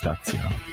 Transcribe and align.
Kontestacja. 0.00 0.69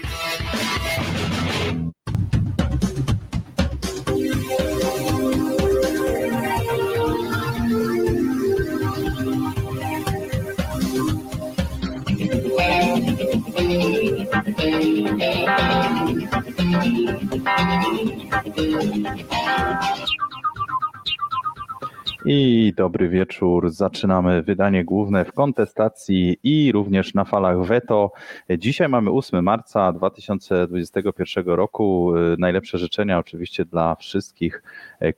Dobry 22.78 23.10
wieczór. 23.10 23.70
Zaczynamy 23.70 24.44
wydanie 24.44 24.86
główne 24.86 25.26
w 25.26 25.34
kontestacji 25.34 26.38
i 26.44 26.72
również 26.72 27.14
na 27.14 27.26
falach 27.26 27.66
Veto. 27.66 28.12
Dzisiaj 28.58 28.90
mamy 28.90 29.12
8 29.12 29.44
marca 29.44 29.94
2021 29.94 31.46
roku. 31.46 32.14
Najlepsze 32.38 32.78
życzenia 32.78 33.20
oczywiście 33.20 33.66
dla 33.66 33.96
wszystkich 33.96 34.64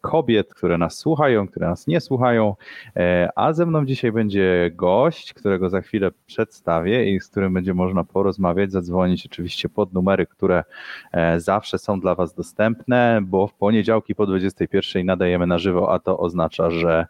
kobiet, 0.01 0.53
które 0.53 0.77
nas 0.77 0.97
słuchają, 0.97 1.47
które 1.47 1.67
nas 1.67 1.87
nie 1.87 2.01
słuchają. 2.01 2.55
A 3.35 3.53
ze 3.53 3.65
mną 3.65 3.85
dzisiaj 3.85 4.11
będzie 4.11 4.71
gość, 4.73 5.33
którego 5.33 5.69
za 5.69 5.81
chwilę 5.81 6.11
przedstawię 6.25 7.11
i 7.11 7.19
z 7.19 7.27
którym 7.27 7.53
będzie 7.53 7.73
można 7.73 8.03
porozmawiać, 8.03 8.71
zadzwonić 8.71 9.25
oczywiście 9.25 9.69
pod 9.69 9.93
numery, 9.93 10.27
które 10.27 10.63
zawsze 11.37 11.77
są 11.77 11.99
dla 11.99 12.15
Was 12.15 12.33
dostępne, 12.33 13.19
bo 13.23 13.47
w 13.47 13.53
poniedziałki 13.53 14.15
po 14.15 14.25
21 14.25 15.05
nadajemy 15.05 15.47
na 15.47 15.57
żywo, 15.57 15.93
a 15.93 15.99
to 15.99 16.17
oznacza, 16.17 16.69
że 16.69 17.07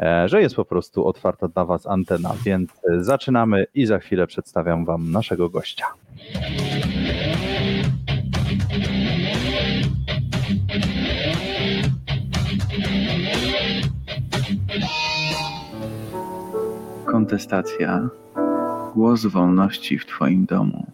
E, 0.00 0.28
że 0.28 0.42
jest 0.42 0.56
po 0.56 0.64
prostu 0.64 1.06
otwarta 1.06 1.48
dla 1.48 1.64
Was 1.64 1.86
antena. 1.86 2.34
Więc 2.44 2.70
e, 2.70 3.04
zaczynamy 3.04 3.66
i 3.74 3.86
za 3.86 3.98
chwilę 3.98 4.26
przedstawiam 4.26 4.84
Wam 4.84 5.10
naszego 5.10 5.48
gościa. 5.48 5.86
Kontestacja. 17.20 18.08
Głos 18.94 19.26
wolności 19.26 19.98
w 19.98 20.06
Twoim 20.06 20.46
domu. 20.46 20.86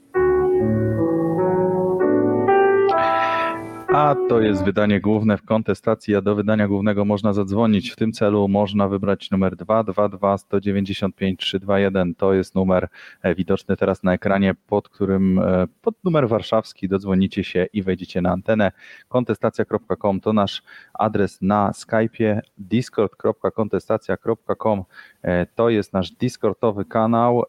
A 3.97 4.17
to 4.29 4.41
jest 4.41 4.65
wydanie 4.65 5.01
główne 5.01 5.37
w 5.37 5.43
kontestacji, 5.43 6.17
a 6.17 6.21
do 6.21 6.35
wydania 6.35 6.69
głównego 6.69 7.05
można 7.05 7.33
zadzwonić. 7.33 7.91
W 7.91 7.97
tym 7.97 8.13
celu 8.13 8.49
można 8.49 8.89
wybrać 8.89 9.31
numer 9.31 9.57
222 9.57 10.39
195 10.39 11.41
321. 11.41 12.15
To 12.15 12.35
jest 12.35 12.55
numer 12.55 12.89
e, 13.23 13.35
widoczny 13.35 13.77
teraz 13.77 14.03
na 14.03 14.15
ekranie, 14.15 14.55
pod 14.67 14.89
którym 14.89 15.39
e, 15.39 15.67
pod 15.83 16.05
numer 16.05 16.29
warszawski 16.29 16.89
dodzwonicie 16.89 17.45
się 17.45 17.67
i 17.73 17.83
wejdziecie 17.83 18.21
na 18.21 18.31
antenę. 18.31 18.73
Kontestacja.com 19.09 20.21
to 20.21 20.33
nasz 20.33 20.63
adres 20.95 21.43
na 21.43 21.71
Skype'ie. 21.71 22.41
discord.kontestacja.com 22.59 24.85
e, 25.23 25.47
to 25.47 25.71
jest 25.71 25.93
nasz 25.93 26.11
Discordowy 26.11 26.85
kanał 26.85 27.43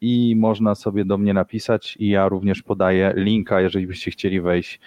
i 0.00 0.36
można 0.36 0.74
sobie 0.74 1.04
do 1.04 1.18
mnie 1.18 1.34
napisać 1.34 1.96
i 2.00 2.08
ja 2.08 2.28
również 2.28 2.62
podaję 2.62 3.12
linka, 3.16 3.60
jeżeli 3.60 3.86
byście 3.86 4.10
chcieli 4.10 4.40
wejść 4.40 4.80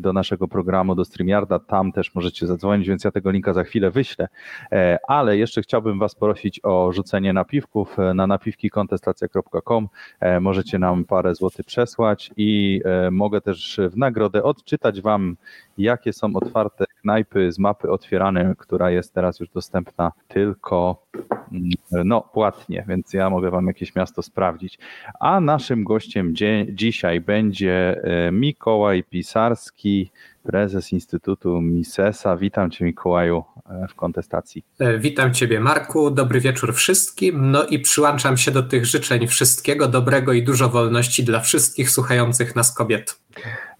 do 0.00 0.12
naszego 0.12 0.48
programu, 0.48 0.94
do 0.94 1.04
StreamYarda. 1.04 1.58
Tam 1.58 1.92
też 1.92 2.14
możecie 2.14 2.46
zadzwonić, 2.46 2.88
więc 2.88 3.04
ja 3.04 3.10
tego 3.10 3.30
linka 3.30 3.52
za 3.52 3.64
chwilę 3.64 3.90
wyślę. 3.90 4.28
E, 4.72 4.98
ale 5.08 5.36
jeszcze 5.36 5.62
chciałbym 5.62 5.98
Was 5.98 6.14
prosić 6.14 6.60
o 6.62 6.92
rzucenie 6.92 7.32
napiwków 7.32 7.98
e, 7.98 8.14
na 8.14 8.26
napiwkikontestacja.com. 8.26 9.88
E, 10.20 10.40
możecie 10.40 10.78
nam 10.78 11.04
parę 11.04 11.34
złotych 11.34 11.66
przesłać 11.66 12.30
i 12.36 12.80
mogę 13.10 13.40
też 13.40 13.80
w 13.90 13.96
nagrodę 13.96 14.42
odczytać 14.42 15.00
Wam, 15.00 15.36
jakie 15.78 16.12
są 16.12 16.36
otwarte 16.36 16.83
knajpy 17.04 17.52
z 17.52 17.58
mapy 17.58 17.90
otwieranej, 17.90 18.46
która 18.58 18.90
jest 18.90 19.14
teraz 19.14 19.40
już 19.40 19.48
dostępna 19.48 20.12
tylko 20.28 21.06
mm, 21.52 21.70
no, 22.04 22.20
płatnie, 22.20 22.84
więc 22.88 23.12
ja 23.12 23.30
mogę 23.30 23.50
Wam 23.50 23.66
jakieś 23.66 23.94
miasto 23.94 24.22
sprawdzić. 24.22 24.78
A 25.20 25.40
naszym 25.40 25.84
gościem 25.84 26.34
dzisiaj 26.68 27.20
będzie 27.20 28.02
Mikołaj 28.32 29.04
Pisarski, 29.04 30.10
prezes 30.44 30.92
Instytutu 30.92 31.60
Misesa. 31.60 32.36
Witam 32.36 32.70
Cię, 32.70 32.84
Mikołaju, 32.84 33.44
e, 33.70 33.88
w 33.88 33.94
kontestacji. 33.94 34.64
E, 34.78 34.98
witam 34.98 35.34
Ciebie, 35.34 35.60
Marku. 35.60 36.10
Dobry 36.10 36.40
wieczór 36.40 36.74
wszystkim. 36.74 37.50
No 37.50 37.64
i 37.64 37.78
przyłączam 37.78 38.36
się 38.36 38.50
do 38.50 38.62
tych 38.62 38.86
życzeń 38.86 39.26
wszystkiego 39.26 39.88
dobrego 39.88 40.32
i 40.32 40.42
dużo 40.42 40.68
wolności 40.68 41.24
dla 41.24 41.40
wszystkich 41.40 41.90
słuchających 41.90 42.56
nas 42.56 42.74
kobiet. 42.74 43.20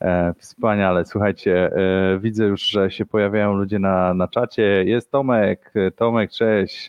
E, 0.01 0.35
wspaniale. 0.39 1.05
Słuchajcie, 1.05 1.71
widzę 2.21 2.45
już, 2.45 2.63
że 2.63 2.91
się 2.91 3.07
pojawiają 3.07 3.55
ludzie 3.55 3.79
na, 3.79 4.15
na 4.15 4.29
czacie. 4.29 4.63
Jest 4.85 5.11
Tomek. 5.11 5.73
Tomek, 5.97 6.31
cześć. 6.31 6.89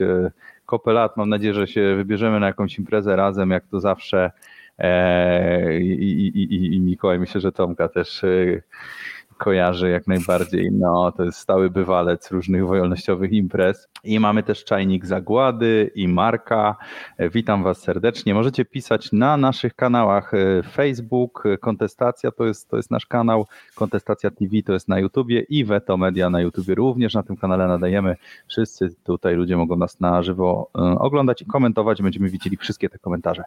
Kopelat, 0.66 1.18
mam 1.18 1.30
nadzieję, 1.30 1.54
że 1.54 1.68
się 1.68 1.96
wybierzemy 1.96 2.40
na 2.40 2.48
jakąś 2.48 2.80
imprezę 2.80 3.16
razem, 3.16 3.52
jak 3.52 3.68
to 3.68 3.80
zawsze. 3.80 4.32
I, 5.80 5.92
i, 6.36 6.44
i, 6.44 6.76
i 6.76 6.80
Mikołaj, 6.80 7.20
myślę, 7.20 7.42
że 7.42 7.52
Tomka 7.52 7.88
też 7.88 8.26
kojarzy 9.38 9.90
jak 9.90 10.08
najbardziej. 10.08 10.72
No, 10.72 11.12
to 11.12 11.24
jest 11.24 11.38
stały 11.38 11.70
bywalec 11.70 12.32
różnych 12.32 12.68
wolnościowych 12.68 13.32
imprez. 13.32 13.88
I 14.04 14.20
mamy 14.20 14.44
też 14.44 14.64
czajnik 14.64 15.06
Zagłady 15.06 15.92
i 15.96 16.08
Marka. 16.08 16.76
Witam 17.34 17.64
Was 17.64 17.78
serdecznie. 17.78 18.34
Możecie 18.34 18.66
pisać 18.66 19.12
na 19.12 19.38
naszych 19.38 19.76
kanałach 19.76 20.34
e, 20.34 20.64
Facebook, 20.64 21.44
Kontestacja 21.62 22.32
to 22.32 22.46
jest, 22.46 22.70
to 22.70 22.78
jest 22.78 22.92
nasz 22.92 23.06
kanał, 23.06 23.48
Kontestacja 23.76 24.32
TV 24.32 24.52
to 24.66 24.74
jest 24.74 24.88
na 24.88 25.00
YouTubie 25.00 25.40
i 25.40 25.66
Veto 25.66 25.98
Media 25.98 26.30
na 26.30 26.42
YouTubie 26.42 26.76
również. 26.76 27.14
Na 27.14 27.24
tym 27.24 27.38
kanale 27.38 27.68
nadajemy. 27.68 28.16
Wszyscy 28.48 28.96
tutaj 29.04 29.36
ludzie 29.36 29.58
mogą 29.58 29.76
nas 29.76 30.00
na 30.00 30.24
żywo 30.24 30.70
e, 30.76 30.80
oglądać 30.82 31.42
i 31.42 31.46
komentować. 31.46 32.02
Będziemy 32.02 32.30
widzieli 32.30 32.58
wszystkie 32.58 32.90
te 32.90 33.00
komentarze. 33.00 33.44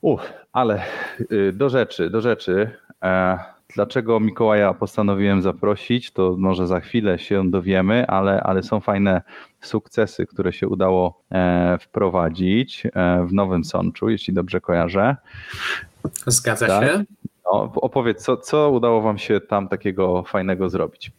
Uff, 0.00 0.32
ale 0.52 0.82
do 1.52 1.68
rzeczy, 1.68 2.10
do 2.10 2.20
rzeczy. 2.20 2.70
E, 3.02 3.55
Dlaczego 3.76 4.20
Mikołaja 4.20 4.74
postanowiłem 4.74 5.42
zaprosić, 5.42 6.10
to 6.10 6.34
może 6.38 6.66
za 6.66 6.80
chwilę 6.80 7.18
się 7.18 7.50
dowiemy, 7.50 8.06
ale, 8.06 8.40
ale 8.40 8.62
są 8.62 8.80
fajne 8.80 9.22
sukcesy, 9.60 10.26
które 10.26 10.52
się 10.52 10.68
udało 10.68 11.22
e, 11.32 11.78
wprowadzić 11.80 12.86
e, 12.86 12.90
w 13.26 13.32
Nowym 13.32 13.64
Sączu, 13.64 14.08
jeśli 14.08 14.34
dobrze 14.34 14.60
kojarzę. 14.60 15.16
Zgadza 16.26 16.66
tak? 16.66 16.84
się. 16.84 17.04
No, 17.44 17.72
opowiedz, 17.74 18.24
co, 18.24 18.36
co 18.36 18.70
udało 18.70 19.02
Wam 19.02 19.18
się 19.18 19.40
tam 19.40 19.68
takiego 19.68 20.22
fajnego 20.22 20.70
zrobić? 20.70 21.12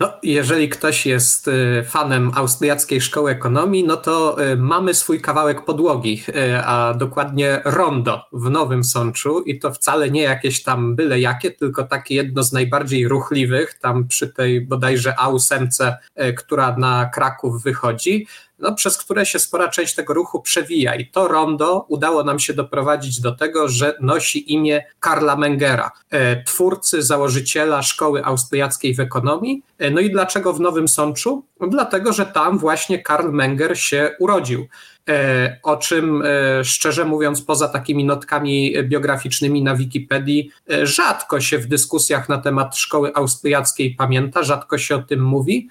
No, 0.00 0.12
jeżeli 0.22 0.68
ktoś 0.68 1.06
jest 1.06 1.48
y, 1.48 1.84
fanem 1.88 2.32
austriackiej 2.34 3.00
szkoły 3.00 3.30
ekonomii, 3.30 3.84
no 3.84 3.96
to 3.96 4.44
y, 4.44 4.56
mamy 4.56 4.94
swój 4.94 5.20
kawałek 5.20 5.64
podłogi, 5.64 6.22
y, 6.28 6.58
a 6.64 6.94
dokładnie 6.94 7.62
rondo 7.64 8.24
w 8.32 8.50
Nowym 8.50 8.84
Sączu 8.84 9.40
i 9.40 9.58
to 9.58 9.72
wcale 9.72 10.10
nie 10.10 10.22
jakieś 10.22 10.62
tam 10.62 10.96
byle 10.96 11.20
jakie, 11.20 11.50
tylko 11.50 11.84
takie 11.84 12.14
jedno 12.14 12.42
z 12.42 12.52
najbardziej 12.52 13.08
ruchliwych, 13.08 13.74
tam 13.74 14.08
przy 14.08 14.28
tej 14.28 14.60
bodajże 14.60 15.14
A8, 15.18 15.92
która 16.36 16.76
na 16.76 17.10
Kraków 17.14 17.62
wychodzi 17.62 18.26
no, 18.60 18.74
przez 18.74 18.98
które 18.98 19.26
się 19.26 19.38
spora 19.38 19.68
część 19.68 19.94
tego 19.94 20.14
ruchu 20.14 20.42
przewija. 20.42 20.94
I 20.94 21.06
to 21.06 21.28
rondo 21.28 21.86
udało 21.88 22.24
nam 22.24 22.38
się 22.38 22.54
doprowadzić 22.54 23.20
do 23.20 23.32
tego, 23.32 23.68
że 23.68 23.94
nosi 24.00 24.52
imię 24.52 24.84
Karla 25.00 25.36
Mengera, 25.36 25.90
e, 26.10 26.42
twórcy, 26.42 27.02
założyciela 27.02 27.82
szkoły 27.82 28.24
austriackiej 28.24 28.94
w 28.94 29.00
ekonomii. 29.00 29.62
E, 29.78 29.90
no 29.90 30.00
i 30.00 30.10
dlaczego 30.10 30.52
w 30.52 30.60
Nowym 30.60 30.88
Sączu? 30.88 31.44
No, 31.60 31.66
dlatego, 31.66 32.12
że 32.12 32.26
tam 32.26 32.58
właśnie 32.58 33.02
Karl 33.02 33.30
Menger 33.30 33.80
się 33.80 34.16
urodził. 34.18 34.66
E, 35.08 35.58
o 35.62 35.76
czym 35.76 36.22
e, 36.22 36.64
szczerze 36.64 37.04
mówiąc, 37.04 37.42
poza 37.42 37.68
takimi 37.68 38.04
notkami 38.04 38.74
biograficznymi 38.82 39.62
na 39.62 39.76
Wikipedii, 39.76 40.50
e, 40.70 40.86
rzadko 40.86 41.40
się 41.40 41.58
w 41.58 41.66
dyskusjach 41.66 42.28
na 42.28 42.38
temat 42.38 42.76
szkoły 42.76 43.14
austriackiej 43.14 43.94
pamięta, 43.94 44.42
rzadko 44.42 44.78
się 44.78 44.96
o 44.96 45.02
tym 45.02 45.24
mówi. 45.24 45.68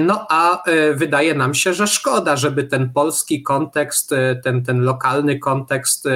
No 0.00 0.26
a 0.30 0.62
wydaje 0.94 1.34
nam 1.34 1.54
się, 1.54 1.74
że 1.74 1.86
szkoda, 1.86 2.36
żeby 2.36 2.64
ten 2.64 2.90
polski 2.90 3.42
kontekst, 3.42 4.14
ten, 4.44 4.64
ten 4.64 4.80
lokalny 4.80 5.38
kontekst 5.38 6.08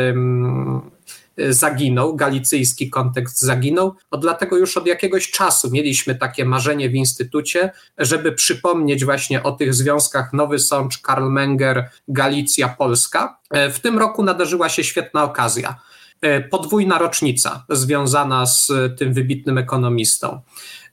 zaginął, 1.51 2.17
galicyjski 2.17 2.91
kontekst 2.91 3.41
zaginął. 3.41 3.95
No 4.13 4.19
dlatego 4.19 4.57
już 4.57 4.77
od 4.77 4.87
jakiegoś 4.87 5.31
czasu 5.31 5.71
mieliśmy 5.71 6.15
takie 6.15 6.45
marzenie 6.45 6.89
w 6.89 6.95
instytucie, 6.95 7.73
żeby 7.99 8.33
przypomnieć 8.33 9.05
właśnie 9.05 9.43
o 9.43 9.53
tych 9.53 9.75
związkach 9.75 10.33
Nowy 10.33 10.59
Sącz, 10.59 10.99
Karl 10.99 11.29
Menger, 11.29 11.91
Galicja, 12.09 12.69
Polska. 12.69 13.39
E, 13.51 13.71
w 13.71 13.81
tym 13.81 13.99
roku 13.99 14.23
nadarzyła 14.23 14.69
się 14.69 14.85
świetna 14.85 15.25
okazja. 15.25 15.81
E, 16.21 16.41
podwójna 16.41 16.99
rocznica 16.99 17.65
związana 17.71 18.47
z 18.47 18.73
tym 18.99 19.13
wybitnym 19.13 19.59
ekonomistą. 19.59 20.41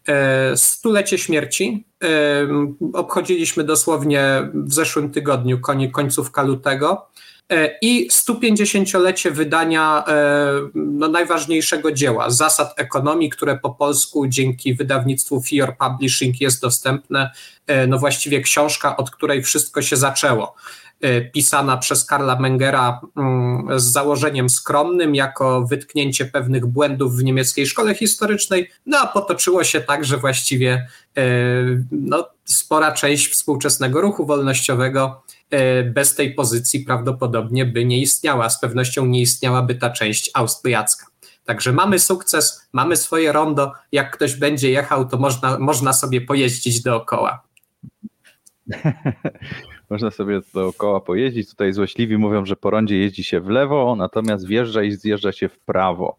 E, 0.07 0.57
stulecie 0.57 1.18
śmierci. 1.18 1.86
Obchodziliśmy 2.94 3.63
dosłownie 3.63 4.50
w 4.54 4.74
zeszłym 4.74 5.12
tygodniu, 5.12 5.62
końcówka 5.92 6.44
lutego. 6.44 7.07
I 7.81 8.10
150-lecie 8.12 9.31
wydania 9.31 10.04
no, 10.75 11.07
najważniejszego 11.07 11.92
dzieła, 11.92 12.30
Zasad 12.30 12.74
ekonomii, 12.78 13.30
które 13.30 13.57
po 13.57 13.69
polsku 13.69 14.28
dzięki 14.28 14.74
wydawnictwu 14.74 15.42
Fior 15.42 15.78
Publishing 15.78 16.42
jest 16.42 16.62
dostępne. 16.62 17.31
No 17.88 18.00
właściwie 18.00 18.42
książka, 18.42 18.98
od 18.98 19.12
której 19.12 19.44
wszystko 19.44 19.81
się 19.81 19.98
zaczęło. 19.98 20.56
E, 21.04 21.22
pisana 21.22 21.78
przez 21.78 22.06
Karla 22.06 22.40
Mengera 22.40 23.01
mm, 23.18 23.80
z 23.80 23.84
założeniem 23.84 24.50
skromnym, 24.50 25.16
jako 25.16 25.66
wytknięcie 25.66 26.25
pewnych 26.25 26.66
błędów 26.66 27.16
w 27.16 27.24
niemieckiej 27.24 27.68
szkole 27.68 27.95
historycznej, 27.95 28.69
no 28.86 29.00
a 29.00 29.07
potoczyło 29.07 29.63
się 29.63 29.81
tak, 29.81 30.06
że 30.06 30.18
właściwie 30.18 30.88
e, 31.18 31.24
no, 31.92 32.30
spora 32.45 32.92
część 32.92 33.28
współczesnego 33.28 34.01
ruchu 34.01 34.25
wolnościowego 34.25 35.24
e, 35.30 35.32
bez 35.94 36.16
tej 36.16 36.34
pozycji 36.34 36.80
prawdopodobnie 36.80 37.66
by 37.66 37.86
nie 37.86 38.02
istniała. 38.02 38.50
Z 38.50 38.60
pewnością 38.60 39.06
nie 39.06 39.22
istniałaby 39.22 39.76
ta 39.76 39.90
część 39.90 40.32
austriacka. 40.34 41.06
Także 41.46 41.72
mamy 41.72 42.00
sukces, 42.00 42.70
mamy 42.74 42.96
swoje 42.96 43.32
rondo. 43.32 43.72
Jak 43.92 44.12
ktoś 44.12 44.36
będzie 44.36 44.72
jechał, 44.72 45.08
to 45.08 45.18
można, 45.18 45.60
można 45.60 45.94
sobie 45.94 46.22
pojeździć 46.22 46.82
dookoła. 46.82 47.44
Można 49.90 50.12
sobie 50.12 50.42
dookoła 50.54 51.02
pojeździć. 51.02 51.50
Tutaj 51.50 51.74
złośliwi 51.74 52.18
mówią, 52.18 52.46
że 52.46 52.56
po 52.56 52.70
rondzie 52.70 52.98
jeździ 52.98 53.24
się 53.24 53.40
w 53.40 53.50
lewo, 53.50 53.96
natomiast 53.96 54.48
wjeżdża 54.48 54.84
i 54.84 54.92
zjeżdża 54.92 55.32
się 55.32 55.50
w 55.50 55.60
prawo. 55.60 56.18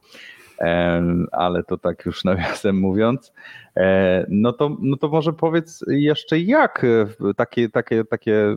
Ale 1.33 1.65
to 1.65 1.79
tak 1.79 2.07
już 2.07 2.25
nawiasem 2.25 2.81
mówiąc. 2.81 3.33
E, 3.77 4.27
no 4.29 4.53
to, 4.53 4.77
no 4.81 4.97
to 4.97 5.09
może 5.09 5.33
powiedz 5.33 5.85
jeszcze 5.89 6.41
jak 6.41 6.87
takie, 7.37 7.69
takie, 7.69 8.05
takie 8.05 8.57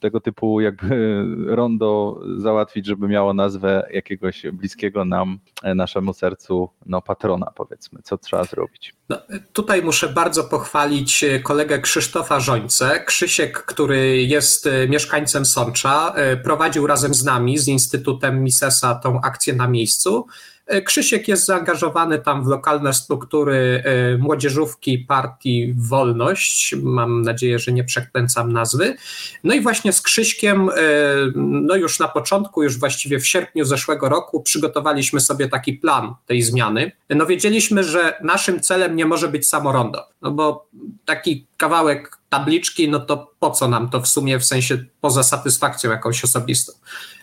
tego 0.00 0.20
typu 0.20 0.60
jakby 0.60 1.24
rondo 1.56 2.20
załatwić, 2.38 2.86
żeby 2.86 3.08
miało 3.08 3.34
nazwę 3.34 3.88
jakiegoś 3.92 4.42
bliskiego 4.52 5.04
nam, 5.04 5.38
e, 5.62 5.74
naszemu 5.74 6.12
sercu, 6.12 6.70
no 6.86 7.02
patrona 7.02 7.46
powiedzmy. 7.54 8.00
Co 8.02 8.18
trzeba 8.18 8.44
zrobić? 8.44 8.94
No, 9.08 9.16
tutaj 9.52 9.82
muszę 9.82 10.08
bardzo 10.08 10.44
pochwalić 10.44 11.24
kolegę 11.42 11.78
Krzysztofa 11.78 12.40
Żońce. 12.40 13.04
Krzysiek, 13.06 13.58
który 13.58 14.22
jest 14.22 14.66
e, 14.66 14.88
mieszkańcem 14.88 15.44
Sącza, 15.44 16.14
prowadził 16.44 16.86
razem 16.86 17.14
z 17.14 17.24
nami, 17.24 17.58
z 17.58 17.68
Instytutem 17.68 18.44
Misesa 18.44 18.94
tą 18.94 19.20
akcję 19.20 19.54
na 19.54 19.68
miejscu. 19.68 20.26
E, 20.66 20.82
Krzysiek 20.82 21.28
jest 21.28 21.46
zaangażowany 21.46 22.18
tam 22.18 22.44
w 22.44 22.46
lokalne 22.46 22.94
struktury 22.94 23.82
e, 23.84 24.18
młodzieżówki 24.18 24.98
partii 24.98 25.74
Wolność. 25.76 26.74
Mam 26.82 27.22
nadzieję, 27.22 27.58
że 27.58 27.72
nie 27.72 27.84
przekręcam 27.84 28.52
nazwy. 28.52 28.96
No 29.44 29.54
i 29.54 29.60
właśnie 29.60 29.92
z 29.92 30.02
Krzyśkiem, 30.02 30.68
e, 30.68 30.72
no 31.36 31.76
już 31.76 31.98
na 31.98 32.08
początku, 32.08 32.62
już 32.62 32.78
właściwie 32.78 33.18
w 33.18 33.26
sierpniu 33.26 33.64
zeszłego 33.64 34.08
roku, 34.08 34.42
przygotowaliśmy 34.42 35.20
sobie 35.20 35.48
taki 35.48 35.72
plan 35.72 36.14
tej 36.26 36.42
zmiany. 36.42 36.92
No 37.10 37.26
wiedzieliśmy, 37.26 37.84
że 37.84 38.18
naszym 38.22 38.60
celem 38.60 38.96
nie 38.96 39.06
może 39.06 39.28
być 39.28 39.48
samorondo, 39.48 40.08
no 40.22 40.30
bo 40.30 40.66
taki 41.04 41.46
kawałek 41.56 42.18
tabliczki, 42.30 42.88
no 42.88 43.00
to 43.00 43.30
po 43.38 43.50
co 43.50 43.68
nam 43.68 43.88
to 43.88 44.00
w 44.00 44.08
sumie, 44.08 44.38
w 44.38 44.44
sensie 44.44 44.84
poza 45.04 45.22
satysfakcją 45.22 45.90
jakąś 45.90 46.24
osobistą. 46.24 46.72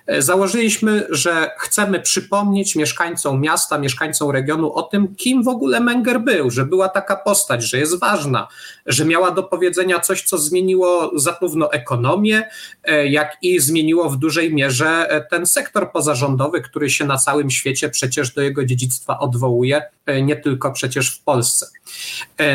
E, 0.08 0.22
założyliśmy, 0.22 1.08
że 1.10 1.52
chcemy 1.60 2.00
przypomnieć 2.00 2.76
mieszkańcom 2.76 3.42
miasta, 3.42 3.78
mieszkańcom 3.78 4.32
regionu 4.32 4.74
o 4.74 4.84
tym, 4.84 5.16
kim 5.16 5.44
w 5.44 5.48
ogóle 5.48 5.80
Menger 5.80 6.20
był, 6.20 6.50
że 6.50 6.66
była 6.66 6.90
taka 6.90 7.16
postać, 7.16 7.64
że 7.64 7.78
jest 7.78 8.00
ważna, 8.00 8.48
że 8.86 9.06
miała 9.06 9.32
do 9.32 9.44
powiedzenia 9.44 10.00
coś, 10.00 10.22
co 10.22 10.38
zmieniło 10.38 11.12
zarówno 11.16 11.72
ekonomię, 11.72 12.50
e, 12.84 13.08
jak 13.08 13.38
i 13.42 13.60
zmieniło 13.60 14.10
w 14.10 14.18
dużej 14.18 14.54
mierze 14.54 15.10
e, 15.10 15.22
ten 15.22 15.46
sektor 15.46 15.92
pozarządowy, 15.92 16.62
który 16.62 16.90
się 16.90 17.06
na 17.06 17.18
całym 17.18 17.50
świecie 17.50 17.90
przecież 17.90 18.34
do 18.34 18.42
jego 18.42 18.66
dziedzictwa 18.66 19.20
odwołuje, 19.20 19.84
nie 20.24 20.36
tylko 20.36 20.72
przecież 20.72 21.16
w 21.16 21.24
Polsce. 21.24 21.68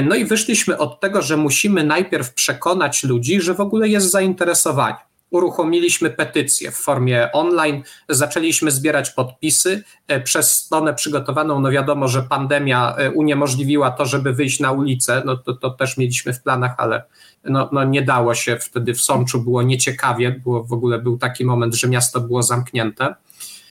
No 0.04 0.14
i 0.14 0.24
wyszliśmy 0.24 0.78
od 0.78 1.00
tego, 1.00 1.22
że 1.22 1.36
musimy 1.36 1.84
najpierw 1.84 2.34
przekonać 2.34 3.04
ludzi, 3.04 3.40
że 3.40 3.54
w 3.54 3.60
ogóle 3.60 3.88
jest 3.88 4.10
zainteresowanie 4.10 5.06
uruchomiliśmy 5.30 6.10
petycję 6.10 6.70
w 6.70 6.76
formie 6.76 7.32
online, 7.32 7.82
zaczęliśmy 8.08 8.70
zbierać 8.70 9.10
podpisy. 9.10 9.84
E, 10.08 10.20
przez 10.20 10.54
stronę 10.54 10.94
przygotowaną, 10.94 11.60
no 11.60 11.70
wiadomo, 11.70 12.08
że 12.08 12.22
pandemia 12.22 12.94
e, 12.96 13.10
uniemożliwiła 13.10 13.90
to, 13.90 14.06
żeby 14.06 14.32
wyjść 14.32 14.60
na 14.60 14.72
ulicę, 14.72 15.22
no 15.24 15.36
to, 15.36 15.54
to 15.54 15.70
też 15.70 15.96
mieliśmy 15.96 16.32
w 16.32 16.42
planach, 16.42 16.74
ale 16.78 17.02
no, 17.44 17.68
no 17.72 17.84
nie 17.84 18.02
dało 18.02 18.34
się 18.34 18.56
wtedy 18.56 18.94
w 18.94 19.00
Sączu, 19.00 19.40
było 19.40 19.62
nieciekawie, 19.62 20.30
było, 20.30 20.64
w 20.64 20.72
ogóle 20.72 20.98
był 20.98 21.18
taki 21.18 21.44
moment, 21.44 21.74
że 21.74 21.88
miasto 21.88 22.20
było 22.20 22.42
zamknięte. 22.42 23.14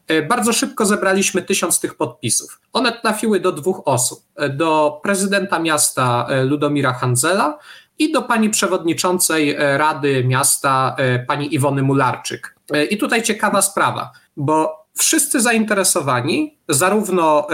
E, 0.07 0.21
bardzo 0.21 0.53
szybko 0.53 0.85
zebraliśmy 0.85 1.41
tysiąc 1.41 1.79
tych 1.79 1.95
podpisów. 1.95 2.59
One 2.73 2.91
trafiły 3.01 3.39
do 3.39 3.51
dwóch 3.51 3.81
osób: 3.85 4.23
do 4.49 4.99
prezydenta 5.03 5.59
miasta 5.59 6.27
Ludomira 6.43 6.93
Handzela 6.93 7.59
i 7.99 8.11
do 8.11 8.21
pani 8.21 8.49
przewodniczącej 8.49 9.49
e, 9.49 9.77
Rady 9.77 10.23
Miasta, 10.23 10.95
e, 10.97 11.19
pani 11.19 11.55
Iwony 11.55 11.81
Mularczyk. 11.81 12.55
E, 12.73 12.85
I 12.85 12.97
tutaj 12.97 13.23
ciekawa 13.23 13.61
sprawa, 13.61 14.11
bo 14.37 14.85
wszyscy 14.97 15.41
zainteresowani, 15.41 16.57
zarówno 16.69 17.47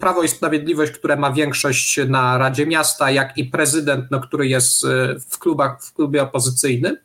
Prawo 0.00 0.22
i 0.22 0.28
Sprawiedliwość, 0.28 0.92
które 0.92 1.16
ma 1.16 1.32
większość 1.32 2.00
na 2.08 2.38
Radzie 2.38 2.66
Miasta, 2.66 3.10
jak 3.10 3.38
i 3.38 3.44
prezydent, 3.44 4.04
no, 4.10 4.20
który 4.20 4.46
jest 4.46 4.86
w, 5.30 5.38
klubach, 5.38 5.84
w 5.84 5.92
klubie 5.92 6.22
opozycyjnym, 6.22 6.96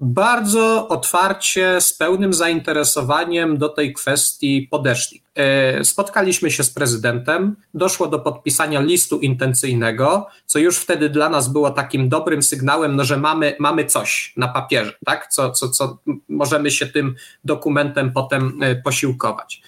bardzo 0.00 0.88
otwarcie, 0.88 1.80
z 1.80 1.92
pełnym 1.92 2.34
zainteresowaniem 2.34 3.58
do 3.58 3.68
tej 3.68 3.92
kwestii 3.92 4.68
podeszli. 4.70 5.22
E, 5.34 5.84
spotkaliśmy 5.84 6.50
się 6.50 6.64
z 6.64 6.70
prezydentem, 6.70 7.56
doszło 7.74 8.06
do 8.06 8.18
podpisania 8.18 8.80
listu 8.80 9.18
intencyjnego, 9.18 10.26
co 10.46 10.58
już 10.58 10.78
wtedy 10.78 11.08
dla 11.08 11.28
nas 11.28 11.48
było 11.48 11.70
takim 11.70 12.08
dobrym 12.08 12.42
sygnałem, 12.42 12.96
no, 12.96 13.04
że 13.04 13.16
mamy, 13.16 13.56
mamy 13.58 13.84
coś 13.84 14.32
na 14.36 14.48
papierze, 14.48 14.92
tak? 15.06 15.28
co, 15.28 15.50
co, 15.50 15.68
co 15.68 15.98
możemy 16.28 16.70
się 16.70 16.86
tym 16.86 17.14
dokumentem 17.44 18.12
potem 18.12 18.58
e, 18.62 18.76
posiłkować. 18.76 19.62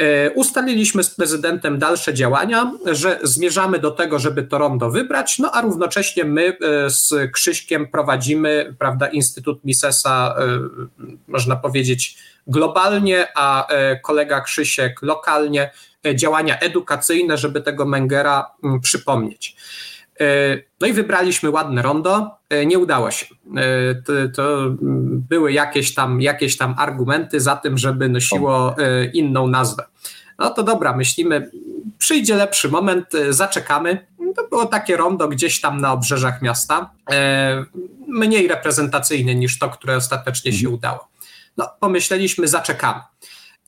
E, 0.00 0.30
ustaliliśmy 0.30 1.04
z 1.04 1.14
prezydentem 1.14 1.78
dalsze 1.78 2.14
działania, 2.14 2.72
że 2.86 3.18
zmierzamy 3.22 3.78
do 3.78 3.90
tego, 3.90 4.18
żeby 4.18 4.42
to 4.42 4.58
rondo 4.58 4.90
wybrać, 4.90 5.38
no 5.38 5.50
a 5.52 5.60
równocześnie 5.60 6.24
my 6.24 6.56
e, 6.60 6.90
z 6.90 7.32
Krzyśkiem 7.32 7.86
prowadzimy, 7.88 8.74
prawda, 8.78 9.06
Instytut 9.06 9.64
Misesa, 9.64 10.34
e, 10.38 10.58
można 11.28 11.56
powiedzieć, 11.56 12.18
globalnie, 12.46 13.26
a 13.36 13.66
kolega 14.02 14.40
Krzysiek 14.40 15.02
lokalnie 15.02 15.70
działania 16.14 16.58
edukacyjne, 16.58 17.38
żeby 17.38 17.60
tego 17.60 17.86
Mengera 17.86 18.50
przypomnieć. 18.82 19.56
E, 20.20 20.58
no 20.80 20.86
i 20.86 20.92
wybraliśmy 20.92 21.50
ładne 21.50 21.82
rondo. 21.82 22.30
E, 22.50 22.66
nie 22.66 22.78
udało 22.78 23.10
się. 23.10 23.26
E, 23.56 23.94
to, 23.94 24.12
to, 24.34 24.58
były 25.28 25.52
jakieś 25.52 25.94
tam, 25.94 26.20
jakieś 26.20 26.56
tam 26.56 26.74
argumenty 26.78 27.40
za 27.40 27.56
tym, 27.56 27.78
żeby 27.78 28.08
nosiło 28.08 28.76
inną 29.12 29.46
nazwę. 29.46 29.84
No 30.38 30.50
to 30.50 30.62
dobra, 30.62 30.96
myślimy, 30.96 31.50
przyjdzie 31.98 32.34
lepszy 32.34 32.68
moment, 32.68 33.06
zaczekamy. 33.30 34.06
To 34.36 34.48
było 34.48 34.66
takie 34.66 34.96
rondo 34.96 35.28
gdzieś 35.28 35.60
tam 35.60 35.80
na 35.80 35.92
obrzeżach 35.92 36.42
miasta, 36.42 36.90
mniej 38.08 38.48
reprezentacyjne 38.48 39.34
niż 39.34 39.58
to, 39.58 39.70
które 39.70 39.96
ostatecznie 39.96 40.52
się 40.52 40.58
mhm. 40.58 40.74
udało. 40.74 41.08
No, 41.56 41.68
pomyśleliśmy, 41.80 42.48
zaczekamy. 42.48 43.00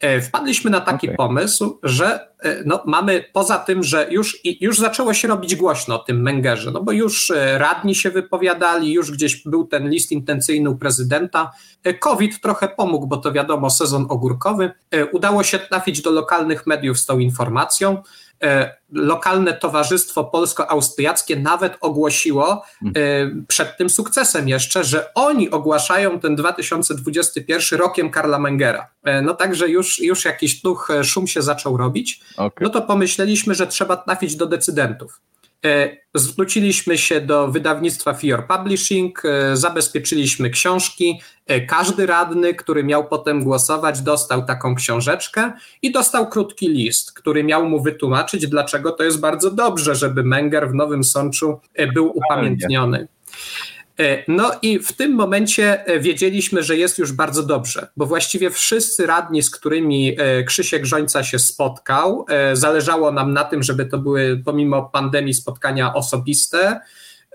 E, 0.02 0.20
wpadliśmy 0.20 0.70
na 0.70 0.80
taki 0.80 1.06
okay. 1.06 1.16
pomysł, 1.16 1.78
że 1.82 2.28
e, 2.38 2.62
no, 2.66 2.82
mamy 2.86 3.24
poza 3.32 3.58
tym, 3.58 3.82
że 3.82 4.06
już, 4.10 4.40
już 4.60 4.78
zaczęło 4.78 5.14
się 5.14 5.28
robić 5.28 5.56
głośno 5.56 5.94
o 5.94 5.98
tym 5.98 6.22
Mengerze, 6.22 6.70
no 6.70 6.82
bo 6.82 6.92
już 6.92 7.30
e, 7.30 7.58
radni 7.58 7.94
się 7.94 8.10
wypowiadali, 8.10 8.92
już 8.92 9.10
gdzieś 9.10 9.42
był 9.42 9.66
ten 9.66 9.90
list 9.90 10.12
intencyjny 10.12 10.70
u 10.70 10.76
prezydenta. 10.76 11.52
COVID 12.00 12.40
trochę 12.40 12.68
pomógł, 12.68 13.06
bo 13.06 13.16
to 13.16 13.32
wiadomo, 13.32 13.70
sezon 13.70 14.06
ogórkowy. 14.08 14.72
Udało 15.12 15.42
się 15.42 15.58
trafić 15.58 16.02
do 16.02 16.10
lokalnych 16.10 16.66
mediów 16.66 16.98
z 16.98 17.06
tą 17.06 17.18
informacją. 17.18 18.02
E, 18.42 18.76
lokalne 18.92 19.52
towarzystwo 19.52 20.24
polsko-austriackie 20.24 21.36
nawet 21.36 21.76
ogłosiło 21.80 22.62
e, 22.84 22.90
przed 23.48 23.76
tym 23.76 23.90
sukcesem 23.90 24.48
jeszcze, 24.48 24.84
że 24.84 25.14
oni 25.14 25.50
ogłaszają 25.50 26.20
ten 26.20 26.36
2021 26.36 27.78
rokiem 27.78 28.10
Karla 28.10 28.38
Mengera. 28.38 28.88
E, 29.04 29.22
no 29.22 29.34
także 29.34 29.68
już, 29.68 29.98
już 29.98 30.24
jakiś 30.24 30.62
tuch, 30.62 30.88
szum 31.04 31.26
się 31.26 31.42
zaczął 31.42 31.76
robić. 31.76 32.20
Okay. 32.36 32.64
No 32.64 32.70
to 32.70 32.82
pomyśleliśmy, 32.82 33.54
że 33.54 33.66
trzeba 33.66 33.96
trafić 33.96 34.36
do 34.36 34.46
decydentów. 34.46 35.20
E, 35.64 35.96
zwróciliśmy 36.14 36.98
się 36.98 37.20
do 37.20 37.48
wydawnictwa 37.48 38.14
Fior 38.14 38.46
Publishing, 38.46 39.22
e, 39.24 39.56
zabezpieczyliśmy 39.56 40.50
książki. 40.50 41.20
E, 41.46 41.60
każdy 41.60 42.06
radny, 42.06 42.54
który 42.54 42.84
miał 42.84 43.08
potem 43.08 43.44
głosować, 43.44 44.00
dostał 44.00 44.46
taką 44.46 44.74
książeczkę 44.74 45.52
i 45.82 45.92
dostał 45.92 46.28
krótki 46.28 46.68
list, 46.68 47.12
który 47.12 47.44
miał 47.44 47.68
mu 47.68 47.82
wytłumaczyć, 47.82 48.46
dlaczego 48.46 48.90
to 48.90 49.04
jest 49.04 49.20
bardzo 49.20 49.50
dobrze, 49.50 49.94
żeby 49.94 50.24
Menger 50.24 50.70
w 50.70 50.74
Nowym 50.74 51.04
Sączu 51.04 51.60
był 51.94 52.12
upamiętniony. 52.14 53.08
No 54.28 54.50
i 54.62 54.78
w 54.78 54.92
tym 54.92 55.14
momencie 55.14 55.84
wiedzieliśmy, 56.00 56.62
że 56.62 56.76
jest 56.76 56.98
już 56.98 57.12
bardzo 57.12 57.42
dobrze, 57.42 57.86
bo 57.96 58.06
właściwie 58.06 58.50
wszyscy 58.50 59.06
radni, 59.06 59.42
z 59.42 59.50
którymi 59.50 60.16
Krzysiek 60.46 60.82
Grzońca 60.82 61.24
się 61.24 61.38
spotkał, 61.38 62.26
zależało 62.52 63.12
nam 63.12 63.32
na 63.32 63.44
tym, 63.44 63.62
żeby 63.62 63.86
to 63.86 63.98
były 63.98 64.42
pomimo 64.44 64.82
pandemii 64.82 65.34
spotkania 65.34 65.94
osobiste, 65.94 66.80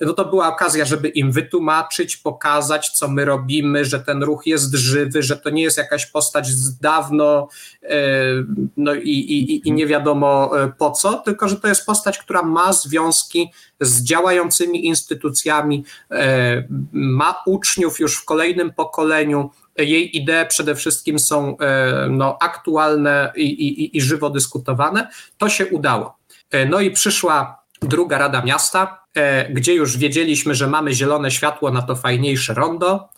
no 0.01 0.13
to 0.13 0.25
była 0.25 0.48
okazja, 0.48 0.86
żeby 0.86 1.08
im 1.08 1.32
wytłumaczyć, 1.32 2.18
pokazać, 2.18 2.89
co 2.89 3.08
my 3.08 3.25
robimy, 3.25 3.86
że 3.86 4.00
ten 4.00 4.24
ruch 4.24 4.46
jest 4.46 4.75
żywy, 4.75 5.24
że 5.24 5.38
to 5.38 5.50
nie 5.50 5.63
jest 5.63 5.77
jakaś 5.77 6.06
postać 6.06 6.48
z 6.48 6.80
dawno 6.80 7.48
e, 7.84 7.98
no 8.77 8.94
i, 8.96 9.10
i, 9.10 9.68
i 9.68 9.72
nie 9.72 9.88
wiadomo 9.88 10.51
e, 10.63 10.72
po 10.77 10.92
co, 10.92 11.13
tylko 11.13 11.50
że 11.50 11.56
to 11.56 11.68
jest 11.68 11.86
postać, 11.86 12.18
która 12.18 12.42
ma 12.42 12.74
związki 12.74 13.51
z 13.82 14.04
działającymi 14.04 14.86
instytucjami, 14.86 15.84
e, 16.12 16.63
ma 16.92 17.36
uczniów 17.46 18.00
już 18.00 18.16
w 18.18 18.25
kolejnym 18.25 18.74
pokoleniu. 18.74 19.50
Jej 19.77 20.18
idee 20.18 20.48
przede 20.50 20.75
wszystkim 20.75 21.20
są 21.20 21.58
no, 22.10 22.38
aktualne 22.42 23.32
i, 23.36 23.44
i, 23.44 23.98
i 23.98 24.01
żywo 24.01 24.30
dyskutowane. 24.30 25.08
To 25.38 25.50
się 25.50 25.68
udało. 25.68 26.18
No 26.70 26.80
i 26.80 26.92
przyszła 26.92 27.62
druga 27.82 28.18
Rada 28.18 28.42
Miasta, 28.42 29.07
gdzie 29.50 29.74
już 29.74 29.97
wiedzieliśmy, 29.97 30.55
że 30.55 30.67
mamy 30.67 30.93
zielone 30.93 31.31
światło 31.31 31.71
na 31.71 31.81
to 31.81 31.95
fajniejsze 31.95 32.53
rondo. 32.53 33.09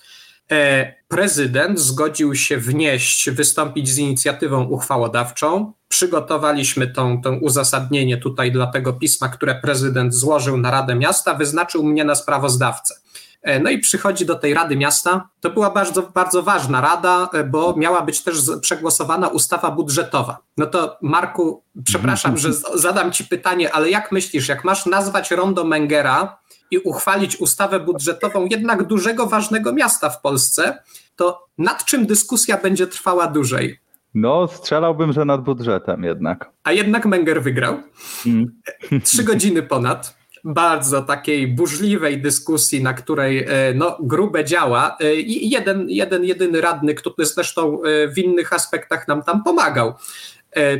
E, 0.52 0.94
prezydent 1.08 1.80
zgodził 1.80 2.36
się 2.36 2.58
wnieść, 2.58 3.30
wystąpić 3.30 3.90
z 3.90 3.98
inicjatywą 3.98 4.64
uchwałodawczą. 4.64 5.74
Przygotowaliśmy 5.88 6.88
tą, 6.88 7.22
tą 7.22 7.36
uzasadnienie 7.36 8.18
tutaj 8.18 8.52
dla 8.52 8.68
tego 8.68 8.94
pisma, 8.94 9.30
które 9.30 9.56
prezydent 9.56 10.14
złożył 10.14 10.58
na 10.58 10.72
Radę 10.72 10.96
Miasta, 10.96 11.34
wyznaczył 11.34 11.84
mnie 11.84 12.06
na 12.06 12.16
sprawozdawcę. 12.16 12.99
E, 13.42 13.60
no 13.60 13.70
i 13.70 13.80
przychodzi 13.80 14.26
do 14.26 14.36
tej 14.36 14.54
Rady 14.54 14.76
Miasta. 14.76 15.30
To 15.40 15.50
była 15.50 15.70
bardzo, 15.70 16.02
bardzo 16.02 16.44
ważna 16.44 16.82
rada, 16.82 17.30
e, 17.34 17.44
bo 17.44 17.76
miała 17.78 18.02
być 18.02 18.24
też 18.24 18.38
przegłosowana 18.62 19.28
ustawa 19.28 19.72
budżetowa. 19.72 20.38
No 20.58 20.66
to 20.66 20.98
Marku, 21.02 21.64
przepraszam, 21.86 22.38
że 22.38 22.54
zadam 22.74 23.12
ci 23.12 23.26
pytanie, 23.26 23.74
ale 23.74 23.90
jak 23.90 24.12
myślisz, 24.12 24.48
jak 24.48 24.64
masz 24.64 24.86
nazwać 24.86 25.32
Rondo 25.32 25.64
Mengera 25.64 26.38
i 26.72 26.78
uchwalić 26.78 27.38
ustawę 27.42 27.80
budżetową 27.80 28.46
jednak 28.46 28.84
dużego, 28.84 29.26
ważnego 29.26 29.74
miasta 29.74 30.10
w 30.10 30.22
Polsce, 30.22 30.84
to 31.16 31.48
nad 31.58 31.86
czym 31.86 32.06
dyskusja 32.06 32.58
będzie 32.58 32.88
trwała 32.88 33.28
dłużej? 33.28 33.80
No, 34.14 34.48
strzelałbym, 34.48 35.14
że 35.14 35.26
nad 35.26 35.44
budżetem 35.44 36.04
jednak. 36.04 36.52
A 36.64 36.72
jednak 36.72 37.06
Menger 37.06 37.44
wygrał. 37.44 37.80
Mm. 38.26 38.62
Trzy 39.04 39.24
godziny 39.24 39.64
ponad 39.64 40.19
bardzo 40.44 41.02
takiej 41.02 41.48
burzliwej 41.48 42.22
dyskusji, 42.22 42.84
na 42.84 42.94
której 42.94 43.44
e, 43.44 43.74
no, 43.76 43.98
grube 44.00 44.46
działa 44.46 44.98
e, 45.00 45.16
i 45.16 45.50
jeden, 45.50 45.90
jeden 45.90 46.24
jedyny 46.24 46.62
radny, 46.62 46.94
który 46.94 47.26
zresztą 47.26 47.82
e, 47.84 48.08
w 48.08 48.18
innych 48.18 48.54
aspektach 48.54 49.08
nam 49.08 49.24
tam 49.24 49.44
pomagał, 49.44 49.94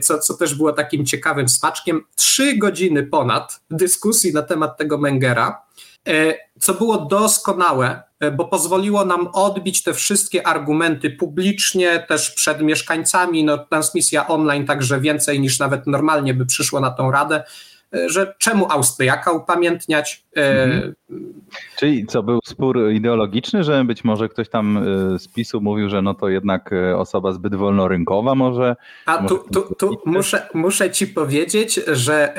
co, 0.02 0.20
co 0.20 0.34
też 0.34 0.56
było 0.56 0.74
takim 0.74 1.06
ciekawym 1.06 1.50
smaczkiem. 1.50 2.02
Trzy 2.16 2.58
godziny 2.58 3.04
ponad 3.04 3.62
dyskusji 3.72 4.34
na 4.34 4.42
temat 4.42 4.78
tego 4.78 4.98
Mengera, 4.98 5.62
co 6.60 6.74
było 6.74 6.98
doskonałe, 6.98 8.04
bo 8.38 8.46
pozwoliło 8.46 9.06
nam 9.06 9.28
odbić 9.34 9.84
te 9.84 9.94
wszystkie 9.94 10.48
argumenty 10.48 11.10
publicznie, 11.10 12.06
też 12.08 12.32
przed 12.32 12.62
mieszkańcami. 12.62 13.44
No, 13.44 13.58
transmisja 13.58 14.28
online 14.28 14.66
także 14.66 15.00
więcej 15.00 15.40
niż 15.40 15.60
nawet 15.60 15.88
normalnie 15.88 16.34
by 16.34 16.46
przyszło 16.46 16.80
na 16.80 16.92
tą 16.92 17.12
radę 17.12 17.44
że 18.08 18.34
czemu 18.38 18.72
Austriaka 18.72 19.32
upamiętniać. 19.32 20.24
E, 20.38 20.64
mhm. 20.64 20.96
Czyli 21.78 22.06
co, 22.06 22.24
był 22.24 22.40
spór 22.46 22.92
ideologiczny, 22.92 23.64
że 23.64 23.86
być 23.86 24.04
może 24.04 24.30
ktoś 24.30 24.50
tam 24.50 24.78
e, 24.78 25.20
z 25.20 25.28
PiSu 25.28 25.62
mówił, 25.62 25.90
że 25.90 26.02
no 26.02 26.14
to 26.14 26.30
jednak 26.30 26.74
e, 26.74 26.98
osoba 26.98 27.32
zbyt 27.32 27.56
wolnorynkowa 27.56 28.36
może... 28.36 28.76
A 29.06 29.18
tu, 29.18 29.38
tu, 29.54 29.76
tu 29.76 29.98
muszę, 30.06 30.48
muszę 30.54 30.92
ci 30.92 31.08
powiedzieć, 31.08 31.80
że 31.88 32.34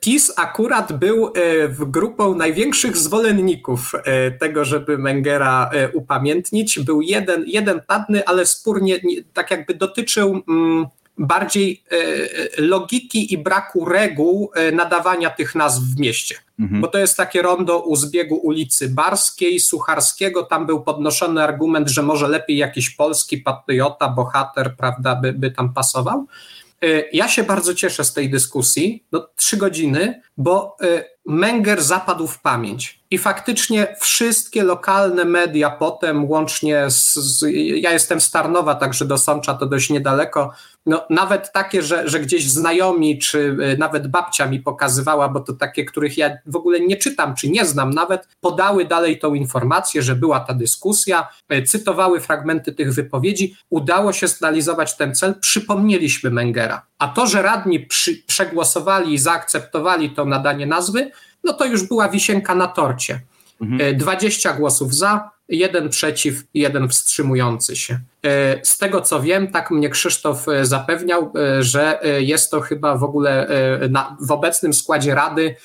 PiS 0.00 0.32
akurat 0.36 0.92
był 0.92 1.32
w 1.68 1.84
grupą 1.84 2.34
największych 2.34 2.96
zwolenników 2.96 3.92
tego, 4.40 4.64
żeby 4.64 4.98
Mengera 4.98 5.70
upamiętnić. 5.92 6.78
Był 6.78 7.00
jeden, 7.00 7.44
jeden 7.46 7.80
padny, 7.86 8.24
ale 8.26 8.46
spór 8.46 8.82
nie, 8.82 8.98
nie, 9.04 9.22
tak 9.32 9.50
jakby 9.50 9.74
dotyczył... 9.74 10.42
Mm, 10.48 10.86
bardziej 11.18 11.82
e, 11.92 11.96
e, 11.96 12.62
logiki 12.62 13.34
i 13.34 13.38
braku 13.38 13.84
reguł 13.84 14.50
e, 14.54 14.72
nadawania 14.72 15.30
tych 15.30 15.54
nazw 15.54 15.82
w 15.82 16.00
mieście. 16.00 16.36
Mhm. 16.58 16.80
Bo 16.80 16.88
to 16.88 16.98
jest 16.98 17.16
takie 17.16 17.42
rondo 17.42 17.78
u 17.78 17.96
zbiegu 17.96 18.36
ulicy 18.36 18.88
Barskiej, 18.88 19.60
Sucharskiego. 19.60 20.42
Tam 20.42 20.66
był 20.66 20.82
podnoszony 20.82 21.42
argument, 21.42 21.88
że 21.88 22.02
może 22.02 22.28
lepiej 22.28 22.56
jakiś 22.56 22.90
polski 22.90 23.38
patriota, 23.38 24.08
bohater, 24.08 24.74
prawda, 24.76 25.16
by, 25.16 25.32
by 25.32 25.50
tam 25.50 25.74
pasował. 25.74 26.26
Ja 27.12 27.28
się 27.28 27.42
bardzo 27.42 27.74
cieszę 27.74 28.04
z 28.04 28.12
tej 28.12 28.30
dyskusji, 28.30 29.04
no 29.12 29.28
trzy 29.36 29.56
godziny, 29.56 30.22
bo 30.36 30.76
Menger 31.26 31.82
zapadł 31.82 32.26
w 32.26 32.40
pamięć. 32.40 33.04
I 33.10 33.18
faktycznie 33.18 33.96
wszystkie 34.00 34.62
lokalne 34.62 35.24
media 35.24 35.70
potem, 35.70 36.30
łącznie 36.30 36.90
z, 36.90 37.14
z, 37.14 37.46
Ja 37.76 37.92
jestem 37.92 38.20
z 38.20 38.30
Tarnowa, 38.30 38.74
także 38.74 39.04
do 39.04 39.18
Sącza 39.18 39.54
to 39.54 39.66
dość 39.66 39.90
niedaleko. 39.90 40.52
No, 40.86 41.06
nawet 41.10 41.52
takie, 41.52 41.82
że, 41.82 42.08
że 42.08 42.20
gdzieś 42.20 42.50
znajomi, 42.50 43.18
czy 43.18 43.56
e, 43.62 43.76
nawet 43.76 44.08
babcia 44.08 44.46
mi 44.46 44.60
pokazywała, 44.60 45.28
bo 45.28 45.40
to 45.40 45.52
takie, 45.52 45.84
których 45.84 46.18
ja 46.18 46.30
w 46.46 46.56
ogóle 46.56 46.80
nie 46.80 46.96
czytam, 46.96 47.34
czy 47.34 47.50
nie 47.50 47.64
znam 47.64 47.90
nawet, 47.90 48.28
podały 48.40 48.84
dalej 48.84 49.18
tą 49.18 49.34
informację, 49.34 50.02
że 50.02 50.16
była 50.16 50.40
ta 50.40 50.54
dyskusja, 50.54 51.28
e, 51.48 51.62
cytowały 51.62 52.20
fragmenty 52.20 52.72
tych 52.72 52.94
wypowiedzi. 52.94 53.56
Udało 53.70 54.12
się 54.12 54.28
zrealizować 54.28 54.96
ten 54.96 55.14
cel, 55.14 55.34
przypomnieliśmy 55.40 56.30
Mengera. 56.30 56.86
A 57.04 57.08
to, 57.08 57.26
że 57.26 57.42
radni 57.42 57.80
przy, 57.80 58.22
przegłosowali 58.26 59.14
i 59.14 59.18
zaakceptowali 59.18 60.10
to 60.10 60.24
nadanie 60.24 60.66
nazwy, 60.66 61.10
no 61.44 61.52
to 61.52 61.64
już 61.64 61.88
była 61.88 62.08
wisienka 62.08 62.54
na 62.54 62.66
torcie. 62.66 63.20
Mhm. 63.60 63.96
20 63.96 64.50
e, 64.50 64.56
głosów 64.56 64.94
za, 64.94 65.30
jeden 65.48 65.88
przeciw, 65.88 66.44
jeden 66.54 66.88
wstrzymujący 66.88 67.76
się. 67.76 68.00
E, 68.24 68.64
z 68.64 68.78
tego 68.78 69.00
co 69.00 69.20
wiem, 69.20 69.50
tak 69.50 69.70
mnie 69.70 69.88
Krzysztof 69.88 70.48
e, 70.48 70.64
zapewniał, 70.64 71.32
że 71.60 72.00
jest 72.18 72.50
to 72.50 72.60
chyba 72.60 72.96
w 72.96 73.04
ogóle 73.04 73.48
na, 73.90 74.16
w 74.20 74.32
obecnym 74.32 74.74
składzie 74.74 75.14
Rady 75.14 75.56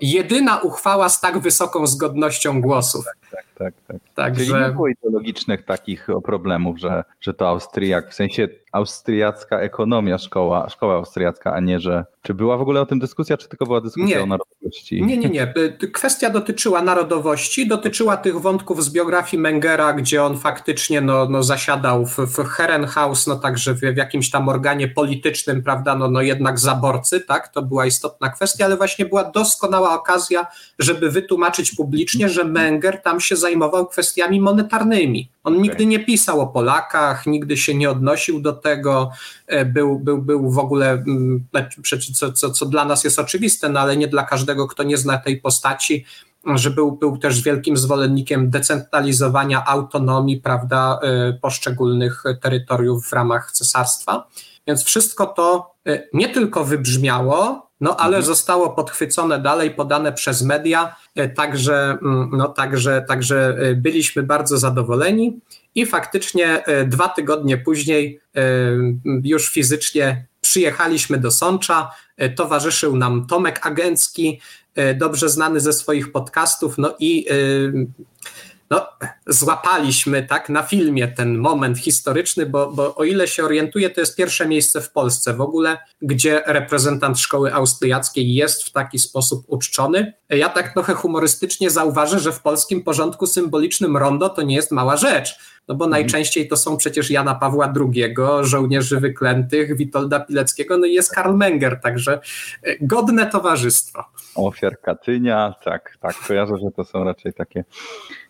jedyna 0.00 0.58
uchwała 0.58 1.08
z 1.08 1.20
tak 1.20 1.38
wysoką 1.38 1.86
zgodnością 1.86 2.60
głosów. 2.60 3.04
Tak, 3.04 3.44
tak, 3.58 3.74
tak. 3.74 3.74
tak. 3.88 3.96
Także... 4.14 4.44
Czyli 4.44 4.64
nie 4.64 4.70
było 4.70 4.88
ideologicznych 4.88 5.64
takich 5.64 6.06
problemów, 6.24 6.78
że, 6.78 7.04
że 7.20 7.34
to 7.34 7.48
Austriak, 7.48 8.10
w 8.10 8.14
sensie 8.14 8.48
austriacka 8.72 9.60
ekonomia 9.60 10.18
szkoła, 10.18 10.68
szkoła 10.68 10.94
austriacka, 10.94 11.52
a 11.52 11.60
nie, 11.60 11.80
że 11.80 12.04
czy 12.22 12.34
była 12.34 12.56
w 12.56 12.60
ogóle 12.60 12.80
o 12.80 12.86
tym 12.86 12.98
dyskusja, 12.98 13.36
czy 13.36 13.48
tylko 13.48 13.66
była 13.66 13.80
dyskusja 13.80 14.16
nie. 14.16 14.22
o 14.22 14.26
narodowości? 14.26 15.02
Nie, 15.02 15.16
nie, 15.16 15.28
nie. 15.28 15.54
Kwestia 15.92 16.30
dotyczyła 16.30 16.82
narodowości, 16.82 17.68
dotyczyła 17.68 18.16
tych 18.16 18.40
wątków 18.40 18.84
z 18.84 18.90
biografii 18.92 19.42
Mengera, 19.42 19.92
gdzie 19.92 20.24
on 20.24 20.38
faktycznie 20.38 21.00
no, 21.00 21.28
no 21.28 21.42
zasiadał 21.42 22.05
w, 22.06 22.18
w 22.18 22.44
Herrenhaus, 22.44 23.26
no 23.26 23.36
także 23.36 23.74
w, 23.74 23.80
w 23.80 23.96
jakimś 23.96 24.30
tam 24.30 24.48
organie 24.48 24.88
politycznym, 24.88 25.62
prawda, 25.62 25.94
no, 25.94 26.10
no 26.10 26.22
jednak 26.22 26.58
zaborcy, 26.58 27.20
tak, 27.20 27.48
to 27.48 27.62
była 27.62 27.86
istotna 27.86 28.28
kwestia, 28.28 28.64
ale 28.64 28.76
właśnie 28.76 29.06
była 29.06 29.24
doskonała 29.24 29.94
okazja, 29.94 30.46
żeby 30.78 31.10
wytłumaczyć 31.10 31.72
publicznie, 31.72 32.28
że 32.28 32.44
Menger 32.44 33.02
tam 33.02 33.20
się 33.20 33.36
zajmował 33.36 33.86
kwestiami 33.86 34.40
monetarnymi. 34.40 35.30
On 35.44 35.62
nigdy 35.62 35.86
nie 35.86 36.04
pisał 36.04 36.40
o 36.40 36.46
Polakach, 36.46 37.26
nigdy 37.26 37.56
się 37.56 37.74
nie 37.74 37.90
odnosił 37.90 38.40
do 38.40 38.52
tego, 38.52 39.10
e, 39.46 39.64
był, 39.64 39.98
był, 39.98 40.22
był 40.22 40.50
w 40.50 40.58
ogóle, 40.58 40.90
mm, 40.90 41.44
znaczy, 41.50 42.12
co, 42.12 42.32
co, 42.32 42.50
co 42.50 42.66
dla 42.66 42.84
nas 42.84 43.04
jest 43.04 43.18
oczywiste, 43.18 43.68
no 43.68 43.80
ale 43.80 43.96
nie 43.96 44.08
dla 44.08 44.24
każdego, 44.24 44.66
kto 44.66 44.82
nie 44.82 44.96
zna 44.96 45.18
tej 45.18 45.40
postaci, 45.40 46.04
że 46.54 46.70
był, 46.70 46.92
był 46.92 47.18
też 47.18 47.42
wielkim 47.42 47.76
zwolennikiem 47.76 48.50
decentralizowania 48.50 49.64
autonomii, 49.64 50.40
prawda, 50.40 50.98
e, 51.02 51.32
poszczególnych 51.32 52.24
terytoriów 52.42 53.06
w 53.06 53.12
ramach 53.12 53.52
cesarstwa. 53.52 54.28
Więc 54.66 54.84
wszystko 54.84 55.26
to 55.26 55.74
e, 55.86 56.02
nie 56.12 56.28
tylko 56.28 56.64
wybrzmiało, 56.64 57.66
no 57.80 57.96
ale 57.96 58.16
mhm. 58.16 58.24
zostało 58.24 58.70
podchwycone 58.70 59.38
dalej, 59.38 59.70
podane 59.70 60.12
przez 60.12 60.42
media, 60.42 60.96
e, 61.14 61.28
także, 61.28 61.98
mm, 62.02 62.30
no, 62.32 62.48
także, 62.48 63.04
także 63.08 63.58
byliśmy 63.76 64.22
bardzo 64.22 64.58
zadowoleni 64.58 65.40
i 65.74 65.86
faktycznie 65.86 66.64
dwa 66.86 67.08
tygodnie 67.08 67.58
później 67.58 68.20
już 69.24 69.50
fizycznie 69.50 70.26
przyjechaliśmy 70.40 71.18
do 71.18 71.30
Sącza, 71.30 71.90
towarzyszył 72.36 72.96
nam 72.96 73.26
Tomek 73.26 73.66
Agencki, 73.66 74.40
dobrze 74.94 75.28
znany 75.28 75.60
ze 75.60 75.72
swoich 75.72 76.12
podcastów, 76.12 76.78
no 76.78 76.94
i 76.98 77.26
no, 78.70 78.86
złapaliśmy 79.26 80.22
tak 80.22 80.48
na 80.48 80.62
filmie 80.62 81.08
ten 81.08 81.38
moment 81.38 81.78
historyczny, 81.78 82.46
bo, 82.46 82.72
bo 82.72 82.94
o 82.94 83.04
ile 83.04 83.28
się 83.28 83.44
orientuję, 83.44 83.90
to 83.90 84.00
jest 84.00 84.16
pierwsze 84.16 84.48
miejsce 84.48 84.80
w 84.80 84.92
Polsce. 84.92 85.34
W 85.34 85.40
ogóle, 85.40 85.78
gdzie 86.02 86.42
reprezentant 86.46 87.18
szkoły 87.18 87.54
austriackiej 87.54 88.34
jest 88.34 88.64
w 88.64 88.72
taki 88.72 88.98
sposób 88.98 89.44
uczczony. 89.46 90.12
Ja 90.28 90.48
tak 90.48 90.72
trochę 90.72 90.94
humorystycznie 90.94 91.70
zauważę, 91.70 92.20
że 92.20 92.32
w 92.32 92.42
polskim 92.42 92.84
porządku 92.84 93.26
symbolicznym 93.26 93.96
rondo 93.96 94.28
to 94.28 94.42
nie 94.42 94.56
jest 94.56 94.70
mała 94.70 94.96
rzecz 94.96 95.38
no 95.68 95.74
bo 95.74 95.84
mhm. 95.84 95.90
najczęściej 95.90 96.48
to 96.48 96.56
są 96.56 96.76
przecież 96.76 97.10
Jana 97.10 97.34
Pawła 97.34 97.72
II, 97.76 98.14
żołnierzy 98.40 99.00
wyklętych, 99.00 99.76
Witolda 99.76 100.20
Pileckiego, 100.20 100.78
no 100.78 100.86
i 100.86 100.92
jest 100.92 101.14
Karl 101.14 101.34
Menger, 101.34 101.80
także 101.80 102.20
e, 102.62 102.76
godne 102.80 103.26
towarzystwo. 103.26 104.04
Ofiar 104.34 104.80
Katynia, 104.80 105.54
tak, 105.64 105.96
tak, 106.00 106.14
kojarzę, 106.28 106.54
że 106.58 106.70
to 106.70 106.84
są 106.84 107.04
raczej 107.04 107.32
takie 107.32 107.64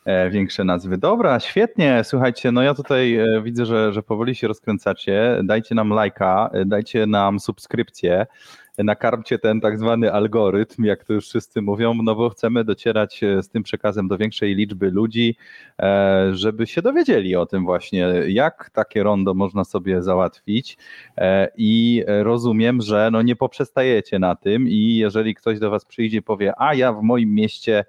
e, 0.05 0.31
większe 0.31 0.65
nazwy. 0.65 0.99
Dobra, 0.99 1.41
świetnie, 1.41 2.03
słuchajcie, 2.05 2.53
no 2.53 2.63
ja 2.63 2.75
tutaj 2.75 3.15
e, 3.15 3.43
widzę, 3.43 3.67
że, 3.67 3.93
że 3.93 4.03
powoli 4.03 4.35
się 4.35 4.49
rozkręcacie, 4.49 5.41
dajcie 5.45 5.75
nam 5.75 5.91
lajka, 5.91 6.51
dajcie 6.67 7.07
nam 7.07 7.41
subskrypcję, 7.41 8.27
nakarmcie 8.85 9.39
ten 9.39 9.61
tak 9.61 9.79
zwany 9.79 10.13
algorytm, 10.13 10.85
jak 10.85 11.05
to 11.05 11.13
już 11.13 11.29
wszyscy 11.29 11.63
mówią, 11.63 11.95
no 11.95 12.15
bo 12.15 12.31
chcemy 12.31 12.65
docierać 12.65 13.23
e, 13.23 13.43
z 13.43 13.49
tym 13.49 13.63
przekazem 13.63 14.09
do 14.09 14.19
większej 14.19 14.55
liczby 14.55 14.91
ludzi, 14.91 15.37
e, 15.79 16.29
żeby 16.33 16.67
się 16.67 16.83
dowiedzieli 16.83 17.37
o 17.37 17.47
tym 17.47 17.65
właśnie, 17.65 17.99
jak 18.29 18.71
takie 18.71 19.03
rondo 19.03 19.35
można 19.35 19.65
sobie 19.65 20.03
załatwić. 20.03 20.79
E, 21.19 21.49
i 21.57 22.05
rozumiem, 22.07 22.83
że 22.83 23.09
no 23.13 23.23
nie 23.23 23.37
poprzestajecie 23.37 24.19
na 24.19 24.35
tym 24.35 24.69
i 24.69 24.97
jeżeli 24.97 25.35
ktoś 25.35 25.59
do 25.59 25.71
was 25.71 25.85
przyjdzie 25.85 26.19
i 26.19 26.23
powie, 26.23 26.53
a 26.59 26.75
ja 26.75 26.93
w 26.93 27.03
moim 27.03 27.35
mieście 27.35 27.85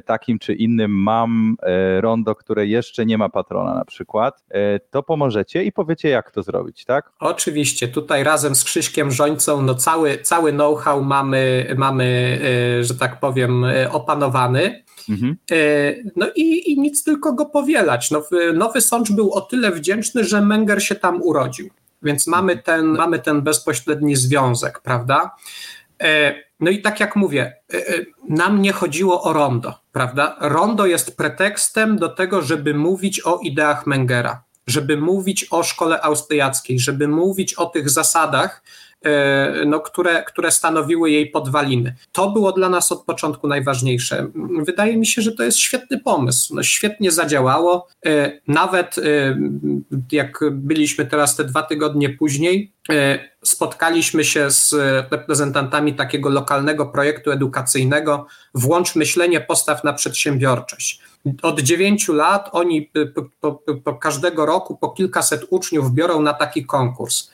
takim 0.00 0.38
czy 0.38 0.54
innym 0.54 0.90
mam 0.90 1.56
e, 1.62 2.00
rondo, 2.00 2.34
które 2.34 2.66
jeszcze 2.66 3.06
nie 3.06 3.18
ma 3.18 3.28
patrona 3.28 3.74
na 3.74 3.84
przykład, 3.84 4.44
e, 4.50 4.78
to 4.78 5.02
pomożecie 5.02 5.64
i 5.64 5.72
powiecie, 5.72 6.08
jak 6.08 6.30
to 6.30 6.42
zrobić, 6.42 6.84
tak? 6.84 7.12
Oczywiście, 7.20 7.88
tutaj 7.88 8.24
razem 8.24 8.54
z 8.54 8.64
Krzyśkiem 8.64 9.10
Żońcą 9.10 9.62
no 9.62 9.74
cały, 9.74 10.18
cały 10.18 10.52
know-how 10.52 11.02
mamy, 11.02 11.74
mamy, 11.78 12.38
że 12.82 12.94
tak 12.94 13.20
powiem, 13.20 13.66
opanowany. 13.90 14.84
Mhm. 15.08 15.36
No 16.16 16.26
i, 16.34 16.72
i 16.72 16.80
nic 16.80 17.04
tylko 17.04 17.32
go 17.32 17.46
powielać. 17.46 18.10
No, 18.10 18.22
Nowy 18.54 18.80
Sącz 18.80 19.12
był 19.12 19.32
o 19.32 19.40
tyle 19.40 19.72
wdzięczny, 19.72 20.24
że 20.24 20.40
Menger 20.40 20.82
się 20.82 20.94
tam 20.94 21.22
urodził, 21.22 21.68
więc 22.02 22.26
mamy 22.26 22.56
ten, 22.56 22.86
mamy 22.86 23.18
ten 23.18 23.42
bezpośredni 23.42 24.16
związek, 24.16 24.80
prawda? 24.80 25.30
No 26.60 26.70
i 26.70 26.82
tak 26.82 27.00
jak 27.00 27.16
mówię, 27.16 27.56
y, 27.74 27.76
y, 27.76 28.06
nam 28.28 28.62
nie 28.62 28.72
chodziło 28.72 29.22
o 29.22 29.32
rondo, 29.32 29.74
prawda? 29.92 30.36
Rondo 30.40 30.86
jest 30.86 31.16
pretekstem 31.16 31.96
do 31.96 32.08
tego, 32.08 32.42
żeby 32.42 32.74
mówić 32.74 33.20
o 33.20 33.38
ideach 33.42 33.86
Mengera, 33.86 34.44
żeby 34.66 34.96
mówić 34.96 35.46
o 35.50 35.62
szkole 35.62 36.00
austriackiej, 36.00 36.78
żeby 36.78 37.08
mówić 37.08 37.54
o 37.54 37.66
tych 37.66 37.90
zasadach, 37.90 38.62
E, 38.62 38.85
no, 39.66 39.80
które, 39.80 40.24
które 40.24 40.50
stanowiły 40.50 41.10
jej 41.10 41.30
podwaliny. 41.30 41.94
To 42.12 42.30
było 42.30 42.52
dla 42.52 42.68
nas 42.68 42.92
od 42.92 43.04
początku 43.04 43.48
najważniejsze. 43.48 44.26
Wydaje 44.62 44.96
mi 44.96 45.06
się, 45.06 45.22
że 45.22 45.32
to 45.32 45.42
jest 45.42 45.58
świetny 45.58 46.00
pomysł. 46.00 46.54
No, 46.54 46.62
świetnie 46.62 47.10
zadziałało. 47.10 47.88
E, 48.06 48.40
nawet 48.48 48.98
e, 48.98 49.02
jak 50.12 50.40
byliśmy 50.50 51.06
teraz 51.06 51.36
te 51.36 51.44
dwa 51.44 51.62
tygodnie 51.62 52.10
później, 52.10 52.72
spotkaliśmy 53.44 54.24
się 54.24 54.50
z 54.50 54.72
reprezentantami 55.10 55.94
takiego 55.94 56.28
lokalnego 56.28 56.86
projektu 56.86 57.30
edukacyjnego 57.30 58.26
Włącz 58.54 58.96
myślenie, 58.96 59.40
postaw 59.40 59.84
na 59.84 59.92
przedsiębiorczość. 59.92 61.00
Od 61.42 61.60
dziewięciu 61.60 62.12
lat 62.12 62.48
oni 62.52 62.90
po, 63.14 63.52
po, 63.52 63.74
po 63.84 63.94
każdego 63.94 64.46
roku 64.46 64.76
po 64.76 64.90
kilkaset 64.90 65.46
uczniów 65.50 65.92
biorą 65.92 66.22
na 66.22 66.32
taki 66.32 66.66
konkurs. 66.66 67.30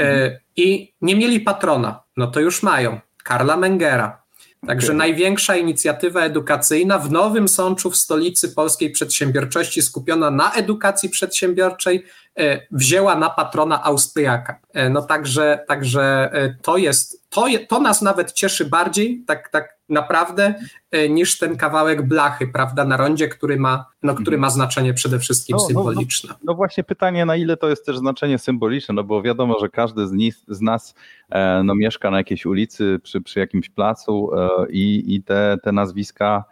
E, 0.00 0.40
I 0.56 0.94
nie 1.00 1.16
mieli 1.16 1.40
patrona, 1.40 2.02
no 2.16 2.26
to 2.26 2.40
już 2.40 2.62
mają. 2.62 3.00
Karla 3.24 3.56
Mengera. 3.56 4.22
Także 4.66 4.86
okay. 4.86 4.96
największa 4.96 5.56
inicjatywa 5.56 6.20
edukacyjna 6.20 6.98
w 6.98 7.12
Nowym 7.12 7.48
Sączu, 7.48 7.90
w 7.90 7.96
stolicy 7.96 8.48
polskiej 8.48 8.90
przedsiębiorczości, 8.90 9.82
skupiona 9.82 10.30
na 10.30 10.52
edukacji 10.52 11.08
przedsiębiorczej, 11.08 12.04
e, 12.38 12.60
wzięła 12.70 13.16
na 13.16 13.30
patrona 13.30 13.84
Austriaka. 13.84 14.60
E, 14.74 14.90
no 14.90 15.02
także, 15.02 15.64
także 15.68 16.30
to 16.62 16.76
jest, 16.76 17.30
to, 17.30 17.46
to 17.68 17.80
nas 17.80 18.02
nawet 18.02 18.32
cieszy 18.32 18.64
bardziej, 18.64 19.24
tak, 19.26 19.48
tak 19.48 19.77
naprawdę 19.88 20.54
e, 20.90 21.08
niż 21.08 21.38
ten 21.38 21.56
kawałek 21.56 22.02
blachy, 22.02 22.46
prawda, 22.46 22.84
na 22.84 22.96
rondzie, 22.96 23.28
który 23.28 23.56
ma, 23.56 23.86
no, 24.02 24.14
który 24.14 24.36
mhm. 24.36 24.40
ma 24.40 24.50
znaczenie 24.50 24.94
przede 24.94 25.18
wszystkim 25.18 25.56
no, 25.56 25.66
symboliczne. 25.66 26.28
No, 26.28 26.34
no, 26.34 26.52
no, 26.52 26.54
właśnie 26.54 26.84
pytanie, 26.84 27.24
na 27.24 27.36
ile 27.36 27.56
to 27.56 27.68
jest 27.68 27.86
też 27.86 27.98
znaczenie 27.98 28.38
symboliczne, 28.38 28.94
no 28.94 29.04
bo 29.04 29.22
wiadomo, 29.22 29.58
że 29.60 29.68
każdy 29.68 30.06
z, 30.06 30.12
nis, 30.12 30.44
z 30.48 30.60
nas 30.60 30.94
e, 31.30 31.62
no, 31.64 31.74
mieszka 31.74 32.10
na 32.10 32.18
jakiejś 32.18 32.46
ulicy, 32.46 32.98
przy, 33.02 33.20
przy 33.20 33.40
jakimś 33.40 33.70
placu 33.70 34.30
e, 34.36 34.48
i, 34.70 35.14
i 35.14 35.22
te, 35.22 35.56
te 35.62 35.72
nazwiska 35.72 36.44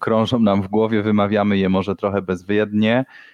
krążą 0.00 0.38
nam 0.38 0.62
w 0.62 0.68
głowie, 0.68 1.02
wymawiamy 1.02 1.58
je 1.58 1.68
może 1.68 1.96
trochę 1.96 2.22
bezwiednie, 2.22 3.04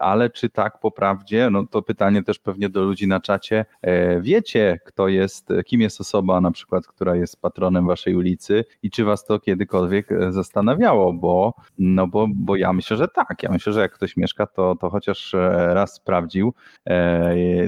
ale 0.00 0.30
czy 0.30 0.50
tak 0.50 0.80
po 0.80 0.90
prawdzie, 0.90 1.50
no 1.50 1.66
to 1.66 1.82
pytanie 1.82 2.22
też 2.22 2.38
pewnie 2.38 2.68
do 2.68 2.82
ludzi 2.82 3.06
na 3.06 3.20
czacie, 3.20 3.64
e, 3.82 4.20
wiecie 4.20 4.78
kto 4.84 5.08
jest, 5.08 5.48
kim 5.66 5.80
jest 5.80 6.00
osoba 6.00 6.40
na 6.40 6.50
przykład, 6.50 6.86
która 6.86 7.16
jest 7.16 7.40
patronem 7.40 7.86
waszej 7.86 8.16
ulicy? 8.16 8.64
I 8.82 8.90
czy 8.90 9.04
was 9.04 9.24
to 9.24 9.40
kiedykolwiek 9.40 10.12
e, 10.12 10.32
zastanawiało, 10.32 11.12
bo, 11.12 11.54
no 11.78 12.06
bo, 12.06 12.26
bo 12.34 12.56
ja 12.56 12.72
myślę, 12.72 12.96
że 12.96 13.08
tak, 13.08 13.42
ja 13.42 13.50
myślę, 13.50 13.72
że 13.72 13.80
jak 13.80 13.92
ktoś 13.92 14.16
mieszka, 14.16 14.46
to, 14.46 14.76
to 14.80 14.90
chociaż 14.90 15.34
raz 15.68 15.94
sprawdził. 15.94 16.54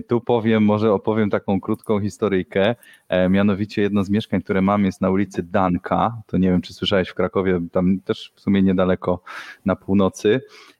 Tu 0.08 0.20
powiem, 0.20 0.64
może 0.64 0.92
opowiem 0.92 1.30
taką 1.30 1.60
krótką 1.60 2.00
historyjkę, 2.00 2.74
mianowicie 3.30 3.82
jedno 3.82 4.04
z 4.04 4.10
mieszkań, 4.10 4.42
które 4.42 4.62
mam 4.62 4.84
jest 4.84 5.00
na 5.00 5.10
ulicy 5.10 5.42
Danka, 5.42 6.22
to 6.26 6.38
nie 6.38 6.50
wiem, 6.50 6.60
czy 6.60 6.74
słyszałeś 6.74 7.08
w 7.08 7.14
Krakowie, 7.14 7.60
tam 7.72 8.00
też 8.00 8.32
w 8.34 8.40
sumie 8.40 8.62
niedaleko 8.62 9.22
na 9.64 9.76
północy, 9.76 10.40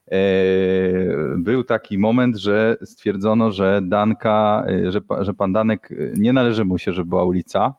był 1.37 1.63
taki 1.63 1.97
moment, 1.97 2.37
że 2.37 2.77
stwierdzono, 2.83 3.51
że 3.51 3.81
Danka, 3.83 4.63
e, 4.67 4.91
że, 4.91 5.01
że 5.21 5.33
pan 5.33 5.53
Danek 5.53 5.91
e, 5.91 5.95
nie 6.15 6.33
należy 6.33 6.65
mu 6.65 6.77
się, 6.77 6.93
żeby 6.93 7.09
była 7.09 7.23
ulica. 7.23 7.73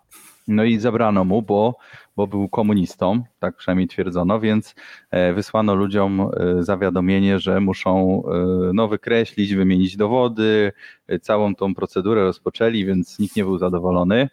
No 0.49 0.65
i 0.65 0.79
zabrano 0.79 1.25
mu, 1.25 1.43
bo, 1.43 1.77
bo 2.17 2.27
był 2.27 2.49
komunistą, 2.49 3.23
tak 3.39 3.57
przynajmniej 3.57 3.89
twierdzono, 3.89 4.41
więc 4.41 4.75
wysłano 5.35 5.75
ludziom 5.75 6.31
zawiadomienie, 6.61 7.39
że 7.39 7.61
muszą 7.61 8.23
no, 8.75 8.89
wykreślić, 8.89 9.55
wymienić 9.55 9.97
dowody, 9.97 10.73
całą 11.23 11.55
tą 11.55 11.75
procedurę 11.75 12.23
rozpoczęli, 12.23 12.85
więc 12.85 13.19
nikt 13.19 13.37
nie 13.37 13.45
był 13.45 13.59
zadowolony. 13.59 14.29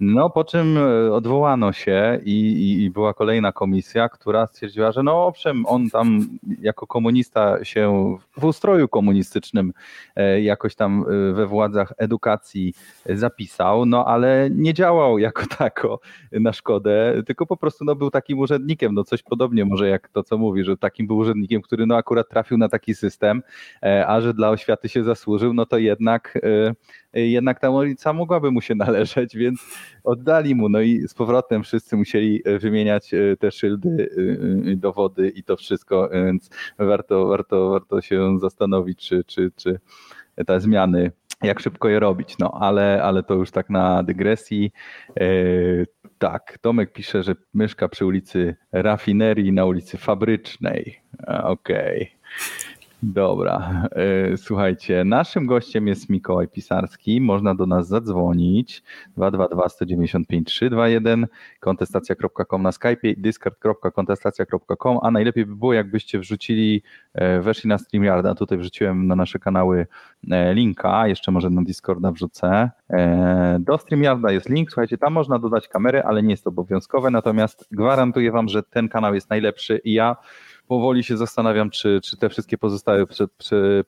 No 0.00 0.30
po 0.30 0.44
czym 0.44 0.78
e, 0.78 1.12
odwołano 1.12 1.72
się 1.72 2.20
i, 2.24 2.30
i, 2.30 2.82
i, 2.82 2.90
była 2.90 3.14
kolejna 3.14 3.52
komisja, 3.52 4.08
która 4.08 4.46
stwierdziła, 4.46 4.92
że 4.92 5.02
no 5.02 5.26
owszem, 5.26 5.66
on 5.66 5.90
tam 5.90 6.38
jako 6.60 6.86
komunista 6.86 7.64
się 7.64 8.16
w 8.38 8.44
ustroju 8.44 8.88
komunistycznym 8.88 9.72
e, 10.16 10.40
jakoś 10.40 10.74
tam 10.74 11.04
e, 11.08 11.32
we 11.32 11.46
władzach 11.46 11.92
edukacji 11.98 12.74
zapisał, 13.06 13.86
no 13.86 14.04
ale 14.06 14.48
nie 14.50 14.74
działał 14.74 15.18
jako 15.18 15.42
tako 15.58 16.00
na 16.32 16.52
szkodę, 16.52 17.13
tylko 17.22 17.46
po 17.46 17.56
prostu 17.56 17.84
no, 17.84 17.94
był 17.94 18.10
takim 18.10 18.38
urzędnikiem, 18.38 18.94
no 18.94 19.04
coś 19.04 19.22
podobnie 19.22 19.64
może 19.64 19.88
jak 19.88 20.08
to, 20.08 20.22
co 20.22 20.38
mówi, 20.38 20.64
że 20.64 20.76
takim 20.76 21.06
był 21.06 21.16
urzędnikiem, 21.16 21.62
który 21.62 21.86
no 21.86 21.96
akurat 21.96 22.28
trafił 22.28 22.58
na 22.58 22.68
taki 22.68 22.94
system, 22.94 23.42
a 24.06 24.20
że 24.20 24.34
dla 24.34 24.50
oświaty 24.50 24.88
się 24.88 25.04
zasłużył, 25.04 25.54
no 25.54 25.66
to 25.66 25.78
jednak 25.78 26.38
jednak 27.14 27.60
ta 27.60 27.70
ulica 27.70 28.12
mogłaby 28.12 28.50
mu 28.50 28.60
się 28.60 28.74
należeć, 28.84 29.36
więc 29.36 29.78
oddali 30.04 30.54
mu. 30.54 30.68
No 30.68 30.80
i 30.80 31.08
z 31.08 31.14
powrotem 31.14 31.62
wszyscy 31.62 31.96
musieli 31.96 32.42
e, 32.44 32.58
wymieniać 32.58 33.14
e, 33.14 33.36
te 33.36 33.50
szyldy, 33.50 34.08
e, 34.72 34.76
dowody 34.76 35.28
i 35.28 35.44
to 35.44 35.56
wszystko, 35.56 36.08
więc 36.12 36.50
warto, 36.78 37.26
warto, 37.26 37.70
warto 37.70 38.00
się 38.00 38.38
zastanowić, 38.38 38.98
czy, 39.08 39.24
czy, 39.24 39.50
czy 39.56 39.80
te 40.46 40.60
zmiany 40.60 41.12
jak 41.42 41.60
szybko 41.60 41.88
je 41.88 42.00
robić, 42.00 42.38
no 42.38 42.50
ale, 42.60 43.02
ale 43.02 43.22
to 43.22 43.34
już 43.34 43.50
tak 43.50 43.70
na 43.70 44.02
dygresji. 44.02 44.72
Tak, 46.24 46.58
Tomek 46.60 46.92
pisze, 46.92 47.22
że 47.22 47.34
mieszka 47.54 47.88
przy 47.88 48.06
ulicy 48.06 48.56
Rafinerii 48.72 49.52
na 49.52 49.64
ulicy 49.64 49.98
Fabrycznej. 49.98 51.00
Okej. 51.42 52.02
Okay. 52.02 52.73
Dobra, 53.12 53.58
e, 54.32 54.36
słuchajcie, 54.36 55.04
naszym 55.04 55.46
gościem 55.46 55.86
jest 55.88 56.10
Mikołaj 56.10 56.48
Pisarski. 56.48 57.20
Można 57.20 57.54
do 57.54 57.66
nas 57.66 57.88
zadzwonić 57.88 58.82
222 59.16 59.68
195 59.68 60.48
321 60.48 61.26
kontestacja.com 61.60 62.62
na 62.62 62.72
Skype, 62.72 63.14
discord.kontestacja.com, 63.16 64.98
a 65.02 65.10
najlepiej 65.10 65.46
by 65.46 65.56
było, 65.56 65.72
jakbyście 65.72 66.18
wrzucili, 66.18 66.82
e, 67.14 67.40
weszli 67.40 67.68
na 67.68 67.78
StreamYarda. 67.78 68.34
Tutaj 68.34 68.58
wrzuciłem 68.58 69.06
na 69.06 69.16
nasze 69.16 69.38
kanały 69.38 69.86
e, 70.30 70.54
linka, 70.54 71.08
jeszcze 71.08 71.32
może 71.32 71.50
na 71.50 71.62
Discorda 71.62 72.12
wrzucę. 72.12 72.70
Do 73.60 73.78
StreamYarda 73.78 74.32
jest 74.32 74.48
link, 74.48 74.70
słuchajcie, 74.70 74.98
tam 74.98 75.12
można 75.12 75.38
dodać 75.38 75.68
kamerę, 75.68 76.04
ale 76.04 76.22
nie 76.22 76.30
jest 76.30 76.44
to 76.44 76.50
obowiązkowe, 76.50 77.10
natomiast 77.10 77.68
gwarantuję 77.70 78.32
wam, 78.32 78.48
że 78.48 78.62
ten 78.62 78.88
kanał 78.88 79.14
jest 79.14 79.30
najlepszy 79.30 79.80
i 79.84 79.92
ja 79.92 80.16
powoli 80.68 81.04
się 81.04 81.16
zastanawiam, 81.16 81.70
czy, 81.70 82.00
czy 82.04 82.16
te 82.16 82.28
wszystkie 82.28 82.58
pozostałe 82.58 83.06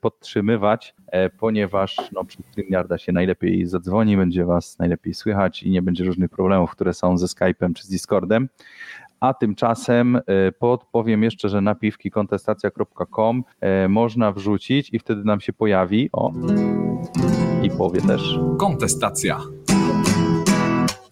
podtrzymywać, 0.01 0.95
e, 1.07 1.31
ponieważ 1.31 1.97
no, 2.12 2.25
przy 2.25 2.39
StreamYarda 2.43 2.99
się 2.99 3.12
najlepiej 3.12 3.67
zadzwoni, 3.67 4.17
będzie 4.17 4.45
was 4.45 4.79
najlepiej 4.79 5.15
słychać 5.15 5.62
i 5.62 5.71
nie 5.71 5.83
będzie 5.83 6.05
różnych 6.05 6.31
problemów, 6.31 6.71
które 6.71 6.95
są 6.95 7.19
ze 7.19 7.27
Skype'em 7.27 7.73
czy 7.75 7.85
z 7.85 7.89
Discordem. 7.89 8.49
A 9.21 9.35
tymczasem 9.35 10.17
e, 10.17 10.23
podpowiem 10.53 11.23
jeszcze, 11.23 11.49
że 11.49 11.61
napiwki 11.61 12.11
kontestacja.com 12.11 13.45
e, 13.61 13.89
można 13.89 14.33
wrzucić 14.33 14.89
i 14.93 14.99
wtedy 14.99 15.25
nam 15.25 15.41
się 15.41 15.53
pojawi. 15.53 16.09
O, 16.12 16.33
i 17.62 17.71
powie 17.71 18.01
też. 18.01 18.39
Kontestacja. 18.59 19.41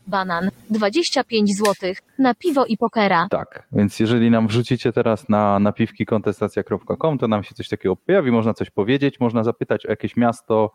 Banan 0.06 0.50
25 0.70 1.56
zł 1.56 1.92
na 2.18 2.34
piwo 2.34 2.66
i 2.66 2.76
pokera. 2.76 3.26
Tak, 3.30 3.66
więc 3.72 4.00
jeżeli 4.00 4.30
nam 4.30 4.48
wrzucicie 4.48 4.92
teraz 4.92 5.28
na 5.28 5.58
napiwki 5.58 6.06
kontestacja.com, 6.06 7.18
to 7.18 7.28
nam 7.28 7.42
się 7.42 7.54
coś 7.54 7.68
takiego 7.68 7.96
pojawi, 7.96 8.30
można 8.30 8.54
coś 8.54 8.70
powiedzieć, 8.70 9.20
można 9.20 9.44
zapytać 9.44 9.86
o 9.86 9.90
jakieś 9.90 10.16
miasto, 10.16 10.72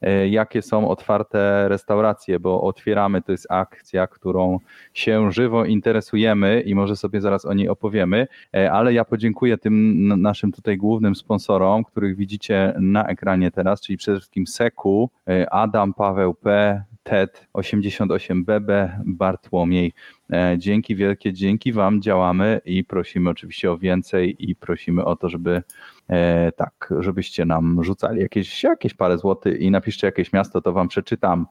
e, 0.00 0.28
jakie 0.28 0.62
są 0.62 0.88
otwarte 0.88 1.68
restauracje, 1.68 2.40
bo 2.40 2.62
otwieramy, 2.62 3.22
to 3.22 3.32
jest 3.32 3.46
akcja, 3.50 4.06
którą 4.06 4.58
się 4.94 5.32
żywo 5.32 5.64
interesujemy 5.64 6.60
i 6.60 6.74
może 6.74 6.96
sobie 6.96 7.20
zaraz 7.20 7.44
o 7.44 7.54
niej 7.54 7.68
opowiemy, 7.68 8.26
e, 8.54 8.72
ale 8.72 8.92
ja 8.92 9.04
podziękuję 9.04 9.58
tym 9.58 10.08
naszym 10.22 10.52
tutaj 10.52 10.76
głównym 10.76 11.14
sponsorom, 11.14 11.84
których 11.84 12.16
widzicie 12.16 12.74
na 12.80 13.06
ekranie 13.06 13.50
teraz, 13.50 13.80
czyli 13.80 13.96
przede 13.96 14.18
wszystkim 14.18 14.46
Seku, 14.46 15.10
e, 15.28 15.52
Adam, 15.52 15.94
Paweł 15.94 16.34
P., 16.34 16.84
TED 17.04 17.46
88BB 17.54 18.90
Bartłomiej. 19.06 19.92
E, 20.32 20.56
dzięki 20.58 20.96
wielkie, 20.96 21.32
dzięki 21.32 21.72
Wam 21.72 22.02
działamy 22.02 22.60
i 22.64 22.84
prosimy 22.84 23.30
oczywiście 23.30 23.72
o 23.72 23.78
więcej 23.78 24.36
i 24.50 24.56
prosimy 24.56 25.04
o 25.04 25.16
to, 25.16 25.28
żeby 25.28 25.62
e, 26.08 26.52
tak, 26.52 26.94
żebyście 26.98 27.44
nam 27.44 27.84
rzucali 27.84 28.20
jakieś, 28.20 28.62
jakieś 28.62 28.94
parę 28.94 29.18
złotych 29.18 29.60
i 29.60 29.70
napiszcie 29.70 30.06
jakieś 30.06 30.32
miasto, 30.32 30.60
to 30.60 30.72
Wam 30.72 30.88
przeczytam, 30.88 31.46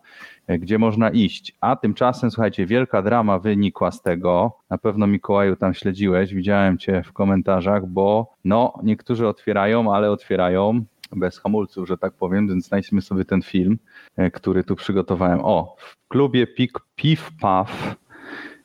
e, 0.48 0.60
gdzie 0.60 0.80
można 0.80 1.10
iść. 1.10 1.56
A 1.62 1.76
tymczasem, 1.76 2.32
słuchajcie, 2.32 2.66
wielka 2.66 3.02
drama 3.02 3.40
wynikła 3.40 3.92
z 3.92 4.02
tego. 4.02 4.58
Na 4.70 4.78
pewno 4.78 5.08
Mikołaju 5.08 5.56
tam 5.56 5.74
śledziłeś, 5.74 6.34
widziałem 6.34 6.78
Cię 6.78 7.04
w 7.04 7.14
komentarzach, 7.14 7.88
bo 7.88 8.34
no, 8.46 8.74
niektórzy 8.84 9.28
otwierają, 9.28 9.94
ale 9.94 10.12
otwierają 10.12 10.86
bez 11.16 11.40
hamulców, 11.40 11.88
że 11.88 11.98
tak 11.98 12.14
powiem, 12.14 12.48
więc 12.48 12.68
znajdźmy 12.68 13.02
sobie 13.02 13.26
ten 13.26 13.42
film, 13.42 13.78
e, 14.18 14.32
który 14.32 14.64
tu 14.64 14.76
przygotowałem. 14.76 15.40
O, 15.44 15.76
w 15.78 16.08
klubie 16.08 16.48
Pik 16.48 16.80
Piw 16.96 17.30
Paw 17.42 17.96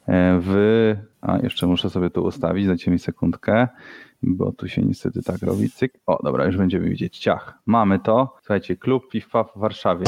e, 0.09 0.39
w... 0.43 0.95
A, 1.21 1.39
jeszcze 1.39 1.67
muszę 1.67 1.91
sobie 1.91 2.11
tu 2.11 2.25
ustawić, 2.25 2.67
dajcie 2.67 2.91
mi 2.91 2.99
sekundkę, 2.99 3.69
bo 4.23 4.53
tu 4.53 4.69
się 4.69 4.83
niestety 4.83 5.23
tak 5.23 5.43
robi, 5.43 5.71
cyk. 5.71 5.93
O, 6.07 6.19
dobra, 6.23 6.47
już 6.47 6.57
będziemy 6.57 6.89
widzieć, 6.89 7.19
ciach. 7.19 7.59
Mamy 7.67 7.99
to. 7.99 8.37
Słuchajcie, 8.39 8.77
klub 8.77 9.09
Piw 9.11 9.29
Paw 9.31 9.53
w 9.57 9.59
Warszawie. 9.59 10.05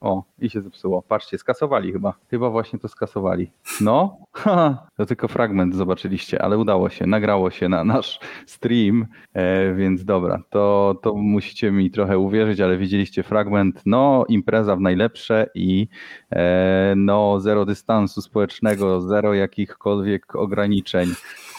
O, 0.00 0.22
i 0.38 0.50
się 0.50 0.60
zepsuło. 0.60 1.02
Patrzcie, 1.02 1.38
skasowali 1.38 1.92
chyba. 1.92 2.14
Chyba 2.30 2.50
właśnie 2.50 2.78
to 2.78 2.88
skasowali. 2.88 3.50
No, 3.80 4.18
to 4.96 5.06
tylko 5.06 5.28
fragment 5.28 5.74
zobaczyliście, 5.74 6.42
ale 6.42 6.58
udało 6.58 6.88
się, 6.88 7.06
nagrało 7.06 7.50
się 7.50 7.68
na 7.68 7.84
nasz 7.84 8.20
stream, 8.46 9.06
e, 9.34 9.74
więc 9.74 10.04
dobra, 10.04 10.42
to, 10.50 10.94
to 11.02 11.14
musicie 11.14 11.70
mi 11.70 11.90
trochę 11.90 12.18
uwierzyć, 12.18 12.60
ale 12.60 12.76
widzieliście 12.76 13.22
fragment. 13.22 13.82
No, 13.86 14.24
impreza 14.28 14.76
w 14.76 14.80
najlepsze 14.80 15.50
i 15.54 15.88
e, 16.30 16.94
no, 16.96 17.40
zero 17.40 17.64
dystansu 17.64 18.22
społecznego, 18.22 19.00
zero 19.00 19.34
jakichkolwiek 19.34 20.36
ograniczeń. 20.36 21.08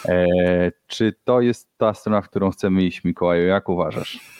E, 0.06 0.28
czy 0.88 1.14
to 1.24 1.42
jest 1.42 1.70
ta 1.78 1.94
strona, 1.94 2.22
w 2.22 2.30
którą 2.30 2.52
chcemy 2.52 2.84
iść, 2.84 3.04
Mikołaju? 3.04 3.48
Jak 3.48 3.70
uważasz? 3.70 4.40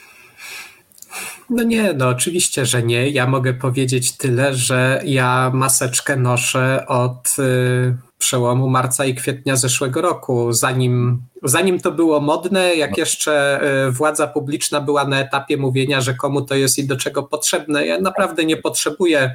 No 1.50 1.62
nie, 1.62 1.92
no 1.92 2.08
oczywiście, 2.08 2.66
że 2.66 2.82
nie. 2.82 3.08
Ja 3.08 3.26
mogę 3.26 3.54
powiedzieć 3.54 4.16
tyle, 4.16 4.54
że 4.54 5.02
ja 5.04 5.50
maseczkę 5.54 6.16
noszę 6.16 6.84
od 6.86 7.36
y, 7.38 7.96
przełomu 8.18 8.68
marca 8.68 9.04
i 9.04 9.14
kwietnia 9.14 9.56
zeszłego 9.56 10.00
roku. 10.00 10.52
Zanim, 10.52 11.22
zanim 11.42 11.80
to 11.80 11.92
było 11.92 12.20
modne, 12.20 12.74
jak 12.74 12.98
jeszcze 12.98 13.60
y, 13.88 13.90
władza 13.90 14.26
publiczna 14.26 14.80
była 14.80 15.04
na 15.04 15.20
etapie 15.20 15.56
mówienia, 15.56 16.00
że 16.00 16.14
komu 16.14 16.42
to 16.42 16.54
jest 16.54 16.78
i 16.78 16.86
do 16.86 16.96
czego 16.96 17.22
potrzebne. 17.22 17.86
Ja 17.86 18.00
naprawdę 18.00 18.44
nie 18.44 18.56
potrzebuję 18.56 19.34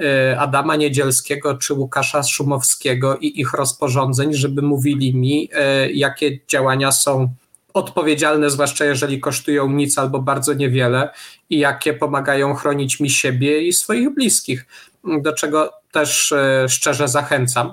y, 0.00 0.38
Adama 0.38 0.76
Niedzielskiego 0.76 1.54
czy 1.54 1.74
Łukasza 1.74 2.22
Szumowskiego 2.22 3.16
i 3.16 3.40
ich 3.40 3.52
rozporządzeń, 3.52 4.34
żeby 4.34 4.62
mówili 4.62 5.14
mi, 5.14 5.50
y, 5.84 5.92
jakie 5.92 6.38
działania 6.48 6.92
są 6.92 7.28
odpowiedzialne, 7.74 8.50
zwłaszcza 8.50 8.84
jeżeli 8.84 9.20
kosztują 9.20 9.70
nic 9.70 9.98
albo 9.98 10.18
bardzo 10.18 10.54
niewiele 10.54 11.10
i 11.50 11.58
jakie 11.58 11.94
pomagają 11.94 12.54
chronić 12.54 13.00
mi 13.00 13.10
siebie 13.10 13.62
i 13.62 13.72
swoich 13.72 14.14
bliskich, 14.14 14.66
do 15.04 15.32
czego 15.32 15.72
też 15.92 16.32
e, 16.32 16.68
szczerze 16.68 17.08
zachęcam. 17.08 17.72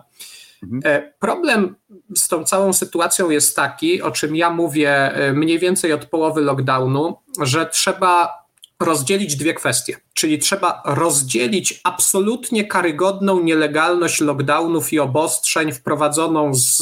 Mhm. 0.63 0.81
E, 0.85 1.13
problem 1.19 1.75
z 2.15 2.27
tą 2.27 2.43
całą 2.43 2.73
sytuacją 2.73 3.29
jest 3.29 3.55
taki, 3.55 4.01
o 4.01 4.11
czym 4.11 4.35
ja 4.35 4.49
mówię 4.49 4.91
e, 4.91 5.33
mniej 5.33 5.59
więcej 5.59 5.93
od 5.93 6.05
połowy 6.05 6.41
lockdownu, 6.41 7.17
że 7.41 7.65
trzeba 7.65 8.45
rozdzielić 8.79 9.35
dwie 9.35 9.53
kwestie. 9.53 9.97
Czyli 10.13 10.39
trzeba 10.39 10.81
rozdzielić 10.85 11.81
absolutnie 11.83 12.65
karygodną 12.65 13.43
nielegalność 13.43 14.21
lockdownów 14.21 14.93
i 14.93 14.99
obostrzeń 14.99 15.71
wprowadzoną 15.71 16.53
z, 16.53 16.77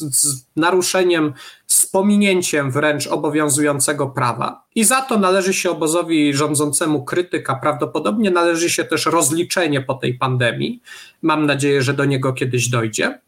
z, 0.00 0.46
naruszeniem, 0.56 1.32
z 1.66 1.86
pominięciem 1.86 2.70
wręcz 2.70 3.06
obowiązującego 3.06 4.06
prawa. 4.06 4.64
I 4.74 4.84
za 4.84 5.02
to 5.02 5.18
należy 5.18 5.54
się 5.54 5.70
obozowi 5.70 6.34
rządzącemu 6.34 7.04
krytyka. 7.04 7.54
Prawdopodobnie 7.54 8.30
należy 8.30 8.70
się 8.70 8.84
też 8.84 9.06
rozliczenie 9.06 9.80
po 9.80 9.94
tej 9.94 10.14
pandemii. 10.14 10.82
Mam 11.22 11.46
nadzieję, 11.46 11.82
że 11.82 11.94
do 11.94 12.04
niego 12.04 12.32
kiedyś 12.32 12.68
dojdzie. 12.68 13.20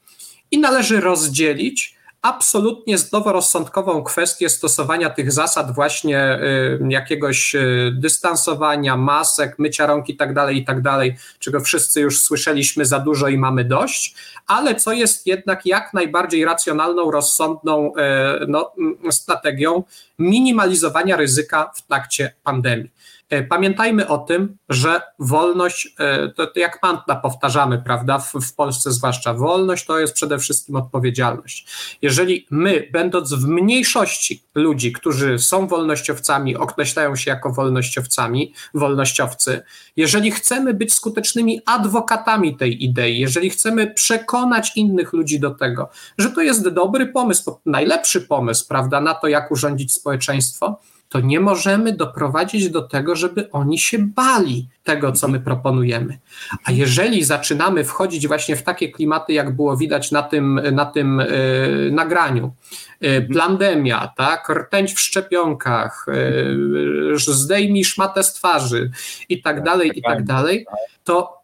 I 0.50 0.58
należy 0.58 1.00
rozdzielić 1.00 2.01
absolutnie 2.22 2.98
zdroworozsądkową 2.98 4.02
kwestię 4.02 4.48
stosowania 4.48 5.10
tych 5.10 5.32
zasad 5.32 5.74
właśnie 5.74 6.38
y, 6.42 6.78
jakiegoś 6.88 7.54
y, 7.54 7.92
dystansowania, 7.94 8.96
masek, 8.96 9.58
mycia 9.58 9.86
rąk 9.86 10.08
i 10.08 10.16
tak 10.16 10.34
dalej, 10.34 10.56
i 10.56 10.64
tak 10.64 10.82
dalej, 10.82 11.16
czego 11.38 11.60
wszyscy 11.60 12.00
już 12.00 12.20
słyszeliśmy 12.20 12.84
za 12.84 12.98
dużo 12.98 13.28
i 13.28 13.38
mamy 13.38 13.64
dość, 13.64 14.14
ale 14.46 14.74
co 14.74 14.92
jest 14.92 15.26
jednak 15.26 15.66
jak 15.66 15.94
najbardziej 15.94 16.44
racjonalną, 16.44 17.10
rozsądną 17.10 17.92
y, 17.96 18.46
no, 18.48 18.72
strategią 19.10 19.82
minimalizowania 20.18 21.16
ryzyka 21.16 21.72
w 21.74 21.82
trakcie 21.82 22.34
pandemii. 22.44 22.90
E, 23.32 23.42
pamiętajmy 23.42 24.08
o 24.08 24.18
tym, 24.18 24.56
że 24.68 25.00
wolność, 25.18 25.94
e, 25.98 26.28
to, 26.28 26.48
jak 26.56 26.78
mantra 26.82 27.16
powtarzamy, 27.16 27.82
prawda, 27.84 28.18
w, 28.18 28.32
w, 28.32 28.54
Polsce 28.54 28.92
zwłaszcza, 28.92 29.34
wolność 29.34 29.86
to 29.86 29.98
jest 29.98 30.14
przede 30.14 30.38
wszystkim 30.38 30.76
odpowiedzialność. 30.76 31.66
Jeżeli 32.02 32.46
my, 32.50 32.88
będąc 32.92 33.34
w 33.34 33.46
mniejszości 33.46 34.42
ludzi, 34.54 34.92
którzy 34.92 35.38
są 35.38 35.66
wolnościowcami, 35.66 36.56
określają 36.56 37.16
się 37.16 37.30
jako 37.30 37.52
wolnościowcami, 37.52 38.52
wolnościowcy, 38.74 39.62
jeżeli 39.96 40.30
chcemy 40.30 40.74
być 40.74 40.94
skutecznymi 40.94 41.60
adwokatami 41.66 42.56
tej 42.56 42.84
idei, 42.84 43.18
jeżeli 43.18 43.50
chcemy 43.50 43.86
przekonać 43.94 44.76
innych 44.76 45.12
ludzi 45.12 45.40
do 45.40 45.50
tego, 45.50 45.90
że 46.18 46.30
to 46.30 46.40
jest 46.40 46.68
dobry 46.68 47.06
pomysł, 47.06 47.58
najlepszy 47.66 48.20
pomysł, 48.20 48.68
prawda, 48.68 49.00
na 49.00 49.14
to, 49.14 49.28
jak 49.28 49.50
urządzić 49.50 49.92
społeczeństwo, 49.92 50.80
to 51.12 51.20
nie 51.20 51.40
możemy 51.40 51.92
doprowadzić 51.92 52.70
do 52.70 52.82
tego, 52.82 53.16
żeby 53.16 53.50
oni 53.50 53.78
się 53.78 53.98
bali 53.98 54.68
tego, 54.84 55.12
co 55.12 55.28
my 55.28 55.40
proponujemy. 55.40 56.18
A 56.64 56.72
jeżeli 56.72 57.24
zaczynamy 57.24 57.84
wchodzić 57.84 58.28
właśnie 58.28 58.56
w 58.56 58.62
takie 58.62 58.92
klimaty, 58.92 59.32
jak 59.32 59.56
było 59.56 59.76
widać 59.76 60.10
na 60.10 60.22
tym, 60.22 60.60
na 60.72 60.86
tym 60.86 61.18
yy, 61.18 61.90
nagraniu, 61.92 62.52
yy, 63.00 63.28
pandemia, 63.38 64.12
tak, 64.16 64.48
rtęć 64.48 64.94
w 64.94 65.00
szczepionkach, 65.00 66.06
yy, 66.08 67.18
zdejmij 67.18 67.84
szmatę 67.84 68.22
z 68.22 68.32
twarzy 68.32 68.90
i 69.28 69.42
tak 69.42 69.62
dalej, 69.62 69.92
i 69.94 70.02
tak 70.02 70.24
dalej, 70.24 70.66
to 71.04 71.42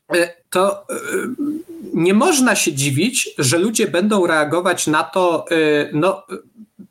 to 0.50 0.87
nie 1.94 2.14
można 2.14 2.57
się 2.57 2.72
dziwić, 2.72 3.31
że 3.38 3.59
ludzie 3.59 3.88
będą 3.88 4.26
reagować 4.26 4.87
na 4.87 5.04
to 5.04 5.44
no, 5.92 6.22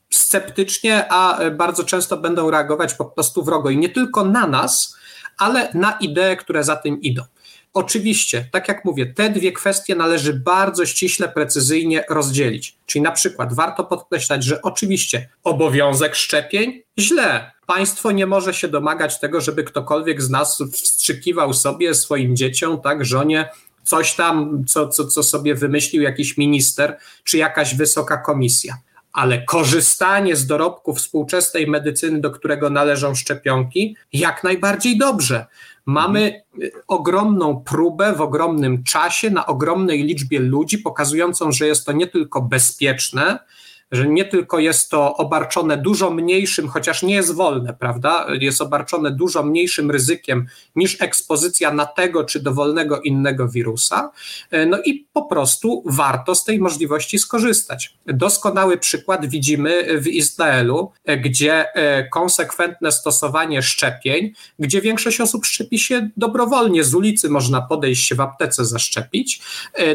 sceptycznie, 0.10 1.12
a 1.12 1.40
bardzo 1.52 1.84
często 1.84 2.18
będą 2.18 2.52
reagować 2.52 2.94
po 2.94 3.06
prostu 3.06 3.44
wrogo 3.44 3.70
i 3.70 3.78
nie 3.78 3.90
tylko 3.90 4.26
na 4.26 4.48
nas, 4.48 4.98
ale 5.38 5.70
na 5.74 5.92
idee, 5.92 6.38
które 6.38 6.64
za 6.64 6.76
tym 6.76 7.02
idą. 7.02 7.24
Oczywiście, 7.74 8.50
tak 8.52 8.68
jak 8.68 8.86
mówię, 8.86 9.14
te 9.14 9.30
dwie 9.30 9.52
kwestie 9.52 9.96
należy 9.96 10.34
bardzo 10.34 10.86
ściśle, 10.86 11.30
precyzyjnie 11.30 12.04
rozdzielić. 12.10 12.78
Czyli 12.86 13.02
na 13.02 13.12
przykład 13.12 13.54
warto 13.54 13.84
podkreślać, 13.84 14.44
że 14.44 14.62
oczywiście 14.62 15.30
obowiązek 15.44 16.16
szczepień 16.16 16.82
źle. 17.00 17.52
Państwo 17.66 18.12
nie 18.12 18.28
może 18.28 18.54
się 18.54 18.68
domagać 18.68 19.20
tego, 19.20 19.42
żeby 19.42 19.64
ktokolwiek 19.64 20.22
z 20.22 20.30
nas 20.30 20.64
wstrzykiwał 20.74 21.54
sobie, 21.54 21.94
swoim 21.94 22.36
dzieciom, 22.36 22.82
tak, 22.82 23.06
żonie, 23.06 23.50
coś 23.84 24.16
tam, 24.16 24.64
co, 24.68 24.88
co, 24.88 25.08
co 25.08 25.24
sobie 25.24 25.56
wymyślił 25.56 26.04
jakiś 26.04 26.38
minister 26.38 26.98
czy 27.24 27.38
jakaś 27.38 27.76
wysoka 27.76 28.18
komisja. 28.18 28.78
Ale 29.18 29.44
korzystanie 29.44 30.36
z 30.36 30.48
dorobków 30.48 30.98
współczesnej 30.98 31.68
medycyny, 31.68 32.22
do 32.22 32.32
którego 32.32 32.70
należą 32.70 33.16
szczepionki, 33.16 33.96
jak 34.14 34.44
najbardziej 34.44 34.98
dobrze. 34.98 35.46
Mamy 35.86 36.44
y, 36.62 36.72
ogromną 36.88 37.64
próbę 37.64 38.14
w 38.14 38.22
ogromnym 38.22 38.84
czasie, 38.84 39.30
na 39.30 39.46
ogromnej 39.46 40.04
liczbie 40.04 40.40
ludzi, 40.40 40.78
pokazującą, 40.78 41.52
że 41.52 41.68
jest 41.68 41.86
to 41.86 41.92
nie 41.92 42.08
tylko 42.08 42.42
bezpieczne, 42.42 43.40
że 43.92 44.08
nie 44.08 44.26
tylko 44.26 44.60
jest 44.60 44.90
to 44.90 45.18
obarczone 45.18 45.78
dużo 45.78 46.12
mniejszym, 46.12 46.68
chociaż 46.68 47.04
nie 47.04 47.16
jest 47.16 47.36
wolne, 47.36 47.74
prawda? 47.80 48.28
Jest 48.40 48.62
obarczone 48.62 49.12
dużo 49.12 49.44
mniejszym 49.44 49.92
ryzykiem 49.92 50.48
niż 50.76 51.02
ekspozycja 51.02 51.74
na 51.74 51.86
tego 51.86 52.24
czy 52.24 52.40
dowolnego 52.40 53.02
innego 53.02 53.50
wirusa. 53.50 54.12
E, 54.52 54.66
no 54.66 54.78
i 54.86 55.08
po 55.14 55.26
prostu 55.26 55.84
warto 55.86 56.36
z 56.36 56.44
tej 56.44 56.60
możliwości 56.60 57.20
skorzystać. 57.20 57.94
Doskonały 58.06 58.78
przykład 58.78 59.26
widzimy 59.26 60.00
w 60.02 60.08
Izraelu, 60.08 60.92
e, 61.06 61.18
gdzie 61.18 61.74
e, 61.74 62.10
konsekwentne 62.10 62.92
stosowanie 62.92 63.62
szczepień, 63.62 64.34
gdzie 64.60 64.82
większość 64.82 65.22
osób 65.22 65.46
szczepi 65.46 65.80
się 65.80 66.10
dobrowolnie, 66.18 66.84
z 66.84 66.94
ulicy 66.94 67.30
można 67.30 67.62
podejść 67.62 68.08
się 68.08 68.16
w 68.16 68.22
aptece 68.22 68.66
zaszczepić, 68.66 69.42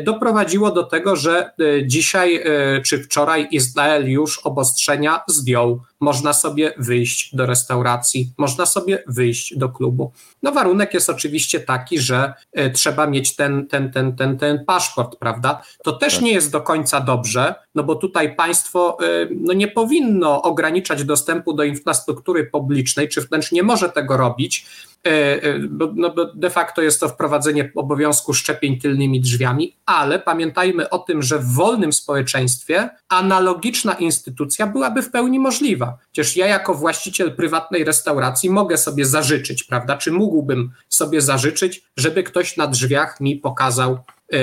doprowadziło 0.04 0.70
do 0.70 0.82
tego, 0.82 1.16
że 1.16 1.50
dzisiaj 1.86 2.44
czy 2.84 3.04
wczoraj 3.04 3.48
Izrael 3.50 3.81
Izrael 3.82 4.10
już 4.10 4.38
obostrzenia 4.38 5.20
zdjął. 5.28 5.80
Można 6.02 6.32
sobie 6.32 6.74
wyjść 6.78 7.36
do 7.36 7.46
restauracji, 7.46 8.32
można 8.38 8.66
sobie 8.66 9.02
wyjść 9.06 9.58
do 9.58 9.68
klubu. 9.68 10.12
No 10.42 10.52
warunek 10.52 10.94
jest 10.94 11.10
oczywiście 11.10 11.60
taki, 11.60 11.98
że 11.98 12.32
y, 12.58 12.70
trzeba 12.70 13.06
mieć 13.06 13.36
ten, 13.36 13.66
ten, 13.66 13.92
ten, 13.92 14.16
ten, 14.16 14.38
ten 14.38 14.64
paszport, 14.64 15.16
prawda? 15.16 15.62
To 15.84 15.92
też 15.92 16.14
tak. 16.14 16.22
nie 16.22 16.32
jest 16.32 16.52
do 16.52 16.60
końca 16.60 17.00
dobrze, 17.00 17.54
no 17.74 17.84
bo 17.84 17.94
tutaj 17.94 18.36
państwo 18.36 18.98
y, 19.02 19.28
no 19.40 19.52
nie 19.52 19.68
powinno 19.68 20.42
ograniczać 20.42 21.04
dostępu 21.04 21.52
do 21.52 21.64
infrastruktury 21.64 22.44
publicznej, 22.44 23.08
czy 23.08 23.20
wręcz 23.20 23.52
nie 23.52 23.62
może 23.62 23.88
tego 23.88 24.16
robić, 24.16 24.66
E, 25.06 25.42
e, 25.42 25.58
bo, 25.58 25.92
no 25.94 26.10
bo 26.10 26.24
de 26.34 26.50
facto 26.50 26.82
jest 26.82 27.00
to 27.00 27.08
wprowadzenie 27.08 27.72
obowiązku 27.74 28.34
szczepień 28.34 28.78
tylnymi 28.78 29.20
drzwiami, 29.20 29.76
ale 29.86 30.18
pamiętajmy 30.18 30.90
o 30.90 30.98
tym, 30.98 31.22
że 31.22 31.38
w 31.38 31.54
wolnym 31.54 31.92
społeczeństwie 31.92 32.90
analogiczna 33.08 33.94
instytucja 33.94 34.66
byłaby 34.66 35.02
w 35.02 35.10
pełni 35.10 35.38
możliwa. 35.38 35.91
Przecież 36.12 36.36
ja 36.36 36.46
jako 36.46 36.74
właściciel 36.74 37.36
prywatnej 37.36 37.84
restauracji 37.84 38.50
mogę 38.50 38.78
sobie 38.78 39.06
zażyczyć, 39.06 39.64
prawda? 39.64 39.96
Czy 39.96 40.12
mógłbym 40.12 40.72
sobie 40.88 41.20
zażyczyć, 41.20 41.84
żeby 41.96 42.22
ktoś 42.22 42.56
na 42.56 42.66
drzwiach 42.66 43.20
mi 43.20 43.36
pokazał 43.36 43.98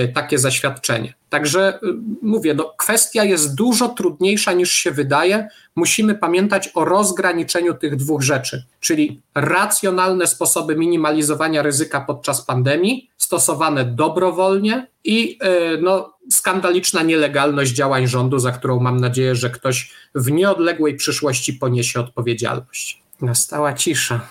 takie 0.08 0.40
zaświadczenie. 0.40 1.14
Także 1.30 1.74
e, 1.74 1.80
mówię, 2.22 2.54
no, 2.54 2.74
kwestia 2.78 3.24
jest 3.24 3.56
dużo 3.56 3.90
trudniejsza 3.90 4.54
niż 4.54 4.72
się 4.72 4.92
wydaje. 4.92 5.48
Musimy 5.76 6.16
pamiętać 6.16 6.70
o 6.74 6.86
rozgraniczeniu 6.86 7.74
tych 7.74 7.96
dwóch 7.96 8.22
rzeczy, 8.22 8.66
czyli 8.80 9.22
racjonalne 9.36 10.28
sposoby 10.28 10.76
minimalizowania 10.76 11.62
ryzyka 11.62 12.02
podczas 12.02 12.42
pandemii, 12.42 13.10
stosowane 13.18 13.86
dobrowolnie 13.86 14.88
i 15.04 15.38
e, 15.42 15.78
no, 15.82 16.14
skandaliczna 16.32 17.04
nielegalność 17.04 17.72
działań 17.72 18.08
rządu, 18.08 18.40
za 18.40 18.52
którą 18.52 18.80
mam 18.80 18.98
nadzieję, 18.98 19.36
że 19.36 19.50
ktoś 19.50 19.92
w 20.16 20.32
nieodległej 20.32 20.96
przyszłości 20.96 21.54
poniesie 21.54 22.00
odpowiedzialność. 22.00 23.02
Nastała 23.22 23.74
cisza. 23.74 24.28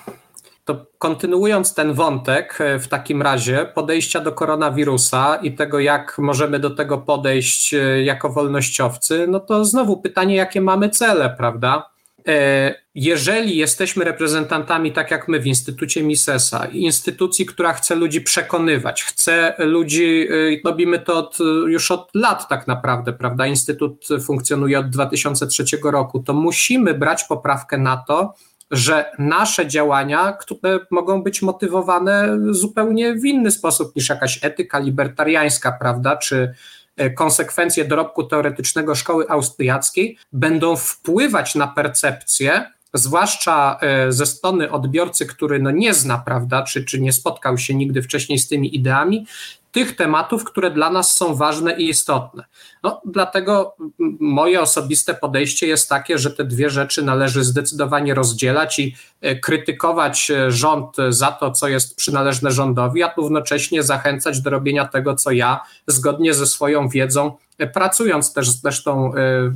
To 0.68 0.86
kontynuując 0.98 1.74
ten 1.74 1.92
wątek, 1.92 2.58
e, 2.60 2.78
w 2.78 2.88
takim 2.88 3.22
razie 3.22 3.66
podejścia 3.74 4.20
do 4.20 4.32
koronawirusa 4.32 5.36
i 5.36 5.52
tego, 5.52 5.80
jak 5.80 6.18
możemy 6.18 6.58
do 6.58 6.70
tego 6.70 6.98
podejść 6.98 7.74
e, 7.74 8.02
jako 8.02 8.30
wolnościowcy, 8.30 9.26
no 9.28 9.40
to 9.40 9.64
znowu 9.64 9.96
pytanie, 9.96 10.36
jakie 10.36 10.60
mamy 10.60 10.90
cele, 10.90 11.34
prawda? 11.38 11.90
E, 12.28 12.74
jeżeli 12.94 13.56
jesteśmy 13.56 14.04
reprezentantami, 14.04 14.92
tak 14.92 15.10
jak 15.10 15.28
my 15.28 15.40
w 15.40 15.46
Instytucie 15.46 16.02
Misesa, 16.02 16.66
instytucji, 16.66 17.46
która 17.46 17.72
chce 17.72 17.94
ludzi 17.94 18.20
przekonywać, 18.20 19.04
chce 19.04 19.54
ludzi, 19.58 20.28
robimy 20.64 20.98
to 20.98 21.18
od, 21.18 21.38
już 21.66 21.90
od 21.90 22.10
lat 22.14 22.48
tak 22.48 22.66
naprawdę, 22.66 23.12
prawda? 23.12 23.46
Instytut 23.46 24.08
funkcjonuje 24.26 24.78
od 24.78 24.90
2003 24.90 25.64
roku, 25.84 26.20
to 26.20 26.32
musimy 26.32 26.94
brać 26.94 27.24
poprawkę 27.24 27.78
na 27.78 27.96
to, 27.96 28.34
że 28.70 29.12
nasze 29.18 29.66
działania, 29.66 30.32
które 30.32 30.78
mogą 30.90 31.22
być 31.22 31.42
motywowane 31.42 32.38
zupełnie 32.50 33.14
w 33.14 33.24
inny 33.24 33.50
sposób 33.50 33.96
niż 33.96 34.08
jakaś 34.08 34.44
etyka 34.44 34.78
libertariańska, 34.78 35.72
prawda, 35.80 36.16
czy 36.16 36.54
e, 36.96 37.10
konsekwencje 37.10 37.84
dorobku 37.84 38.24
teoretycznego 38.24 38.94
szkoły 38.94 39.28
austriackiej, 39.28 40.18
będą 40.32 40.76
wpływać 40.76 41.54
na 41.54 41.68
percepcję, 41.68 42.72
zwłaszcza 42.94 43.78
e, 43.80 44.12
ze 44.12 44.26
strony 44.26 44.70
odbiorcy, 44.70 45.26
który 45.26 45.58
no 45.58 45.70
nie 45.70 45.94
zna, 45.94 46.18
prawda, 46.18 46.62
czy, 46.62 46.84
czy 46.84 47.00
nie 47.00 47.12
spotkał 47.12 47.58
się 47.58 47.74
nigdy 47.74 48.02
wcześniej 48.02 48.38
z 48.38 48.48
tymi 48.48 48.76
ideami, 48.76 49.26
tych 49.72 49.96
tematów, 49.96 50.44
które 50.44 50.70
dla 50.70 50.90
nas 50.90 51.16
są 51.16 51.34
ważne 51.34 51.76
i 51.76 51.88
istotne. 51.88 52.44
No, 52.82 53.00
dlatego 53.04 53.76
moje 54.20 54.60
osobiste 54.60 55.14
podejście 55.14 55.66
jest 55.66 55.88
takie, 55.88 56.18
że 56.18 56.30
te 56.30 56.44
dwie 56.44 56.70
rzeczy 56.70 57.02
należy 57.02 57.44
zdecydowanie 57.44 58.14
rozdzielać 58.14 58.78
i 58.78 58.96
e, 59.20 59.36
krytykować 59.36 60.30
e, 60.30 60.52
rząd 60.52 60.96
za 61.08 61.32
to, 61.32 61.50
co 61.50 61.68
jest 61.68 61.96
przynależne 61.96 62.50
rządowi, 62.50 63.02
a 63.02 63.14
równocześnie 63.16 63.82
zachęcać 63.82 64.40
do 64.40 64.50
robienia 64.50 64.86
tego, 64.86 65.14
co 65.14 65.30
ja, 65.30 65.60
zgodnie 65.86 66.34
ze 66.34 66.46
swoją 66.46 66.88
wiedzą, 66.88 67.32
pracując 67.74 68.32
też 68.32 68.50
zresztą 68.50 69.12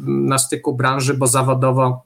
na 0.06 0.38
styku 0.38 0.74
branży, 0.74 1.14
bo 1.14 1.26
zawodowo 1.26 2.02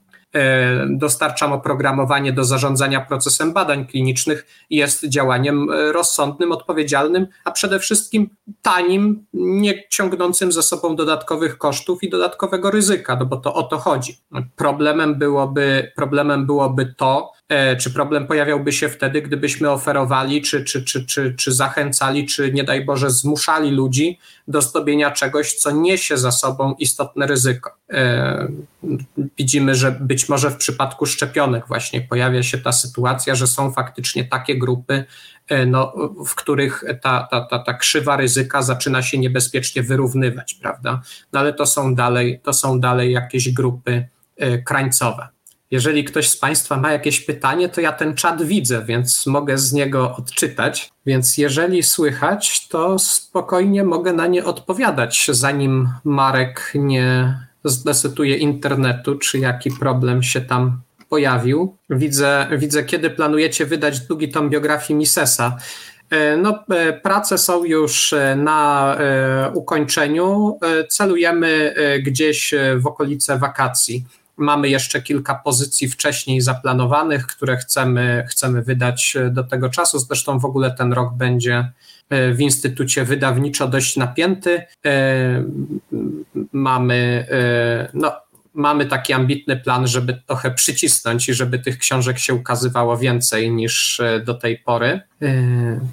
dostarczam 0.89 1.53
oprogramowanie 1.53 2.33
do 2.33 2.45
zarządzania 2.45 3.01
procesem 3.01 3.53
badań 3.53 3.87
klinicznych 3.87 4.47
jest 4.71 5.09
działaniem 5.09 5.71
e, 5.71 5.93
rozsądnym, 5.93 6.53
odpowiedzialnym, 6.53 7.27
a 7.45 7.51
przede 7.51 7.79
wszystkim 7.79 8.31
tanim, 8.63 9.27
nie 9.35 9.89
ciągnącym 9.89 10.53
ze 10.53 10.63
sobą 10.63 10.97
dodatkowych 10.97 11.59
kosztów 11.59 12.03
i 12.03 12.11
dodatkowego 12.11 12.71
ryzyka, 12.71 13.17
no 13.17 13.27
bo 13.27 13.37
to 13.37 13.55
o 13.55 13.63
to 13.63 13.79
chodzi. 13.79 14.19
Problemem 14.57 15.15
byłoby, 15.15 15.93
problemem 15.97 16.47
byłoby 16.47 16.95
to, 16.97 17.36
E, 17.36 17.36
czy 17.79 17.91
problem 17.91 18.27
pojawiałby 18.27 18.73
się 18.73 18.89
wtedy, 18.89 19.23
gdybyśmy 19.23 19.71
oferowali, 19.71 20.43
czy, 20.43 20.65
czy, 20.65 20.85
czy, 20.85 21.07
czy, 21.07 21.35
czy 21.35 21.53
zachęcali, 21.53 22.27
czy 22.27 22.53
nie 22.53 22.65
daj 22.65 22.85
Boże 22.85 23.11
zmuszali 23.11 23.71
ludzi 23.71 24.19
do 24.49 24.63
zdobienia 24.63 25.11
czegoś, 25.11 25.55
co 25.55 25.71
niesie 25.71 26.19
za 26.19 26.33
sobą 26.33 26.75
istotne 26.79 27.27
ryzyko? 27.27 27.71
E, 27.91 28.49
widzimy, 29.39 29.75
że 29.75 29.93
być 29.93 30.29
może 30.29 30.51
w 30.51 30.57
przypadku 30.57 31.07
szczepionek 31.07 31.69
właśnie 31.69 32.01
pojawia 32.01 32.43
się 32.43 32.59
ta 32.59 32.73
sytuacja, 32.73 33.35
że 33.35 33.47
są 33.47 33.73
faktycznie 33.73 34.25
takie 34.25 34.59
grupy, 34.59 35.05
e, 35.49 35.67
no, 35.67 35.93
w 36.27 36.35
których 36.35 36.85
ta, 37.03 37.29
ta, 37.31 37.41
ta, 37.41 37.59
ta 37.59 37.75
krzywa 37.75 38.17
ryzyka 38.17 38.63
zaczyna 38.63 39.03
się 39.03 39.19
niebezpiecznie 39.19 39.83
wyrównywać, 39.83 40.55
prawda? 40.55 41.03
No 41.33 41.41
ale 41.41 41.53
to 41.53 41.67
są 41.67 41.95
dalej, 41.95 42.41
to 42.43 42.53
są 42.53 42.81
dalej 42.81 43.13
jakieś 43.13 43.53
grupy 43.53 44.09
krańcowe. 44.65 45.36
Jeżeli 45.71 46.05
ktoś 46.05 46.29
z 46.29 46.37
Państwa 46.37 46.77
ma 46.77 46.93
jakieś 46.93 47.21
pytanie, 47.21 47.69
to 47.69 47.81
ja 47.81 47.93
ten 47.93 48.15
czat 48.15 48.43
widzę, 48.43 48.85
więc 48.85 49.27
mogę 49.27 49.59
z 49.59 49.73
niego 49.73 50.17
odczytać. 50.17 50.91
Więc 51.07 51.39
jeżeli 51.39 51.83
słychać, 51.83 52.69
to 52.69 52.99
spokojnie 52.99 53.85
mogę 53.85 54.13
na 54.13 54.27
nie 54.27 54.45
odpowiadać, 54.45 55.27
zanim 55.33 55.89
Marek 56.05 56.73
nie 56.75 57.39
zdecytuje 57.65 58.37
internetu, 58.37 59.19
czy 59.19 59.39
jaki 59.39 59.71
problem 59.71 60.23
się 60.23 60.41
tam 60.41 60.81
pojawił. 61.09 61.77
Widzę, 61.91 62.49
widzę 62.59 62.85
kiedy 62.85 63.11
planujecie 63.11 63.67
wydać 63.67 64.01
drugi 64.01 64.29
tom 64.29 64.51
biografii 64.51 64.99
Misesa. 64.99 65.57
E, 66.11 66.37
no, 66.37 66.65
e, 66.71 66.93
prace 66.93 67.39
są 67.39 67.65
już 67.65 68.13
e, 68.13 68.37
na 68.37 68.97
ukończeniu. 69.55 70.59
Celujemy 70.89 71.75
gdzieś 72.03 72.55
w 72.77 72.87
okolice 72.87 73.39
wakacji. 73.39 74.05
Mamy 74.37 74.69
jeszcze 74.69 75.03
kilka 75.03 75.35
pozycji 75.35 75.89
wcześniej 75.89 76.41
zaplanowanych, 76.41 77.27
które 77.27 77.57
chcemy, 77.57 78.25
chcemy 78.29 78.63
wydać 78.63 79.17
do 79.31 79.45
tego 79.45 79.71
czasu. 79.71 79.99
Zresztą 79.99 80.39
w 80.39 80.45
ogóle 80.45 80.71
ten 80.71 80.93
rok 80.93 81.15
będzie 81.15 81.73
e, 82.11 82.33
w 82.33 82.41
Instytucie 82.41 83.05
Wydawniczo 83.05 83.69
dość 83.69 83.97
napięty. 83.97 84.67
E, 84.87 85.45
mamy, 86.53 87.27
e, 87.31 87.89
no, 87.95 88.13
mamy 88.55 88.87
taki 88.87 89.13
ambitny 89.13 89.57
plan, 89.57 89.87
żeby 89.87 90.23
trochę 90.27 90.51
przycisnąć 90.51 91.29
i 91.29 91.35
żeby 91.35 91.59
tych 91.59 91.79
książek 91.79 92.19
się 92.19 92.35
ukazywało 92.35 92.99
więcej 92.99 93.51
niż 93.51 94.01
do 94.25 94.35
tej 94.35 94.59
pory. 94.59 95.01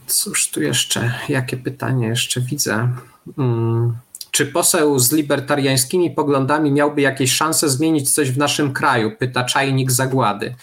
Cóż 0.08 0.49
tu 0.49 0.62
jeszcze, 0.62 1.13
jakie 1.29 1.58
pytanie 1.58 2.08
jeszcze 2.08 2.41
widzę? 2.41 2.89
Hmm 3.36 3.95
czy 4.33 4.45
poseł 4.45 4.99
z 4.99 5.11
libertariańskimi 5.11 6.11
poglądami 6.11 6.71
miałby 6.71 7.01
jakieś 7.01 7.33
szanse 7.33 7.69
zmienić 7.69 8.13
coś 8.13 8.31
w 8.31 8.37
naszym 8.37 8.73
kraju? 8.73 9.11
Pyta 9.19 9.43
czajnik 9.43 9.91
zagłady. 9.91 10.55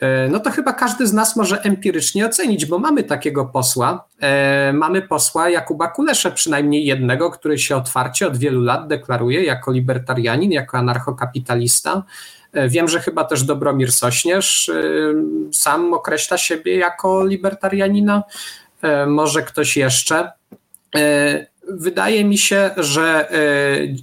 E, 0.00 0.28
no 0.28 0.40
to 0.40 0.50
chyba 0.50 0.72
każdy 0.72 1.06
z 1.06 1.12
nas 1.12 1.36
może 1.36 1.62
empirycznie 1.62 2.26
ocenić, 2.26 2.66
bo 2.66 2.78
mamy 2.78 3.04
takiego 3.04 3.44
posła. 3.44 4.04
E, 4.20 4.72
mamy 4.72 5.02
posła 5.02 5.48
Jakuba 5.48 5.88
Kuleszę, 5.88 6.30
przynajmniej 6.30 6.84
jednego, 6.84 7.30
który 7.30 7.58
się 7.58 7.76
otwarcie 7.76 8.26
od 8.26 8.36
wielu 8.36 8.60
lat 8.60 8.88
deklaruje 8.88 9.44
jako 9.44 9.72
libertarianin, 9.72 10.52
jako 10.52 10.78
anarchokapitalista. 10.78 12.02
E, 12.52 12.68
wiem, 12.68 12.88
że 12.88 13.00
chyba 13.00 13.24
też 13.24 13.42
Dobromir 13.42 13.92
Sośnierz 13.92 14.70
sam 15.52 15.94
określa 15.94 16.38
siebie 16.38 16.76
jako 16.76 17.24
libertarianina, 17.24 18.22
może 19.06 19.42
ktoś 19.42 19.76
jeszcze. 19.76 20.32
Wydaje 21.78 22.24
mi 22.24 22.38
się, 22.38 22.70
że 22.76 23.30
e, 23.30 23.38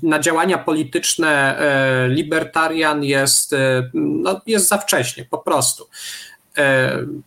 na 0.03 0.19
działania 0.19 0.57
polityczne 0.57 1.59
e, 1.59 2.09
libertarian 2.09 3.03
jest, 3.03 3.53
e, 3.53 3.89
no, 3.93 4.41
jest 4.47 4.67
za 4.67 4.77
wcześnie, 4.77 5.25
po 5.25 5.37
prostu. 5.37 5.87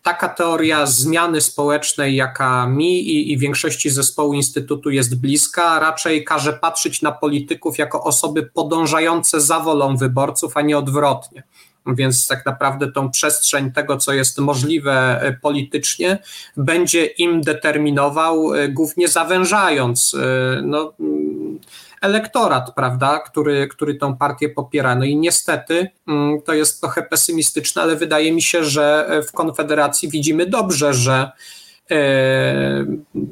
Taka 0.02 0.28
teoria 0.28 0.86
zmiany 0.86 1.40
społecznej, 1.40 2.16
jaka 2.16 2.66
mi 2.66 3.08
i, 3.08 3.32
i 3.32 3.38
większości 3.38 3.90
zespołu 3.90 4.34
Instytutu 4.34 4.90
jest 4.90 5.20
bliska, 5.20 5.80
raczej 5.80 6.24
każe 6.24 6.52
patrzeć 6.52 7.02
na 7.02 7.12
polityków 7.12 7.78
jako 7.78 8.02
osoby 8.02 8.42
podążające 8.54 9.40
za 9.40 9.60
wolą 9.60 9.96
wyborców, 9.96 10.56
a 10.56 10.62
nie 10.62 10.78
odwrotnie 10.78 11.42
więc 11.86 12.26
tak 12.26 12.46
naprawdę 12.46 12.92
tą 12.92 13.10
przestrzeń 13.10 13.72
tego, 13.72 13.96
co 13.96 14.12
jest 14.12 14.38
możliwe 14.38 15.20
e, 15.22 15.32
politycznie, 15.32 16.18
będzie 16.56 17.04
im 17.04 17.40
determinował, 17.40 18.54
e, 18.54 18.68
głównie 18.68 19.08
zawężając 19.08 20.14
e, 20.14 20.62
no, 20.62 20.94
mm, 21.00 21.58
elektorat, 22.00 22.74
prawda, 22.74 23.18
który, 23.18 23.68
który 23.68 23.94
tą 23.94 24.16
partię 24.16 24.48
popiera. 24.48 24.94
No 24.94 25.04
i 25.04 25.16
niestety 25.16 25.90
mm, 26.08 26.42
to 26.42 26.52
jest 26.52 26.80
trochę 26.80 27.02
pesymistyczne, 27.02 27.82
ale 27.82 27.96
wydaje 27.96 28.32
mi 28.32 28.42
się, 28.42 28.64
że 28.64 29.10
w 29.28 29.32
Konfederacji 29.32 30.08
widzimy 30.08 30.46
dobrze, 30.46 30.94
że 30.94 31.30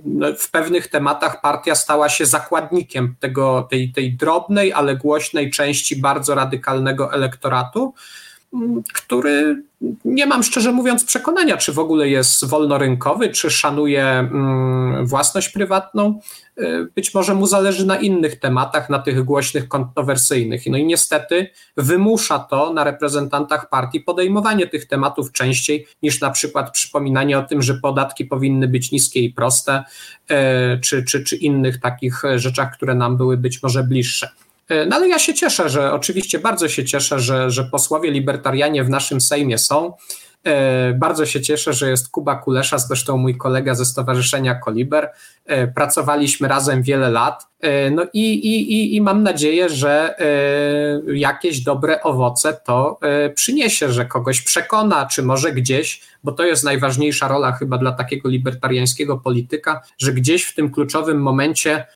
no, 0.04 0.34
w 0.38 0.50
pewnych 0.50 0.88
tematach 0.88 1.40
partia 1.40 1.74
stała 1.74 2.08
się 2.08 2.26
zakładnikiem 2.26 3.14
tego, 3.20 3.68
tej, 3.70 3.92
tej 3.92 4.16
drobnej, 4.16 4.72
ale 4.72 4.96
głośnej 4.96 5.50
części 5.50 5.96
bardzo 5.96 6.34
radykalnego 6.34 7.12
elektoratu, 7.12 7.94
który 8.94 9.62
nie 10.04 10.26
mam 10.26 10.42
szczerze 10.42 10.72
mówiąc 10.72 11.04
przekonania, 11.04 11.56
czy 11.56 11.72
w 11.72 11.78
ogóle 11.78 12.08
jest 12.08 12.44
wolnorynkowy, 12.44 13.28
czy 13.28 13.50
szanuje 13.50 14.04
mm, 14.04 15.06
własność 15.06 15.48
prywatną. 15.48 16.20
Y, 16.60 16.88
być 16.94 17.14
może 17.14 17.34
mu 17.34 17.46
zależy 17.46 17.86
na 17.86 17.96
innych 17.96 18.40
tematach, 18.40 18.90
na 18.90 18.98
tych 18.98 19.24
głośnych, 19.24 19.68
kontrowersyjnych. 19.68 20.62
No 20.66 20.76
i 20.76 20.84
niestety 20.84 21.50
wymusza 21.76 22.38
to 22.38 22.72
na 22.72 22.84
reprezentantach 22.84 23.68
partii 23.68 24.00
podejmowanie 24.00 24.66
tych 24.66 24.86
tematów 24.86 25.32
częściej 25.32 25.86
niż 26.02 26.20
na 26.20 26.30
przykład 26.30 26.70
przypominanie 26.70 27.38
o 27.38 27.42
tym, 27.42 27.62
że 27.62 27.74
podatki 27.74 28.24
powinny 28.24 28.68
być 28.68 28.92
niskie 28.92 29.20
i 29.20 29.30
proste, 29.30 29.84
y, 30.30 30.34
czy, 30.80 31.04
czy, 31.04 31.24
czy 31.24 31.36
innych 31.36 31.80
takich 31.80 32.22
rzeczach, 32.36 32.74
które 32.74 32.94
nam 32.94 33.16
były 33.16 33.36
być 33.36 33.62
może 33.62 33.84
bliższe. 33.84 34.28
E, 34.68 34.86
no 34.86 34.96
ale 34.96 35.08
ja 35.08 35.18
się 35.18 35.34
cieszę, 35.34 35.68
że 35.68 35.92
oczywiście 35.92 36.38
bardzo 36.38 36.68
się 36.68 36.84
cieszę, 36.84 37.20
że, 37.20 37.50
że 37.50 37.64
posłowie 37.64 38.10
libertarianie 38.10 38.84
w 38.84 38.90
naszym 38.90 39.20
Sejmie 39.20 39.58
są. 39.58 39.92
E, 40.44 40.94
bardzo 40.94 41.26
się 41.26 41.40
cieszę, 41.40 41.72
że 41.72 41.90
jest 41.90 42.08
Kuba 42.08 42.36
Kulesza, 42.36 42.78
zresztą 42.78 43.16
mój 43.16 43.36
kolega 43.36 43.74
ze 43.74 43.84
Stowarzyszenia 43.84 44.54
Koliber. 44.54 45.10
E, 45.46 45.66
pracowaliśmy 45.66 46.48
razem 46.48 46.82
wiele 46.82 47.10
lat. 47.10 47.46
No 47.90 48.06
i, 48.12 48.34
i, 48.34 48.96
i 48.96 49.00
mam 49.00 49.22
nadzieję, 49.22 49.68
że 49.68 50.14
jakieś 51.14 51.60
dobre 51.60 52.02
owoce 52.02 52.60
to 52.64 53.00
przyniesie, 53.34 53.92
że 53.92 54.04
kogoś 54.04 54.40
przekona, 54.40 55.06
czy 55.06 55.22
może 55.22 55.52
gdzieś, 55.52 56.00
bo 56.24 56.32
to 56.32 56.44
jest 56.44 56.64
najważniejsza 56.64 57.28
rola 57.28 57.52
chyba 57.52 57.78
dla 57.78 57.92
takiego 57.92 58.28
libertariańskiego 58.28 59.18
polityka, 59.18 59.82
że 59.98 60.12
gdzieś 60.12 60.44
w 60.44 60.54
tym 60.54 60.70
kluczowym 60.70 61.22
momencie 61.22 61.86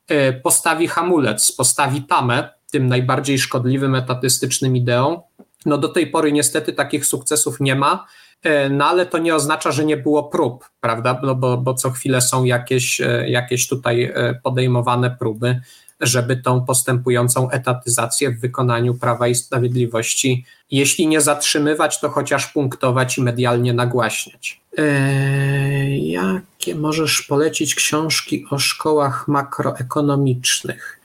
postawi 0.43 0.89
hamulec, 0.89 1.53
postawi 1.53 2.03
tamę 2.03 2.56
tym 2.71 2.87
najbardziej 2.87 3.39
szkodliwym, 3.39 3.95
etatystycznym 3.95 4.77
ideą. 4.77 5.23
No 5.67 5.79
do 5.79 5.89
tej 5.89 6.07
pory 6.07 6.33
niestety 6.33 6.73
takich 6.73 7.07
sukcesów 7.07 7.61
nie 7.61 7.75
ma, 7.75 8.07
e, 8.43 8.69
no 8.69 8.85
ale 8.87 9.07
to 9.07 9.19
nie 9.19 9.35
oznacza, 9.35 9.73
że 9.73 9.85
nie 9.85 9.97
było 9.97 10.25
prób, 10.25 10.65
prawda? 10.81 11.21
No 11.23 11.35
bo, 11.35 11.57
bo 11.59 11.75
co 11.75 11.91
chwilę 11.91 12.21
są 12.21 12.45
jakieś, 12.45 13.01
e, 13.01 13.29
jakieś 13.29 13.69
tutaj 13.69 14.03
e, 14.03 14.41
podejmowane 14.43 15.17
próby, 15.19 15.61
żeby 16.01 16.37
tą 16.37 16.65
postępującą 16.65 17.51
etatyzację 17.51 18.31
w 18.31 18.41
wykonaniu 18.41 18.95
Prawa 18.95 19.29
i 19.29 19.35
Sprawiedliwości, 19.35 20.45
jeśli 20.71 21.07
nie 21.07 21.21
zatrzymywać, 21.21 22.01
to 22.01 22.09
chociaż 22.09 22.47
punktować 22.47 23.19
i 23.19 23.23
medialnie 23.23 23.73
nagłaśniać. 23.73 24.61
Eee, 24.79 26.11
jakie 26.11 26.75
możesz 26.75 27.23
polecić 27.23 27.75
książki 27.75 28.47
o 28.51 28.59
szkołach 28.59 29.29
makroekonomicznych? 29.29 30.96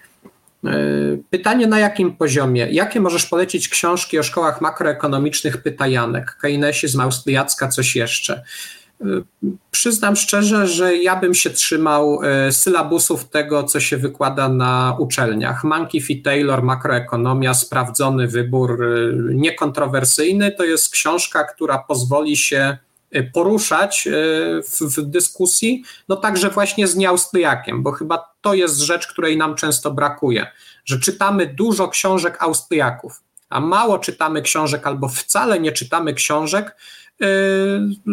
E, 0.66 1.18
pytanie 1.30 1.68
na 1.68 1.80
jakim 1.80 2.16
poziomie? 2.16 2.68
Jakie 2.72 3.00
możesz 3.00 3.26
polecić 3.26 3.70
książki 3.70 4.20
o 4.20 4.24
szkołach 4.24 4.62
makroekonomicznych? 4.62 5.58
Pyta 5.58 5.88
Janek. 5.88 6.38
Keynesizm, 6.42 7.02
Austriacka, 7.02 7.68
coś 7.68 7.96
jeszcze. 7.96 8.44
E, 9.02 9.06
przyznam 9.72 10.16
szczerze, 10.16 10.68
że 10.68 10.98
ja 10.98 11.16
bym 11.16 11.34
się 11.34 11.50
trzymał 11.50 12.20
e, 12.24 12.52
sylabusów 12.52 13.30
tego, 13.30 13.64
co 13.64 13.80
się 13.80 13.98
wykłada 13.98 14.50
na 14.50 14.96
uczelniach. 15.00 15.64
Monkey 15.64 16.02
i 16.10 16.22
Taylor, 16.22 16.64
makroekonomia, 16.64 17.54
sprawdzony 17.54 18.28
wybór, 18.28 18.86
niekontrowersyjny. 19.34 20.52
To 20.52 20.64
jest 20.64 20.92
książka, 20.92 21.44
która 21.44 21.78
pozwoli 21.78 22.38
się 22.38 22.78
poruszać 23.34 24.08
w, 24.68 24.98
w, 24.98 25.02
dyskusji, 25.02 25.84
no 26.10 26.16
także 26.16 26.50
właśnie 26.50 26.88
z 26.88 26.96
nieaustriakiem, 26.96 27.84
bo 27.84 27.92
chyba 27.92 28.34
to 28.42 28.54
jest 28.54 28.80
rzecz, 28.80 29.08
której 29.08 29.38
nam 29.38 29.56
często 29.56 29.92
brakuje, 29.92 30.48
że 30.86 31.00
czytamy 31.00 31.48
dużo 31.48 31.88
książek 31.88 32.38
Austriaków, 32.44 33.22
a 33.50 33.60
mało 33.60 34.00
czytamy 34.00 34.42
książek 34.42 34.88
albo 34.88 35.08
wcale 35.08 35.60
nie 35.60 35.72
czytamy 35.72 36.14
książek 36.14 36.76
yy, 37.20 37.28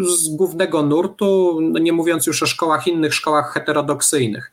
z 0.04 0.28
głównego 0.28 0.82
nurtu, 0.82 1.58
no 1.62 1.78
nie 1.78 1.92
mówiąc 1.92 2.26
już 2.26 2.42
o 2.42 2.46
szkołach, 2.46 2.86
innych 2.86 3.14
szkołach 3.14 3.52
heterodoksyjnych. 3.52 4.52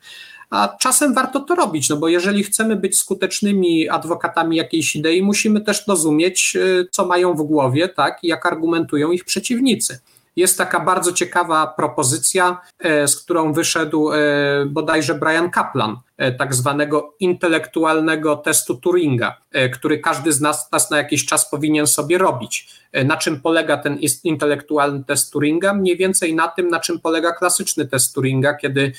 A 0.50 0.78
czasem 0.80 1.14
warto 1.14 1.40
to 1.40 1.56
robić, 1.56 1.90
no 1.90 1.98
bo 1.98 2.08
jeżeli 2.08 2.44
chcemy 2.44 2.76
być 2.76 2.98
skutecznymi 2.98 3.90
adwokatami 3.90 4.58
jakiejś 4.58 4.96
idei, 4.96 5.22
musimy 5.22 5.62
też 5.62 5.88
rozumieć, 5.88 6.56
yy, 6.56 6.88
co 6.92 7.06
mają 7.06 7.34
w 7.34 7.42
głowie, 7.42 7.90
tak, 7.90 8.20
jak 8.24 8.46
argumentują 8.46 9.12
ich 9.12 9.26
przeciwnicy. 9.26 10.00
Jest 10.36 10.58
taka 10.58 10.80
bardzo 10.80 11.14
ciekawa 11.14 11.68
propozycja, 11.68 12.62
e, 12.80 13.08
z 13.08 13.24
którą 13.24 13.54
wyszedł 13.54 14.12
e, 14.12 14.18
bodajże 14.66 15.16
Brian 15.16 15.50
Kaplan, 15.50 15.98
tak 16.38 16.56
zwanego 16.56 17.16
intelektualnego 17.20 18.36
testu 18.36 18.76
Turinga, 18.76 19.42
który 19.74 20.00
każdy 20.00 20.34
z 20.34 20.42
nas, 20.42 20.72
nas 20.72 20.92
na 20.92 20.98
jakiś 20.98 21.26
czas 21.26 21.50
powinien 21.50 21.88
sobie 21.88 22.18
robić. 22.18 22.70
Na 23.06 23.18
czym 23.18 23.42
polega 23.42 23.78
ten 23.78 24.00
intelektualny 24.24 25.04
test 25.04 25.32
Turinga? 25.32 25.74
Mniej 25.74 25.98
więcej 25.98 26.36
na 26.36 26.48
tym, 26.48 26.68
na 26.68 26.80
czym 26.80 27.00
polega 27.00 27.32
klasyczny 27.32 27.88
test 27.88 28.16
Turinga, 28.16 28.54
kiedy 28.54 28.92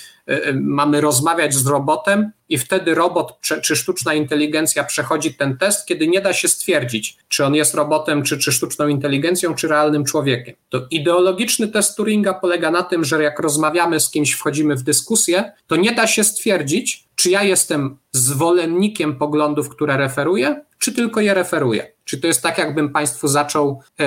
mamy 0.54 1.00
rozmawiać 1.00 1.54
z 1.54 1.66
robotem 1.66 2.30
i 2.48 2.58
wtedy 2.58 2.94
robot 2.94 3.40
czy 3.62 3.76
sztuczna 3.76 4.14
inteligencja 4.14 4.84
przechodzi 4.84 5.34
ten 5.34 5.58
test, 5.58 5.86
kiedy 5.86 6.08
nie 6.08 6.20
da 6.20 6.32
się 6.32 6.48
stwierdzić, 6.48 7.16
czy 7.28 7.44
on 7.44 7.54
jest 7.54 7.74
robotem, 7.74 8.22
czy, 8.22 8.38
czy 8.38 8.52
sztuczną 8.52 8.88
inteligencją, 8.88 9.54
czy 9.54 9.68
realnym 9.68 10.04
człowiekiem. 10.04 10.54
To 10.68 10.86
ideologiczny 10.90 11.68
test 11.68 11.96
Turinga 11.96 12.34
polega 12.34 12.70
na 12.70 12.82
tym, 12.82 13.04
że 13.04 13.22
jak 13.22 13.40
rozmawiamy 13.40 14.00
z 14.00 14.10
kimś, 14.10 14.32
wchodzimy 14.32 14.76
w 14.76 14.82
dyskusję, 14.82 15.52
to 15.66 15.76
nie 15.76 15.92
da 15.92 16.06
się 16.06 16.24
stwierdzić, 16.24 17.05
czy 17.16 17.30
ja 17.30 17.42
jestem 17.42 17.96
zwolennikiem 18.12 19.16
poglądów, 19.16 19.68
które 19.68 19.96
referuję, 19.96 20.64
czy 20.78 20.92
tylko 20.92 21.20
je 21.20 21.34
referuję. 21.34 21.92
Czy 22.04 22.20
to 22.20 22.26
jest 22.26 22.42
tak, 22.42 22.58
jakbym 22.58 22.92
Państwu 22.92 23.28
zaczął. 23.28 23.82
Yy, 23.98 24.06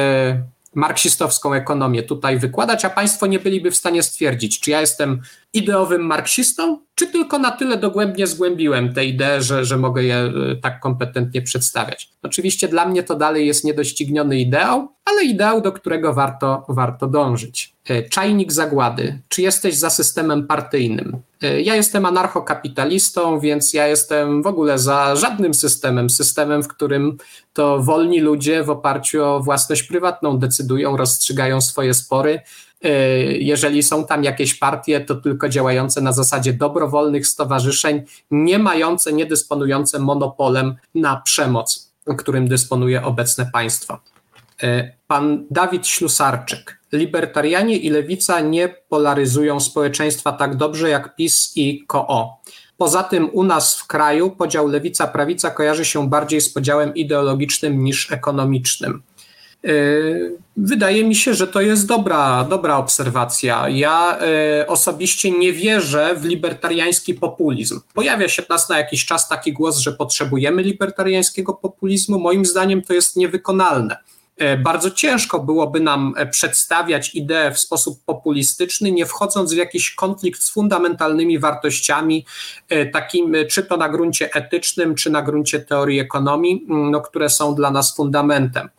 marksistowską 0.74 1.54
ekonomię 1.54 2.04
tutaj 2.04 2.40
wykładać, 2.40 2.86
a 2.86 2.90
Państwo 2.90 3.28
nie 3.28 3.40
byliby 3.40 3.72
w 3.72 3.76
stanie 3.76 4.04
stwierdzić, 4.04 4.60
czy 4.60 4.72
ja 4.72 4.82
jestem 4.82 5.22
ideowym 5.54 6.02
marksistą, 6.02 6.80
czy 6.96 7.08
tylko 7.08 7.40
na 7.40 7.52
tyle 7.52 7.78
dogłębnie 7.78 8.28
zgłębiłem 8.28 8.94
tę 8.94 9.06
ideę, 9.06 9.42
że, 9.42 9.66
że 9.66 9.78
mogę 9.78 10.04
je 10.04 10.16
e, 10.16 10.32
tak 10.62 10.80
kompetentnie 10.80 11.42
przedstawiać. 11.42 12.10
Oczywiście 12.24 12.68
dla 12.68 12.86
mnie 12.86 13.04
to 13.04 13.16
dalej 13.16 13.48
jest 13.48 13.64
niedościgniony 13.64 14.40
ideał, 14.40 14.88
ale 15.06 15.24
ideał, 15.24 15.62
do 15.62 15.72
którego 15.72 16.14
warto, 16.14 16.66
warto 16.70 17.08
dążyć. 17.08 17.74
E, 17.90 18.04
czajnik 18.04 18.52
zagłady. 18.52 19.22
Czy 19.28 19.42
jesteś 19.42 19.76
za 19.76 19.90
systemem 19.90 20.48
partyjnym? 20.48 21.18
E, 21.42 21.62
ja 21.62 21.76
jestem 21.76 22.06
anarchokapitalistą, 22.06 23.40
więc 23.40 23.74
ja 23.74 23.88
jestem 23.88 24.44
w 24.44 24.48
ogóle 24.48 24.80
za 24.80 25.16
żadnym 25.16 25.54
systemem. 25.54 26.10
Systemem, 26.10 26.64
w 26.64 26.68
którym 26.68 27.18
to 27.54 27.80
wolni 27.80 28.20
ludzie 28.20 28.64
w 28.64 28.70
oparciu 28.70 29.24
o 29.24 29.40
własność 29.40 29.84
prywatną 29.84 30.38
decydują, 30.38 30.98
rozstrzygają 30.98 31.62
swoje 31.62 31.94
spory 31.94 32.40
jeżeli 33.40 33.84
są 33.84 34.06
tam 34.06 34.24
jakieś 34.24 34.56
partie, 34.56 35.02
to 35.02 35.16
tylko 35.16 35.50
działające 35.50 36.02
na 36.02 36.14
zasadzie 36.14 36.54
dobrowolnych 36.54 37.28
stowarzyszeń, 37.28 38.02
nie 38.32 38.60
mające, 38.60 39.14
nie 39.14 39.26
dysponujące 39.26 40.00
monopolem 40.00 40.76
na 40.96 41.22
przemoc, 41.22 41.92
którym 42.18 42.48
dysponuje 42.48 43.04
obecne 43.04 43.50
państwo. 43.54 44.00
E, 44.64 44.92
pan 45.08 45.46
Dawid 45.52 45.88
Ślusarczyk. 45.88 46.80
Libertarianie 46.92 47.78
i 47.78 47.90
lewica 47.90 48.40
nie 48.40 48.70
polaryzują 48.90 49.60
społeczeństwa 49.60 50.32
tak 50.32 50.56
dobrze 50.56 50.90
jak 50.90 51.16
PiS 51.16 51.52
i 51.56 51.86
KO. 51.88 52.38
Poza 52.78 53.04
tym 53.04 53.30
u 53.34 53.44
nas 53.44 53.76
w 53.76 53.88
kraju 53.88 54.32
podział 54.32 54.68
lewica-prawica 54.68 55.52
kojarzy 55.52 55.86
się 55.86 56.10
bardziej 56.10 56.42
z 56.42 56.54
podziałem 56.54 56.96
ideologicznym 56.96 57.84
niż 57.84 58.12
ekonomicznym. 58.12 59.02
Yy, 59.64 60.38
wydaje 60.58 61.04
mi 61.04 61.16
się, 61.16 61.34
że 61.34 61.48
to 61.48 61.62
jest 61.62 61.88
dobra, 61.88 62.44
dobra 62.50 62.78
obserwacja. 62.78 63.70
Ja 63.70 64.18
yy, 64.60 64.68
osobiście 64.68 65.32
nie 65.32 65.54
wierzę 65.54 66.16
w 66.16 66.26
libertariański 66.26 67.14
populizm. 67.14 67.80
Pojawia 67.94 68.30
się 68.30 68.44
nas 68.50 68.70
na 68.70 68.78
jakiś 68.78 69.06
czas 69.06 69.28
taki 69.28 69.54
głos, 69.54 69.78
że 69.78 69.92
potrzebujemy 69.92 70.64
libertariańskiego 70.64 71.54
populizmu. 71.54 72.20
Moim 72.20 72.46
zdaniem 72.46 72.82
to 72.82 72.94
jest 72.94 73.16
niewykonalne. 73.16 73.98
E, 74.40 74.58
bardzo 74.58 74.92
ciężko 74.92 75.40
byłoby 75.40 75.80
nam 75.80 76.14
e, 76.18 76.28
przedstawiać 76.28 77.16
ideę 77.16 77.52
w 77.52 77.60
sposób 77.60 78.00
populistyczny, 78.06 78.92
nie 78.92 79.06
wchodząc 79.06 79.54
w 79.54 79.58
jakiś 79.58 79.96
konflikt 79.96 80.42
z 80.42 80.52
fundamentalnymi 80.52 81.40
wartościami, 81.40 82.26
e, 82.70 82.86
takim 82.86 83.36
czy 83.50 83.64
to 83.64 83.78
na 83.78 83.90
gruncie 83.90 84.34
etycznym, 84.34 84.96
czy 84.96 85.10
na 85.10 85.22
gruncie 85.22 85.60
teorii 85.60 86.00
ekonomii, 86.00 86.66
mm, 86.70 86.92
no, 86.92 87.02
które 87.02 87.30
są 87.30 87.56
dla 87.56 87.72
nas 87.72 87.96
fundamentem. 87.96 88.70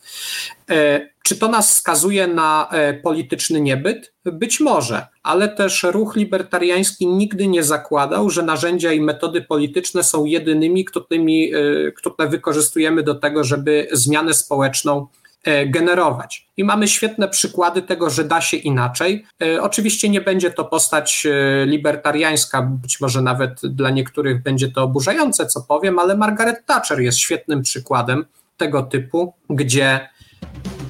Czy 1.23 1.35
to 1.35 1.47
nas 1.47 1.77
skazuje 1.77 2.27
na 2.27 2.69
polityczny 3.03 3.61
niebyt? 3.61 4.13
Być 4.25 4.59
może, 4.59 5.07
ale 5.23 5.49
też 5.49 5.83
ruch 5.83 6.15
libertariański 6.15 7.07
nigdy 7.07 7.47
nie 7.47 7.63
zakładał, 7.63 8.29
że 8.29 8.43
narzędzia 8.43 8.91
i 8.91 9.01
metody 9.01 9.41
polityczne 9.41 10.03
są 10.03 10.25
jedynymi, 10.25 10.85
którymi, 10.85 11.51
które 11.97 12.29
wykorzystujemy 12.29 13.03
do 13.03 13.15
tego, 13.15 13.43
żeby 13.43 13.87
zmianę 13.91 14.33
społeczną 14.33 15.07
E, 15.43 15.67
generować. 15.67 16.47
I 16.57 16.63
mamy 16.63 16.87
świetne 16.87 17.27
przykłady 17.27 17.81
tego, 17.81 18.09
że 18.09 18.23
da 18.23 18.41
się 18.41 18.57
inaczej. 18.57 19.25
E, 19.43 19.61
oczywiście 19.61 20.09
nie 20.09 20.21
będzie 20.21 20.51
to 20.51 20.65
postać 20.65 21.25
e, 21.25 21.65
libertariańska, 21.65 22.61
być 22.61 23.01
może 23.01 23.21
nawet 23.21 23.61
dla 23.63 23.89
niektórych 23.89 24.43
będzie 24.43 24.71
to 24.71 24.83
oburzające, 24.83 25.45
co 25.45 25.61
powiem, 25.61 25.99
ale 25.99 26.17
Margaret 26.17 26.65
Thatcher 26.65 26.99
jest 26.99 27.17
świetnym 27.17 27.61
przykładem 27.61 28.25
tego 28.57 28.83
typu, 28.83 29.33
gdzie 29.49 30.09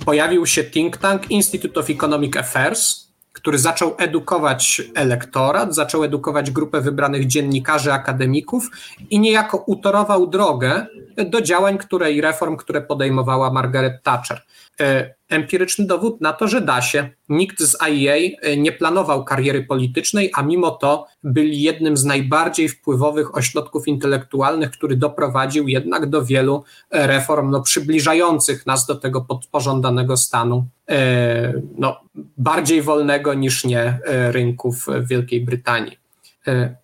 pojawił 0.05 0.45
się 0.45 0.63
think 0.63 0.97
tank 0.97 1.31
Institute 1.31 1.79
of 1.79 1.89
Economic 1.89 2.37
Affairs, 2.37 3.11
który 3.33 3.59
zaczął 3.59 3.95
edukować 3.97 4.81
elektorat, 4.95 5.75
zaczął 5.75 6.03
edukować 6.03 6.51
grupę 6.51 6.81
wybranych 6.81 7.27
dziennikarzy, 7.27 7.93
akademików 7.93 8.69
i 9.09 9.19
niejako 9.19 9.57
utorował 9.57 10.27
drogę 10.27 10.87
do 11.29 11.41
działań 11.41 11.77
które, 11.77 12.11
i 12.11 12.21
reform, 12.21 12.57
które 12.57 12.81
podejmowała 12.81 13.53
Margaret 13.53 14.03
Thatcher. 14.03 14.41
E, 14.81 15.13
empiryczny 15.29 15.85
dowód 15.85 16.21
na 16.21 16.33
to, 16.33 16.47
że 16.47 16.61
da 16.61 16.81
się. 16.81 17.09
Nikt 17.29 17.59
z 17.59 17.81
IEA 17.81 18.37
e, 18.41 18.57
nie 18.57 18.71
planował 18.71 19.25
kariery 19.25 19.63
politycznej, 19.63 20.31
a 20.33 20.43
mimo 20.43 20.71
to 20.71 21.07
byli 21.23 21.61
jednym 21.61 21.97
z 21.97 22.05
najbardziej 22.05 22.69
wpływowych 22.69 23.37
ośrodków 23.37 23.87
intelektualnych, 23.87 24.71
który 24.71 24.95
doprowadził 24.95 25.67
jednak 25.67 26.09
do 26.09 26.25
wielu 26.25 26.63
e, 26.89 27.07
reform 27.07 27.51
no, 27.51 27.61
przybliżających 27.61 28.65
nas 28.65 28.85
do 28.85 28.95
tego 28.95 29.25
pożądanego 29.51 30.17
stanu, 30.17 30.65
no, 31.77 31.99
bardziej 32.37 32.81
wolnego 32.81 33.33
niż 33.33 33.65
nie 33.65 33.99
rynków 34.31 34.85
w 34.87 35.07
Wielkiej 35.07 35.41
Brytanii. 35.41 35.97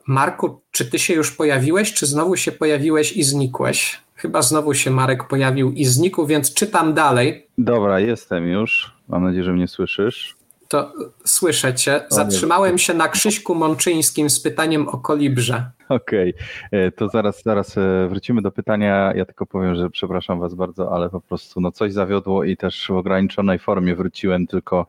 Marku, 0.07 0.61
czy 0.71 0.85
ty 0.85 0.99
się 0.99 1.13
już 1.13 1.31
pojawiłeś, 1.31 1.93
czy 1.93 2.05
znowu 2.05 2.37
się 2.37 2.51
pojawiłeś 2.51 3.11
i 3.11 3.23
znikłeś? 3.23 3.99
Chyba 4.17 4.41
znowu 4.41 4.73
się 4.73 4.91
Marek 4.91 5.27
pojawił 5.27 5.71
i 5.71 5.85
znikł, 5.85 6.25
więc 6.25 6.53
czytam 6.53 6.93
dalej. 6.93 7.47
Dobra, 7.57 7.99
jestem 7.99 8.47
już. 8.47 8.91
Mam 9.07 9.23
nadzieję, 9.23 9.43
że 9.43 9.53
mnie 9.53 9.67
słyszysz. 9.67 10.35
To 10.67 10.93
słyszę 11.25 11.75
cię. 11.75 12.01
Zatrzymałem 12.09 12.77
się 12.77 12.93
na 12.93 13.07
Krzyśku 13.07 13.55
Mączyńskim 13.55 14.29
z 14.29 14.39
pytaniem 14.39 14.87
o 14.87 14.97
kolibrze. 14.97 15.71
Okej, 15.89 16.33
okay. 16.69 16.79
E, 16.79 16.91
to 16.91 17.09
zaraz, 17.09 17.43
zaraz 17.43 17.77
e, 17.77 18.07
wrócimy 18.09 18.41
do 18.41 18.51
pytania. 18.51 19.13
Ja 19.15 19.25
tylko 19.25 19.45
powiem, 19.45 19.75
że 19.75 19.89
przepraszam 19.89 20.39
was 20.39 20.53
bardzo, 20.53 20.93
ale 20.95 21.09
po 21.09 21.21
prostu 21.21 21.61
no 21.61 21.71
coś 21.71 21.93
zawiodło 21.93 22.43
i 22.43 22.57
też 22.57 22.87
w 22.87 22.91
ograniczonej 22.91 23.59
formie 23.59 23.95
wróciłem 23.95 24.47
tylko 24.47 24.85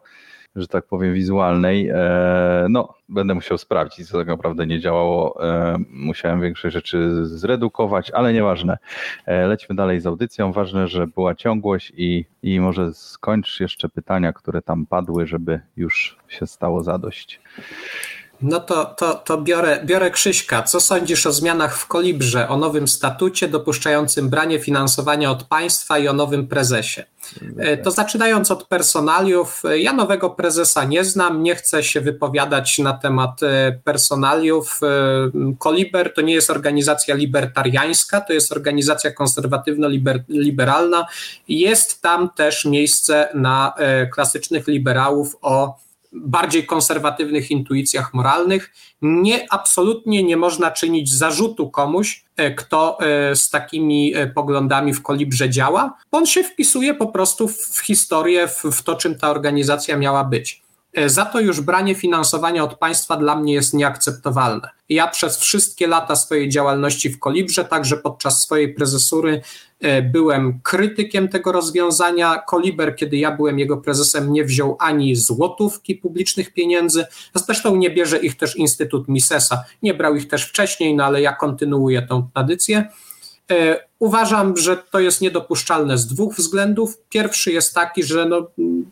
że 0.56 0.68
tak 0.68 0.86
powiem, 0.86 1.14
wizualnej. 1.14 1.88
E, 1.88 2.66
no, 2.70 2.94
będę 3.08 3.34
musiał 3.34 3.58
sprawdzić, 3.58 4.08
co 4.08 4.18
tak 4.18 4.26
naprawdę 4.26 4.66
nie 4.66 4.80
działało. 4.80 5.48
E, 5.48 5.78
musiałem 5.90 6.40
większość 6.40 6.74
rzeczy 6.74 7.26
zredukować, 7.26 8.10
ale 8.10 8.32
nieważne. 8.32 8.78
E, 9.26 9.46
lećmy 9.46 9.76
dalej 9.76 10.00
z 10.00 10.06
audycją. 10.06 10.52
Ważne, 10.52 10.88
że 10.88 11.06
była 11.06 11.34
ciągłość 11.34 11.92
i, 11.96 12.24
i 12.42 12.60
może 12.60 12.94
skończ 12.94 13.60
jeszcze 13.60 13.88
pytania, 13.88 14.32
które 14.32 14.62
tam 14.62 14.86
padły, 14.86 15.26
żeby 15.26 15.60
już 15.76 16.16
się 16.28 16.46
stało 16.46 16.82
zadość. 16.82 17.40
No 18.42 18.60
to, 18.60 18.84
to, 18.84 19.14
to 19.14 19.38
biorę, 19.38 19.80
biorę 19.84 20.10
Krzyśka. 20.10 20.62
Co 20.62 20.80
sądzisz 20.80 21.26
o 21.26 21.32
zmianach 21.32 21.78
w 21.78 21.86
Kolibrze, 21.86 22.48
o 22.48 22.56
nowym 22.56 22.88
statucie 22.88 23.48
dopuszczającym 23.48 24.28
branie 24.28 24.58
finansowania 24.58 25.30
od 25.30 25.44
państwa 25.44 25.98
i 25.98 26.08
o 26.08 26.12
nowym 26.12 26.46
prezesie? 26.46 27.02
E, 27.58 27.76
to 27.76 27.90
zaczynając 27.90 28.50
od 28.50 28.64
personaliów, 28.64 29.62
e, 29.64 29.78
ja 29.78 29.92
nowego 29.92 30.30
prezesa 30.30 30.84
nie 30.84 31.04
znam, 31.04 31.42
nie 31.42 31.54
chcę 31.54 31.82
się 31.82 32.00
wypowiadać 32.00 32.78
na 32.78 32.92
temat 32.92 33.42
e, 33.42 33.78
personaliów. 33.84 34.80
Koliber 35.58 36.14
to 36.14 36.20
nie 36.20 36.34
jest 36.34 36.50
organizacja 36.50 37.14
libertariańska, 37.14 38.20
to 38.20 38.32
jest 38.32 38.52
organizacja 38.52 39.10
konserwatywno-liberalna. 39.10 41.06
Jest 41.48 42.02
tam 42.02 42.30
też 42.30 42.64
miejsce 42.64 43.28
na 43.34 43.74
klasycznych 44.12 44.66
liberałów 44.66 45.36
o 45.42 45.78
bardziej 46.12 46.66
konserwatywnych 46.66 47.50
intuicjach 47.50 48.14
moralnych. 48.14 48.72
Nie, 49.02 49.46
absolutnie 49.50 50.22
nie 50.22 50.36
można 50.36 50.70
czynić 50.70 51.14
zarzutu 51.14 51.70
komuś, 51.70 52.24
e, 52.36 52.54
kto 52.54 52.98
e, 53.00 53.36
z 53.36 53.50
takimi 53.50 54.14
e, 54.14 54.26
poglądami 54.26 54.94
w 54.94 55.02
kolibrze 55.02 55.50
działa, 55.50 55.96
on 56.10 56.26
się 56.26 56.44
wpisuje 56.44 56.94
po 56.94 57.06
prostu 57.06 57.48
w 57.48 57.80
historię, 57.84 58.48
w, 58.48 58.62
w 58.64 58.82
to, 58.82 58.94
czym 58.94 59.14
ta 59.14 59.30
organizacja 59.30 59.96
miała 59.96 60.24
być. 60.24 60.67
Za 61.06 61.24
to 61.24 61.40
już 61.40 61.60
branie 61.60 61.94
finansowania 61.94 62.64
od 62.64 62.78
państwa 62.78 63.16
dla 63.16 63.36
mnie 63.36 63.54
jest 63.54 63.74
nieakceptowalne. 63.74 64.68
Ja 64.88 65.08
przez 65.08 65.38
wszystkie 65.38 65.86
lata 65.86 66.16
swojej 66.16 66.48
działalności 66.48 67.10
w 67.10 67.18
Kolibrze, 67.18 67.64
także 67.64 67.96
podczas 67.96 68.42
swojej 68.42 68.74
prezesury, 68.74 69.42
e, 69.80 70.02
byłem 70.02 70.60
krytykiem 70.62 71.28
tego 71.28 71.52
rozwiązania. 71.52 72.42
Koliber, 72.46 72.96
kiedy 72.96 73.16
ja 73.16 73.36
byłem 73.36 73.58
jego 73.58 73.76
prezesem, 73.76 74.32
nie 74.32 74.44
wziął 74.44 74.76
ani 74.80 75.16
złotówki 75.16 75.94
publicznych 75.94 76.52
pieniędzy. 76.52 77.06
Zresztą 77.34 77.76
nie 77.76 77.90
bierze 77.90 78.18
ich 78.18 78.36
też 78.36 78.56
Instytut 78.56 79.08
Misesa. 79.08 79.64
Nie 79.82 79.94
brał 79.94 80.16
ich 80.16 80.28
też 80.28 80.44
wcześniej, 80.44 80.96
no 80.96 81.04
ale 81.04 81.22
ja 81.22 81.32
kontynuuję 81.32 82.02
tą 82.02 82.28
tradycję. 82.34 82.88
E, 83.50 83.80
uważam, 83.98 84.56
że 84.56 84.76
to 84.76 85.00
jest 85.00 85.20
niedopuszczalne 85.20 85.98
z 85.98 86.06
dwóch 86.06 86.34
względów. 86.34 86.98
Pierwszy 87.08 87.52
jest 87.52 87.74
taki, 87.74 88.04
że 88.04 88.26
no, 88.26 88.46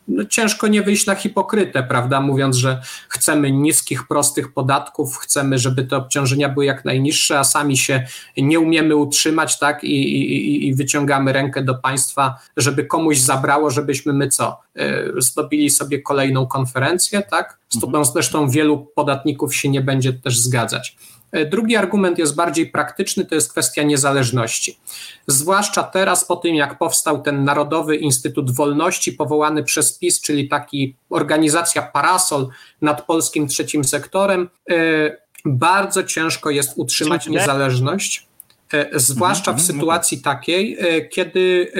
no, 0.09 0.25
ciężko 0.25 0.69
nie 0.69 0.83
wyjść 0.83 1.07
na 1.07 1.15
hipokrytę, 1.15 1.83
prawda, 1.83 2.21
mówiąc, 2.21 2.57
że 2.57 2.83
chcemy 3.09 3.51
niskich, 3.51 4.09
prostych 4.09 4.53
podatków, 4.53 5.17
chcemy, 5.17 5.59
żeby 5.59 5.85
te 5.85 5.97
obciążenia 5.97 6.49
były 6.49 6.65
jak 6.65 6.85
najniższe, 6.85 7.39
a 7.39 7.45
sami 7.45 7.77
się 7.77 8.07
nie 8.37 8.61
umiemy 8.61 8.97
utrzymać, 8.97 9.59
tak, 9.59 9.85
i, 9.85 9.89
i, 9.89 10.69
i 10.69 10.75
wyciągamy 10.75 11.33
rękę 11.33 11.65
do 11.65 11.75
państwa, 11.75 12.39
żeby 12.57 12.85
komuś 12.85 13.19
zabrało, 13.19 13.71
żebyśmy 13.71 14.13
my 14.13 14.29
co, 14.29 14.61
e, 14.77 15.05
zdobili 15.19 15.71
sobie 15.71 16.03
kolejną 16.03 16.47
konferencję, 16.47 17.23
tak, 17.31 17.59
z 17.69 17.79
którą 17.79 18.05
zresztą 18.05 18.51
wielu 18.51 18.87
podatników 18.95 19.57
się 19.57 19.69
nie 19.69 19.81
będzie 19.81 20.13
też 20.13 20.39
zgadzać. 20.39 20.97
E, 21.33 21.47
drugi 21.47 21.77
argument 21.77 22.19
jest 22.19 22.35
bardziej 22.35 22.67
praktyczny, 22.67 23.25
to 23.25 23.35
jest 23.35 23.51
kwestia 23.51 23.83
niezależności. 23.83 24.79
Zwłaszcza 25.27 25.83
teraz, 25.83 26.25
po 26.25 26.37
tym 26.37 26.55
jak 26.55 26.79
powstał 26.79 27.23
ten 27.23 27.45
Narodowy 27.45 27.97
Instytut 27.97 28.51
Wolności, 28.51 29.13
powołany 29.13 29.65
przez 29.65 29.99
PiS, 29.99 30.21
czyli 30.21 30.49
taki 30.49 30.95
organizacja 31.11 31.83
parasol 31.83 32.49
nad 32.83 33.07
polskim 33.07 33.49
trzecim 33.49 33.85
sektorem, 33.85 34.49
e, 34.71 34.75
bardzo 35.45 36.03
ciężko 36.05 36.51
jest 36.51 36.73
utrzymać 36.77 37.27
niezależność, 37.27 38.27
e, 38.73 38.99
zwłaszcza 38.99 39.53
w 39.53 39.55
mhm, 39.55 39.61
mhm, 39.61 39.79
sytuacji 39.79 40.19
takiej, 40.19 40.79
kiedy 41.11 41.73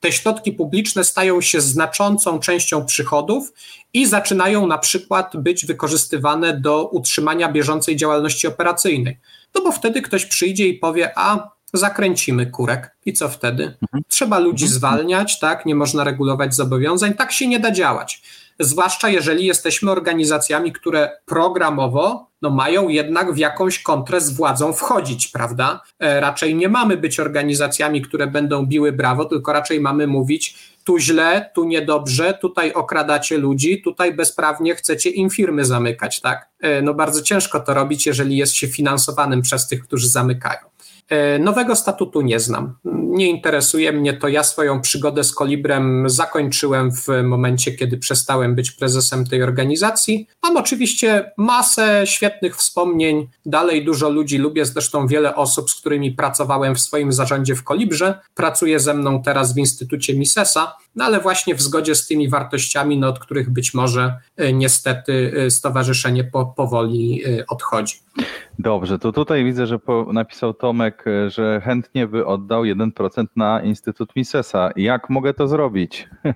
te 0.00 0.12
środki 0.12 0.52
publiczne 0.52 1.04
stają 1.04 1.40
się 1.40 1.60
znaczącą 1.60 2.38
częścią 2.38 2.86
przychodów 2.86 3.52
i 3.94 4.06
zaczynają 4.06 4.66
na 4.66 4.78
przykład 4.78 5.36
być 5.36 5.66
wykorzystywane 5.66 6.60
do 6.60 6.88
utrzymania 6.88 7.52
bieżącej 7.52 7.96
działalności 7.96 8.46
operacyjnej. 8.46 9.18
No 9.54 9.62
bo 9.62 9.72
wtedy 9.72 10.02
ktoś 10.02 10.26
przyjdzie 10.26 10.68
i 10.68 10.74
powie, 10.74 11.12
a 11.18 11.50
zakręcimy 11.72 12.46
kurek 12.46 12.96
i 13.06 13.12
co 13.12 13.28
wtedy? 13.28 13.64
Mhm. 13.82 14.02
Trzeba 14.08 14.38
ludzi 14.38 14.64
mhm. 14.64 14.78
zwalniać, 14.78 15.38
tak? 15.38 15.66
Nie 15.66 15.74
można 15.74 16.04
regulować 16.04 16.54
zobowiązań, 16.54 17.14
tak 17.14 17.32
się 17.32 17.48
nie 17.48 17.60
da 17.60 17.70
działać. 17.70 18.22
Zwłaszcza 18.64 19.08
jeżeli 19.08 19.46
jesteśmy 19.46 19.90
organizacjami, 19.90 20.72
które 20.72 21.10
programowo 21.26 22.32
no 22.42 22.50
mają 22.50 22.88
jednak 22.88 23.32
w 23.32 23.38
jakąś 23.38 23.78
kontrę 23.78 24.20
z 24.20 24.30
władzą 24.30 24.72
wchodzić, 24.72 25.28
prawda? 25.28 25.80
E, 25.98 26.20
raczej 26.20 26.54
nie 26.54 26.68
mamy 26.68 26.96
być 26.96 27.20
organizacjami, 27.20 28.02
które 28.02 28.26
będą 28.26 28.66
biły 28.66 28.92
brawo, 28.92 29.24
tylko 29.24 29.52
raczej 29.52 29.80
mamy 29.80 30.06
mówić, 30.06 30.72
tu 30.84 30.98
źle, 30.98 31.50
tu 31.54 31.64
niedobrze, 31.64 32.38
tutaj 32.40 32.72
okradacie 32.72 33.38
ludzi, 33.38 33.82
tutaj 33.82 34.14
bezprawnie 34.14 34.74
chcecie 34.74 35.10
im 35.10 35.30
firmy 35.30 35.64
zamykać, 35.64 36.20
tak? 36.20 36.48
E, 36.60 36.82
no 36.82 36.94
bardzo 36.94 37.22
ciężko 37.22 37.60
to 37.60 37.74
robić, 37.74 38.06
jeżeli 38.06 38.36
jest 38.36 38.54
się 38.54 38.68
finansowanym 38.68 39.42
przez 39.42 39.68
tych, 39.68 39.82
którzy 39.82 40.08
zamykają. 40.08 40.71
E, 41.12 41.38
nowego 41.38 41.76
statutu 41.76 42.20
nie 42.20 42.40
znam. 42.40 42.74
Nie 42.84 43.26
interesuje 43.26 43.92
mnie 43.92 44.12
to. 44.12 44.28
Ja 44.28 44.44
swoją 44.44 44.80
przygodę 44.80 45.24
z 45.24 45.34
Kolibrem 45.34 46.10
zakończyłem 46.10 46.92
w 46.92 47.06
momencie, 47.24 47.72
kiedy 47.72 47.98
przestałem 47.98 48.54
być 48.54 48.70
prezesem 48.70 49.26
tej 49.26 49.42
organizacji. 49.42 50.26
Mam 50.42 50.56
oczywiście 50.56 51.32
masę 51.36 52.02
świetnych 52.04 52.56
wspomnień. 52.56 53.28
Dalej 53.46 53.84
dużo 53.84 54.10
ludzi 54.10 54.38
lubię, 54.38 54.64
zresztą 54.64 55.06
wiele 55.06 55.34
osób, 55.34 55.70
z 55.70 55.74
którymi 55.74 56.12
pracowałem 56.12 56.74
w 56.74 56.80
swoim 56.80 57.12
zarządzie 57.12 57.54
w 57.54 57.64
Kolibrze. 57.64 58.20
Pracuje 58.34 58.80
ze 58.80 58.94
mną 58.94 59.22
teraz 59.22 59.54
w 59.54 59.58
Instytucie 59.58 60.14
Misesa, 60.14 60.76
no 60.96 61.04
ale 61.04 61.20
właśnie 61.20 61.54
w 61.54 61.62
zgodzie 61.62 61.94
z 61.94 62.06
tymi 62.06 62.28
wartościami, 62.28 62.98
no, 62.98 63.08
od 63.08 63.18
których 63.18 63.50
być 63.50 63.74
może 63.74 64.18
e, 64.36 64.52
niestety 64.52 65.32
e, 65.46 65.50
stowarzyszenie 65.50 66.24
po, 66.24 66.46
powoli 66.46 67.22
odchodzi. 67.48 67.94
Dobrze, 68.58 68.98
to 68.98 69.12
tutaj 69.12 69.44
widzę, 69.44 69.66
że 69.66 69.78
po, 69.78 70.06
napisał 70.12 70.54
Tomek, 70.54 71.04
e, 71.06 71.30
że 71.30 71.60
chętnie 71.64 72.06
by 72.06 72.26
oddał 72.26 72.62
1% 72.62 73.26
na 73.36 73.62
Instytut 73.62 74.16
Misesa. 74.16 74.70
Jak 74.76 75.10
mogę 75.10 75.34
to 75.34 75.48
zrobić? 75.48 76.08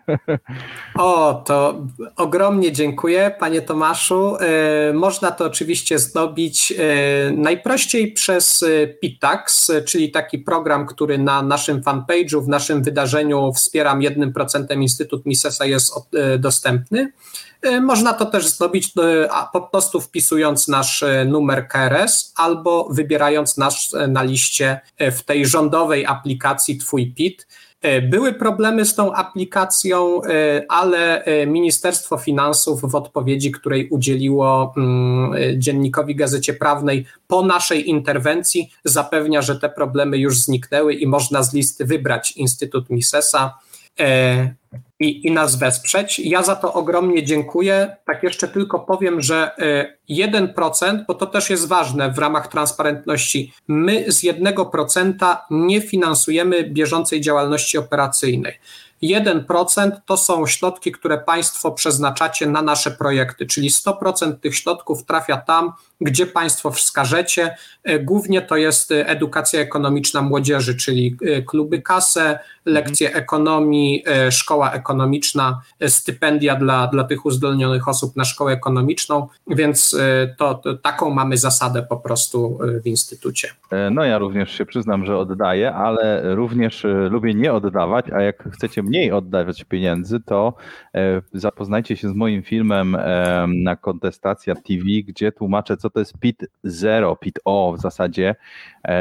O, 0.99 1.43
to 1.47 1.87
ogromnie 2.17 2.73
dziękuję, 2.73 3.37
panie 3.41 3.63
Tomaszu. 3.63 4.37
E, 4.37 4.93
można 4.93 5.31
to 5.31 5.45
oczywiście 5.45 5.99
zrobić 5.99 6.73
e, 6.79 7.33
najprościej 7.33 8.13
przez 8.13 8.65
Pitax, 9.01 9.73
czyli 9.87 10.11
taki 10.11 10.39
program, 10.39 10.87
który 10.87 11.19
na 11.19 11.43
naszym 11.43 11.83
fanpage'u, 11.83 12.45
w 12.45 12.49
naszym 12.49 12.83
wydarzeniu 12.83 13.53
Wspieram 13.53 14.01
1% 14.01 14.46
Instytut 14.83 15.27
Misesa 15.27 15.65
jest 15.65 15.93
dostępny. 16.39 17.13
E, 17.63 17.81
można 17.81 18.13
to 18.13 18.27
też 18.27 18.49
zrobić 18.49 18.93
e, 18.99 19.29
po 19.53 19.61
prostu 19.61 20.01
wpisując 20.01 20.69
nasz 20.69 21.03
e, 21.03 21.25
numer 21.25 21.69
KRS 21.69 22.33
albo 22.37 22.89
wybierając 22.91 23.57
nas 23.57 23.93
na 24.09 24.23
liście 24.23 24.81
w 24.99 25.23
tej 25.23 25.47
rządowej 25.47 26.07
aplikacji 26.07 26.79
Twój 26.79 27.07
PIT. 27.07 27.47
Były 28.11 28.33
problemy 28.33 28.85
z 28.85 28.95
tą 28.95 29.15
aplikacją, 29.15 30.21
ale 30.69 31.25
Ministerstwo 31.47 32.19
Finansów 32.19 32.81
w 32.81 32.95
odpowiedzi, 32.95 33.53
której 33.53 33.89
udzieliło 33.89 34.75
mm, 34.77 35.61
dziennikowi 35.61 36.17
Gazecie 36.17 36.55
Prawnej 36.55 37.07
po 37.27 37.43
naszej 37.43 37.91
interwencji, 37.91 38.71
zapewnia, 38.85 39.43
że 39.43 39.59
te 39.59 39.69
problemy 39.69 40.19
już 40.19 40.39
zniknęły 40.39 40.95
i 40.95 41.07
można 41.07 41.43
z 41.43 41.55
listy 41.55 41.85
wybrać 41.85 42.33
Instytut 42.33 42.91
Misesa 42.91 43.55
i, 45.01 45.27
i 45.27 45.33
nas 45.33 45.57
wesprzeć. 45.57 46.19
Ja 46.19 46.43
za 46.43 46.57
to 46.57 46.73
ogromnie 46.73 47.25
dziękuję. 47.25 47.97
Tak 48.07 48.23
jeszcze 48.23 48.49
tylko 48.49 48.79
powiem, 48.79 49.21
że 49.21 49.51
1%, 50.11 50.95
y, 50.95 51.05
bo 51.09 51.15
to 51.15 51.27
też 51.27 51.51
jest 51.51 51.69
ważne 51.69 52.11
w 52.13 52.19
ramach 52.19 52.49
transparentności, 52.49 53.53
my 53.69 54.13
z 54.13 54.23
1% 54.23 55.37
nie 55.51 55.81
finansujemy 55.81 56.71
bieżącej 56.71 57.21
działalności 57.21 57.79
operacyjnej. 57.79 58.59
1% 59.03 59.91
to 60.07 60.17
są 60.17 60.47
środki, 60.47 60.93
które 60.93 61.19
Państwo 61.19 61.71
przeznaczacie 61.71 62.47
na 62.47 62.63
nasze 62.63 62.91
projekty, 62.91 63.47
czyli 63.47 63.71
100% 63.71 64.37
tych 64.37 64.57
środków 64.57 65.05
trafia 65.05 65.37
tam, 65.37 65.73
gdzie 66.01 66.27
Państwo 66.27 66.71
wskażecie. 66.71 67.57
E, 67.85 67.99
głównie 67.99 68.43
to 68.43 68.57
jest 68.57 68.93
edukacja 68.93 69.61
ekonomiczna 69.61 70.23
młodzieży, 70.23 70.77
czyli 70.77 71.17
e, 71.23 71.43
kluby 71.43 71.83
kasę, 71.83 72.39
lekcje 72.65 73.15
ekonomii, 73.15 74.05
e, 74.07 74.33
szkoła 74.33 74.73
ekonomiczna, 74.73 75.61
stypendia 75.87 76.57
dla, 76.57 76.87
dla 76.87 77.05
tych 77.05 77.27
uzdolnionych 77.27 77.89
osób 77.89 78.17
na 78.17 78.25
szkołę 78.25 78.53
ekonomiczną, 78.53 79.29
więc 79.47 79.97
to, 80.39 80.55
to 80.55 80.75
taką 80.75 81.11
mamy 81.11 81.37
zasadę 81.37 81.83
po 81.83 81.97
prostu 81.97 82.59
w 82.85 82.87
instytucie. 82.87 83.49
No 83.91 84.05
ja 84.05 84.19
również 84.19 84.53
się 84.59 84.67
przyznam, 84.67 85.07
że 85.07 85.19
oddaję, 85.19 85.75
ale 85.75 86.35
również 86.35 86.87
lubię 87.11 87.35
nie 87.35 87.53
oddawać, 87.53 88.07
a 88.11 88.23
jak 88.23 88.49
chcecie 88.53 88.83
mniej 88.83 89.13
oddawać 89.13 89.65
pieniędzy, 89.65 90.21
to 90.21 90.55
zapoznajcie 91.33 91.97
się 91.97 92.09
z 92.09 92.15
moim 92.15 92.43
filmem 92.43 92.97
na 93.65 93.77
Kontestacja 93.77 94.55
TV, 94.55 94.85
gdzie 95.07 95.33
tłumaczę, 95.33 95.77
co 95.77 95.86
co 95.87 95.91
to 95.91 96.01
jest 96.01 96.19
PIT 96.19 96.45
0, 96.65 97.17
PIT 97.17 97.39
O 97.45 97.75
w 97.79 97.81
zasadzie, 97.81 98.35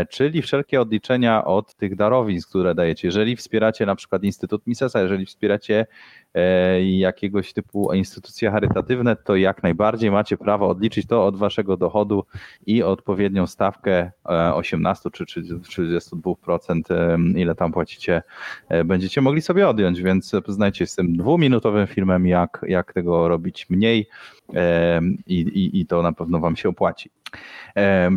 czyli 0.09 0.41
wszelkie 0.41 0.81
odliczenia 0.81 1.45
od 1.45 1.75
tych 1.75 1.95
darowizn, 1.95 2.49
które 2.49 2.75
dajecie. 2.75 3.07
Jeżeli 3.07 3.35
wspieracie 3.35 3.85
na 3.85 3.95
przykład 3.95 4.23
Instytut 4.23 4.67
Misesa, 4.67 5.01
jeżeli 5.01 5.25
wspieracie 5.25 5.85
e, 6.33 6.83
jakiegoś 6.83 7.53
typu 7.53 7.93
instytucje 7.93 8.51
charytatywne, 8.51 9.15
to 9.15 9.35
jak 9.35 9.63
najbardziej 9.63 10.11
macie 10.11 10.37
prawo 10.37 10.69
odliczyć 10.69 11.07
to 11.07 11.25
od 11.25 11.37
waszego 11.37 11.77
dochodu 11.77 12.25
i 12.65 12.83
odpowiednią 12.83 13.47
stawkę 13.47 14.11
18 14.53 15.09
e, 15.09 15.11
czy 15.11 15.25
32%, 15.25 17.37
ile 17.37 17.55
tam 17.55 17.71
płacicie, 17.71 18.21
będziecie 18.85 19.21
mogli 19.21 19.41
sobie 19.41 19.69
odjąć, 19.69 20.01
więc 20.01 20.31
poznajcie 20.45 20.87
z 20.87 20.95
tym 20.95 21.17
dwuminutowym 21.17 21.87
filmem, 21.87 22.27
jak, 22.27 22.65
jak 22.67 22.93
tego 22.93 23.27
robić 23.27 23.69
mniej 23.69 24.07
i, 25.27 25.35
i, 25.35 25.79
i 25.79 25.85
to 25.85 26.01
na 26.01 26.11
pewno 26.11 26.39
wam 26.39 26.55
się 26.55 26.69
opłaci. 26.69 27.09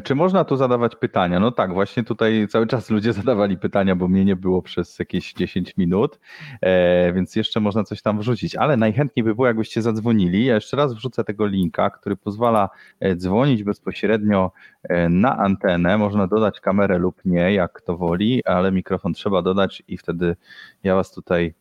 Czy 0.05 0.15
można 0.15 0.45
tu 0.45 0.57
zadawać 0.57 0.97
pytania? 0.97 1.41
No 1.41 1.53
tak, 1.53 1.73
właśnie 1.73 2.05
tutaj 2.05 2.47
cały 2.49 2.67
czas 2.67 2.91
ludzie 2.91 3.13
zadawali 3.13 3.59
pytania, 3.59 3.97
bo 3.97 4.09
mnie 4.09 4.25
nie 4.25 4.37
było 4.37 4.63
przez 4.63 4.99
jakieś 4.99 5.33
10 5.33 5.77
minut, 5.77 6.21
e, 6.61 7.13
więc 7.13 7.37
jeszcze 7.37 7.61
można 7.61 7.85
coś 7.85 8.03
tam 8.03 8.19
wrzucić, 8.19 8.57
ale 8.57 8.77
najchętniej 8.77 9.25
by 9.25 9.35
było, 9.35 9.47
jakbyście 9.47 9.83
zadzwonili. 9.83 10.45
Ja 10.45 10.55
jeszcze 10.55 10.77
raz 10.77 10.95
wrzucę 10.95 11.25
tego 11.25 11.47
linka, 11.47 11.91
który 11.91 12.17
pozwala 12.17 12.69
e, 13.01 13.17
dzwonić 13.17 13.63
bezpośrednio 13.65 14.53
e, 14.83 15.09
na 15.09 15.37
antenę. 15.39 15.99
Można 15.99 16.27
dodać 16.27 16.61
kamerę 16.61 16.99
lub 16.99 17.25
nie, 17.25 17.53
jak 17.53 17.81
to 17.81 17.97
woli, 17.97 18.45
ale 18.45 18.73
mikrofon 18.73 19.15
trzeba 19.15 19.43
dodać 19.43 19.83
i 19.89 19.99
wtedy 19.99 20.37
ja 20.83 20.95
was 20.95 21.13
tutaj 21.13 21.55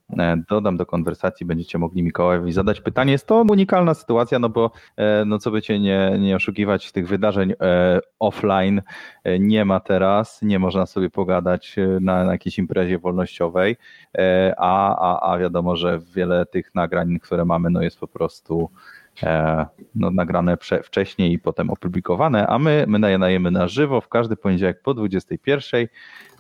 dodam 0.50 0.78
do 0.78 0.86
konwersacji, 0.86 1.46
będziecie 1.46 1.78
mogli 1.78 2.04
Mikołajowi 2.04 2.52
zadać 2.52 2.82
pytanie. 2.82 3.12
Jest 3.12 3.28
to 3.28 3.36
unikalna 3.36 3.94
sytuacja, 3.94 4.40
no 4.40 4.50
bo 4.50 4.72
no 5.26 5.40
co 5.40 5.52
by 5.52 5.62
cię 5.62 5.80
nie, 5.80 6.16
nie 6.20 6.36
oszukiwać, 6.36 6.92
tych 6.92 7.08
wydarzeń 7.08 7.54
offline 8.20 8.82
e, 9.24 9.40
nie 9.40 9.66
ma 9.66 9.80
teraz, 9.80 10.42
nie 10.42 10.60
można 10.60 10.86
sobie 10.86 11.10
pogadać 11.10 11.76
e, 11.78 11.88
na, 12.02 12.24
na 12.24 12.32
jakiejś 12.32 12.58
imprezie 12.58 13.00
wolnościowej, 13.00 13.78
e, 14.18 14.54
a, 14.58 14.96
a, 15.00 15.34
a 15.34 15.38
wiadomo, 15.38 15.76
że 15.76 16.00
wiele 16.16 16.46
tych 16.46 16.76
nagrań, 16.76 17.20
które 17.20 17.46
mamy, 17.46 17.70
no 17.70 17.82
jest 17.82 18.00
po 18.00 18.08
prostu 18.08 18.70
no, 19.96 20.12
nagrane 20.12 20.58
wcześniej 20.84 21.34
i 21.34 21.40
potem 21.40 21.70
opublikowane, 21.70 22.48
a 22.48 22.60
my, 22.60 22.86
my 22.88 23.00
nadajemy 23.00 23.52
na 23.52 23.68
żywo 23.68 24.02
w 24.02 24.08
każdy 24.08 24.36
poniedziałek 24.36 24.82
po 24.82 24.94
21. 24.94 25.88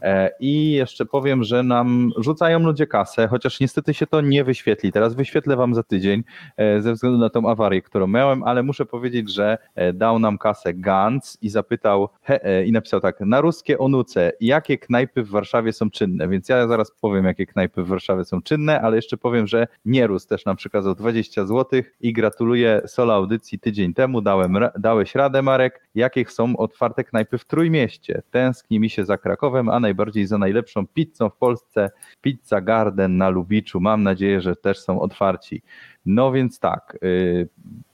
E, 0.02 0.30
I 0.40 0.72
jeszcze 0.72 1.06
powiem, 1.06 1.44
że 1.44 1.64
nam 1.64 2.12
rzucają 2.18 2.60
ludzie 2.60 2.88
kasę, 2.88 3.28
chociaż 3.28 3.60
niestety 3.60 3.94
się 3.94 4.08
to 4.08 4.22
nie 4.22 4.44
wyświetli. 4.44 4.92
Teraz 4.92 5.16
wyświetlę 5.16 5.56
wam 5.56 5.76
za 5.76 5.84
tydzień 5.84 6.24
e, 6.58 6.82
ze 6.82 6.94
względu 6.94 7.20
na 7.20 7.30
tą 7.30 7.50
awarię, 7.50 7.82
którą 7.82 8.08
miałem, 8.08 8.44
ale 8.44 8.64
muszę 8.64 8.86
powiedzieć, 8.86 9.34
że 9.34 9.58
e, 9.76 9.94
dał 9.94 10.20
nam 10.20 10.38
kasę 10.38 10.74
Gantz 10.74 11.38
i 11.42 11.50
zapytał 11.50 12.10
he, 12.22 12.66
i 12.66 12.72
napisał 12.72 13.00
tak, 13.00 13.20
na 13.20 13.42
ruskie 13.42 13.78
onuce, 13.78 14.32
jakie 14.42 14.78
knajpy 14.78 15.24
w 15.24 15.30
Warszawie 15.30 15.74
są 15.74 15.90
czynne? 15.90 16.28
Więc 16.28 16.50
ja 16.50 16.68
zaraz 16.68 16.92
powiem, 16.92 17.26
jakie 17.26 17.46
knajpy 17.46 17.84
w 17.84 17.88
Warszawie 17.88 18.26
są 18.26 18.42
czynne, 18.42 18.82
ale 18.82 18.96
jeszcze 18.96 19.18
powiem, 19.18 19.48
że 19.48 19.68
Nierus 19.86 20.28
też 20.28 20.46
nam 20.46 20.56
przekazał 20.56 20.96
20 20.96 21.46
zł 21.46 21.82
i 22.02 22.14
gratuluję 22.14 22.82
solo 22.86 23.14
audycji 23.14 23.60
tydzień 23.60 23.94
temu, 23.94 24.22
dałem, 24.22 24.58
dałeś 24.80 25.16
radę 25.16 25.42
Marek, 25.42 25.87
jakie 25.98 26.26
są 26.26 26.58
otwarte 26.58 27.04
knajpy 27.04 27.38
w 27.38 27.46
Trójmieście. 27.46 28.22
Tęskni 28.32 28.80
mi 28.80 28.90
się 28.90 29.06
za 29.06 29.18
Krakowem, 29.18 29.70
a 29.70 29.80
najbardziej 29.80 30.28
za 30.28 30.38
najlepszą 30.38 30.88
pizzą 30.88 31.30
w 31.30 31.38
Polsce, 31.38 31.90
Pizza 32.22 32.62
Garden 32.62 33.18
na 33.18 33.30
Lubiczu. 33.30 33.80
Mam 33.80 34.04
nadzieję, 34.04 34.42
że 34.42 34.56
też 34.56 34.80
są 34.80 35.02
otwarci. 35.02 35.62
No 36.06 36.32
więc 36.32 36.60
tak, 36.60 36.98
y, 37.04 37.50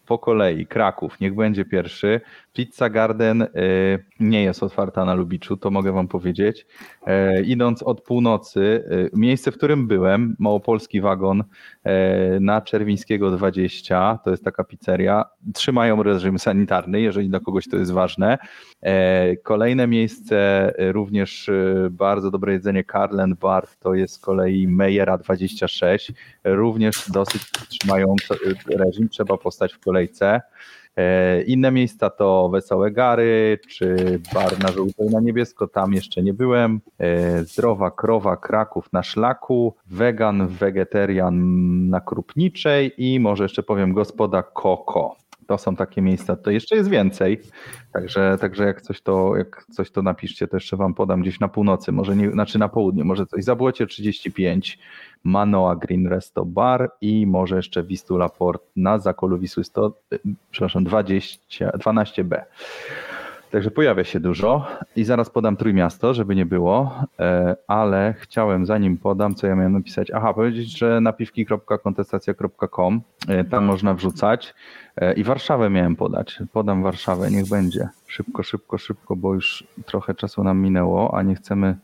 po 0.05 0.19
kolei 0.19 0.67
Kraków, 0.67 1.19
niech 1.19 1.35
będzie 1.35 1.65
pierwszy. 1.65 2.21
Pizza 2.53 2.89
Garden 2.89 3.41
y, 3.41 3.47
nie 4.19 4.43
jest 4.43 4.63
otwarta 4.63 5.05
na 5.05 5.13
Lubiczu, 5.13 5.57
to 5.57 5.71
mogę 5.71 5.91
wam 5.91 6.07
powiedzieć. 6.07 6.65
E, 7.07 7.41
idąc 7.41 7.83
od 7.83 8.01
północy, 8.01 8.83
miejsce, 9.13 9.51
w 9.51 9.57
którym 9.57 9.87
byłem, 9.87 10.35
Małopolski 10.39 11.01
Wagon 11.01 11.43
na 12.39 12.61
Czerwińskiego 12.61 13.31
20, 13.31 14.19
to 14.23 14.31
jest 14.31 14.43
taka 14.43 14.63
pizzeria, 14.63 15.25
trzymają 15.53 16.03
reżim 16.03 16.39
sanitarny, 16.39 17.01
jeżeli 17.01 17.29
dla 17.29 17.39
kogoś 17.39 17.67
to 17.67 17.77
jest 17.77 17.91
ważne. 17.91 18.37
E, 18.81 19.35
kolejne 19.37 19.87
miejsce, 19.87 20.37
e, 20.79 20.91
również 20.91 21.49
e, 21.49 21.89
bardzo 21.91 22.31
dobre 22.31 22.53
jedzenie 22.53 22.83
Carlen 22.91 23.35
Bar, 23.41 23.67
to 23.79 23.93
jest 23.93 24.13
z 24.13 24.19
kolei 24.19 24.67
Mejera 24.67 25.17
26, 25.17 26.13
również 26.43 27.11
dosyć 27.11 27.41
trzymają 27.69 28.15
e, 28.71 28.77
reżim, 28.77 29.09
trzeba 29.09 29.37
postać 29.37 29.73
w 29.73 29.79
kolejce. 29.79 30.41
E, 30.97 31.41
Inne 31.41 31.71
miejsca 31.71 32.09
to 32.09 32.49
Wesołe 32.49 32.91
Gary, 32.91 33.59
czy 33.69 34.19
bar 34.33 34.59
na 34.59 34.71
żółto 34.71 35.03
i 35.03 35.09
na 35.09 35.19
niebiesko, 35.19 35.67
tam 35.67 35.93
jeszcze 35.93 36.23
nie 36.23 36.33
byłem. 36.33 36.81
E, 36.99 37.43
Zdrowa 37.43 37.91
Krowa 37.91 38.37
Kraków 38.37 38.93
na 38.93 39.03
Szlaku, 39.03 39.75
Wegan, 39.85 40.47
Wegetarian 40.47 41.89
na 41.89 42.01
Krupniczej 42.01 42.93
i 42.97 43.19
może 43.19 43.43
jeszcze 43.43 43.63
powiem 43.63 43.93
Gospoda 43.93 44.43
Koko. 44.43 45.15
To 45.47 45.57
są 45.57 45.75
takie 45.75 46.01
miejsca, 46.01 46.35
to 46.35 46.51
jeszcze 46.51 46.75
jest 46.75 46.89
więcej, 46.89 47.41
także, 47.93 48.37
także 48.41 48.63
jak, 48.63 48.81
coś 48.81 49.01
to, 49.01 49.37
jak 49.37 49.65
coś 49.71 49.91
to 49.91 50.01
napiszcie, 50.01 50.47
to 50.47 50.57
jeszcze 50.57 50.77
wam 50.77 50.93
podam 50.93 51.21
gdzieś 51.21 51.39
na 51.39 51.47
północy, 51.47 51.91
może 51.91 52.15
nie, 52.15 52.31
znaczy 52.31 52.59
na 52.59 52.69
południe, 52.69 53.03
może 53.03 53.25
coś. 53.25 53.43
Zabłocie 53.43 53.87
35, 53.87 54.79
Manoa 55.23 55.75
Green 55.75 56.07
Resto 56.07 56.45
Bar 56.45 56.91
i 57.01 57.27
może 57.27 57.55
jeszcze 57.55 57.83
Wistula 57.83 58.29
Port 58.29 58.63
na 58.75 58.99
Zakolu 58.99 59.37
Wisły 59.37 59.63
100, 59.63 59.93
y, 60.13 60.19
przepraszam, 60.51 60.83
20, 60.83 61.69
12B. 61.69 62.41
Także 63.53 63.71
pojawia 63.71 64.03
się 64.03 64.19
dużo 64.19 64.67
i 64.95 65.03
zaraz 65.03 65.29
podam 65.29 65.57
Trójmiasto, 65.57 66.13
żeby 66.13 66.35
nie 66.35 66.45
było, 66.45 66.95
e, 67.19 67.55
ale 67.67 68.13
chciałem 68.19 68.65
zanim 68.65 68.97
podam, 68.97 69.35
co 69.35 69.47
ja 69.47 69.55
miałem 69.55 69.73
napisać, 69.73 70.11
aha, 70.11 70.33
powiedzieć, 70.33 70.77
że 70.77 71.01
napiwki.kontestacja.com, 71.01 73.01
e, 73.27 73.43
tam 73.43 73.65
można 73.65 73.93
wrzucać 73.93 74.53
e, 74.95 75.13
i 75.13 75.23
Warszawę 75.23 75.69
miałem 75.69 75.95
podać, 75.95 76.39
podam 76.53 76.83
Warszawę, 76.83 77.31
niech 77.31 77.49
będzie, 77.49 77.89
szybko, 78.07 78.43
szybko, 78.43 78.77
szybko, 78.77 79.15
bo 79.15 79.33
już 79.33 79.63
trochę 79.85 80.15
czasu 80.15 80.43
nam 80.43 80.59
minęło, 80.59 81.17
a 81.17 81.21
nie 81.21 81.35
chcemy 81.35 81.77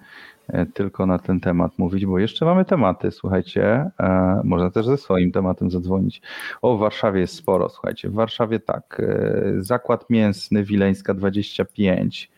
tylko 0.74 1.06
na 1.06 1.20
ten 1.20 1.40
temat 1.40 1.72
mówić, 1.78 2.06
bo 2.06 2.20
jeszcze 2.20 2.46
mamy 2.46 2.66
tematy, 2.66 3.12
słuchajcie, 3.12 3.92
e, 4.00 4.42
można 4.44 4.72
też 4.72 4.86
ze 4.86 4.98
swoim 4.98 5.32
tematem 5.32 5.72
zadzwonić. 5.72 6.22
O, 6.62 6.78
w 6.78 6.80
Warszawie 6.80 7.22
jest 7.22 7.36
sporo, 7.36 7.70
słuchajcie, 7.70 8.10
w 8.10 8.14
Warszawie 8.14 8.60
tak, 8.60 9.00
e, 9.00 9.44
zakład 9.58 10.10
mięsny 10.10 10.64
Wileńska 10.64 11.14
25, 11.14 12.32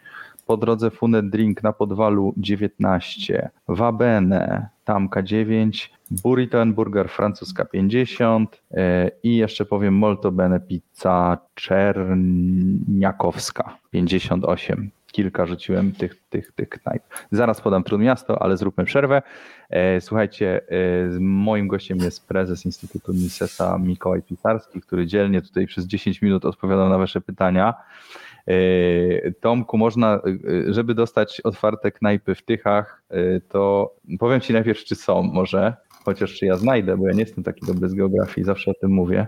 po 0.45 0.57
drodze 0.57 0.91
Funet 0.91 1.30
Drink 1.30 1.64
na 1.64 1.74
Podwalu 1.74 2.34
19, 2.38 3.49
Wabene, 3.68 4.70
Tamka 4.86 5.24
9, 5.24 5.91
Burrito 6.12 6.62
and 6.62 6.76
Burger 6.76 7.09
francuska 7.09 7.66
50 7.66 8.62
e, 8.72 9.12
i 9.24 9.36
jeszcze 9.36 9.66
powiem 9.66 9.93
Molto 9.93 10.32
Bene 10.32 10.59
Pizza 10.59 11.38
Czerniakowska 11.55 13.78
58. 13.91 14.91
Kilka 15.12 15.45
rzuciłem 15.45 15.91
tych, 15.91 16.16
tych, 16.30 16.51
tych 16.51 16.70
knajp. 16.70 17.03
Zaraz 17.32 17.62
podam 17.62 17.84
Trójmiasto, 17.84 18.41
ale 18.41 18.57
zróbmy 18.57 18.86
przerwę. 18.86 19.22
E, 19.70 20.01
Słuchajcie, 20.01 20.62
e, 20.70 21.20
moim 21.20 21.68
gościem 21.68 21.97
jest 21.97 22.28
prezes 22.28 22.66
Instytutu 22.66 23.14
Misesa 23.14 23.78
Mikołaj 23.78 24.22
Pisarski, 24.22 24.82
który 24.82 25.07
dzielnie 25.07 25.41
tutaj 25.41 25.68
przez 25.68 25.86
10 25.86 26.22
minut 26.22 26.45
odpowiadał 26.45 26.89
na 26.89 26.97
wasze 26.97 27.22
pytania. 27.22 27.74
E, 28.47 28.53
Tomku, 29.32 29.78
można, 29.78 30.22
żeby 30.68 30.95
dostać 30.95 31.41
otwarte 31.41 31.91
knajpy 31.91 32.36
w 32.36 32.41
Tychach, 32.41 33.03
to 33.49 33.93
powiem 34.20 34.41
ci 34.41 34.53
najpierw, 34.53 34.80
czy 34.80 34.95
są 34.95 35.24
może, 35.24 35.74
chociaż 36.05 36.34
czy 36.34 36.45
ja 36.45 36.57
znajdę, 36.57 36.97
bo 36.97 37.07
ja 37.07 37.14
nie 37.14 37.20
jestem 37.20 37.43
taki 37.43 37.66
dobry 37.66 37.89
z 37.89 37.93
geografii, 37.93 38.45
zawsze 38.45 38.72
o 38.72 38.74
tym 38.74 38.91
mówię, 38.91 39.28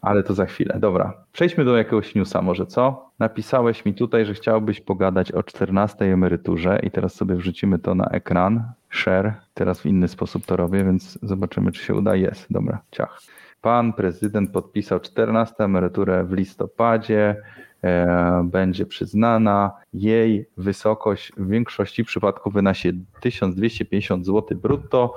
ale 0.00 0.22
to 0.22 0.34
za 0.34 0.46
chwilę. 0.46 0.76
Dobra, 0.80 1.24
przejdźmy 1.32 1.64
do 1.64 1.76
jakiegoś 1.76 2.14
newsa 2.14 2.42
może, 2.42 2.66
co? 2.66 3.10
Napisałeś 3.18 3.84
mi 3.84 3.94
tutaj, 3.94 4.26
że 4.26 4.34
chciałbyś 4.34 4.80
pogadać 4.80 5.32
o 5.32 5.42
14 5.42 6.04
emeryturze 6.04 6.80
i 6.82 6.90
teraz 6.90 7.14
sobie 7.14 7.34
wrzucimy 7.34 7.78
to 7.78 7.94
na 7.94 8.04
ekran, 8.04 8.72
share, 8.90 9.34
teraz 9.54 9.80
w 9.80 9.86
inny 9.86 10.08
sposób 10.08 10.46
to 10.46 10.56
robię, 10.56 10.84
więc 10.84 11.18
zobaczymy, 11.22 11.72
czy 11.72 11.84
się 11.84 11.94
uda. 11.94 12.16
Jest, 12.16 12.46
dobra, 12.50 12.80
ciach. 12.90 13.20
Pan 13.60 13.92
prezydent 13.92 14.50
podpisał 14.50 15.00
14 15.00 15.54
emeryturę 15.58 16.24
w 16.24 16.32
listopadzie. 16.32 17.36
E, 17.84 18.42
będzie 18.44 18.86
przyznana. 18.86 19.72
Jej 19.92 20.46
wysokość 20.56 21.32
w 21.36 21.48
większości 21.48 22.04
przypadków 22.04 22.54
wyniesie 22.54 22.92
1250 23.20 24.26
zł 24.26 24.58
brutto, 24.58 25.14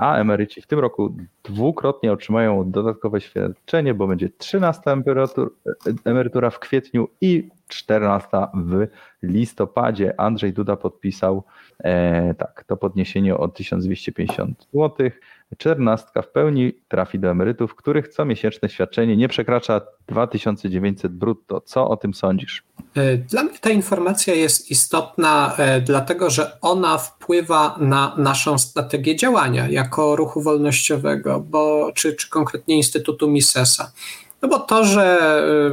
a 0.00 0.16
emeryci 0.16 0.62
w 0.62 0.66
tym 0.66 0.78
roku 0.78 1.14
dwukrotnie 1.42 2.12
otrzymają 2.12 2.70
dodatkowe 2.70 3.20
świadczenie, 3.20 3.94
bo 3.94 4.06
będzie 4.06 4.28
13 4.38 4.82
emerytur, 4.90 5.54
emerytura 6.04 6.50
w 6.50 6.58
kwietniu 6.58 7.08
i 7.20 7.48
14 7.68 8.28
w 8.54 8.86
listopadzie. 9.22 10.20
Andrzej 10.20 10.52
Duda 10.52 10.76
podpisał 10.76 11.44
e, 11.78 12.34
tak, 12.34 12.64
to 12.66 12.76
podniesienie 12.76 13.36
o 13.36 13.48
1250 13.48 14.68
zł. 14.74 15.10
Czternastka 15.58 16.22
w 16.22 16.28
pełni 16.28 16.72
trafi 16.88 17.18
do 17.18 17.30
emerytów, 17.30 17.74
których 17.74 18.08
comiesięczne 18.08 18.68
świadczenie 18.68 19.16
nie 19.16 19.28
przekracza 19.28 19.80
2900 20.08 21.12
brutto. 21.12 21.60
Co 21.60 21.88
o 21.88 21.96
tym 21.96 22.14
sądzisz? 22.14 22.62
E, 22.94 23.16
Dla 23.16 23.42
mnie 23.42 23.58
ta 23.60 23.70
informacja 23.70 24.34
jest 24.34 24.70
istotna, 24.70 25.54
e, 25.58 25.80
dlatego 25.80 26.30
że 26.30 26.60
ona 26.60 26.98
wpływa 26.98 27.76
na 27.80 28.14
naszą 28.16 28.58
strategię 28.58 29.16
działania 29.16 29.68
jako 29.68 30.16
ruchu 30.16 30.42
wolnościowego, 30.42 31.40
bo, 31.40 31.92
czy, 31.94 32.14
czy 32.14 32.30
konkretnie 32.30 32.76
Instytutu 32.76 33.30
Misesa. 33.30 33.92
No 34.42 34.48
bo 34.48 34.58
to, 34.58 34.84
że 34.84 35.20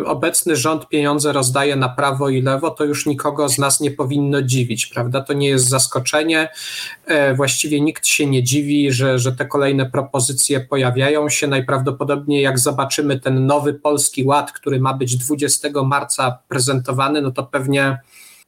e, 0.02 0.06
obecny 0.06 0.56
rząd 0.56 0.88
pieniądze 0.88 1.34
rozdaje 1.34 1.76
na 1.76 1.90
prawo 1.90 2.30
i 2.30 2.42
lewo, 2.42 2.70
to 2.72 2.84
już 2.86 3.06
nikogo 3.06 3.50
z 3.50 3.58
nas 3.58 3.80
nie 3.80 3.92
powinno 3.92 4.42
dziwić, 4.42 4.86
prawda? 4.88 5.22
To 5.22 5.34
nie 5.34 5.50
jest 5.50 5.70
zaskoczenie. 5.70 6.50
E, 7.06 7.34
Właściwie 7.36 7.82
nikt 7.82 8.08
się 8.08 8.26
nie 8.26 8.44
dziwi, 8.44 8.92
że, 8.92 9.20
że 9.20 9.32
te 9.32 9.46
kolejne 9.46 9.90
propozycje 9.90 10.60
pojawiają 10.60 11.30
się. 11.30 11.48
Najprawdopodobniej, 11.48 12.42
jak 12.44 12.60
zobaczymy 12.60 13.20
ten 13.20 13.46
nowy 13.46 13.74
polski 13.74 14.24
ład, 14.24 14.52
który 14.52 14.80
ma 14.80 14.94
być 14.94 15.18
20 15.18 15.68
marca 15.86 16.38
prezentowany, 16.48 17.22
no 17.22 17.32
to 17.32 17.44
pewnie. 17.44 17.98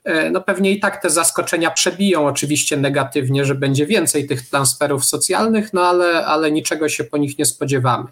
e, 0.04 0.30
No 0.30 0.40
pewnie 0.40 0.70
i 0.70 0.80
tak 0.80 1.02
te 1.02 1.10
zaskoczenia 1.10 1.70
przebiją 1.70 2.26
oczywiście 2.26 2.76
negatywnie, 2.76 3.44
że 3.44 3.54
będzie 3.54 3.86
więcej 3.86 4.26
tych 4.26 4.48
transferów 4.48 5.04
socjalnych, 5.04 5.72
no 5.72 5.82
ale, 5.82 6.26
ale 6.26 6.50
niczego 6.52 6.88
się 6.88 7.04
po 7.04 7.16
nich 7.16 7.38
nie 7.38 7.44
spodziewamy. 7.46 8.04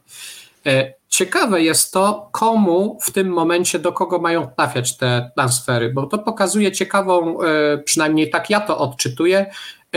Ciekawe 1.18 1.62
jest 1.62 1.92
to, 1.92 2.28
komu 2.32 2.98
w 3.02 3.10
tym 3.10 3.28
momencie, 3.28 3.78
do 3.78 3.92
kogo 3.92 4.18
mają 4.18 4.46
trafiać 4.56 4.96
te 4.96 5.30
transfery, 5.36 5.92
bo 5.92 6.06
to 6.06 6.18
pokazuje 6.18 6.72
ciekawą, 6.72 7.42
e, 7.42 7.78
przynajmniej 7.78 8.30
tak 8.30 8.50
ja 8.50 8.60
to 8.60 8.78
odczytuję, 8.78 9.46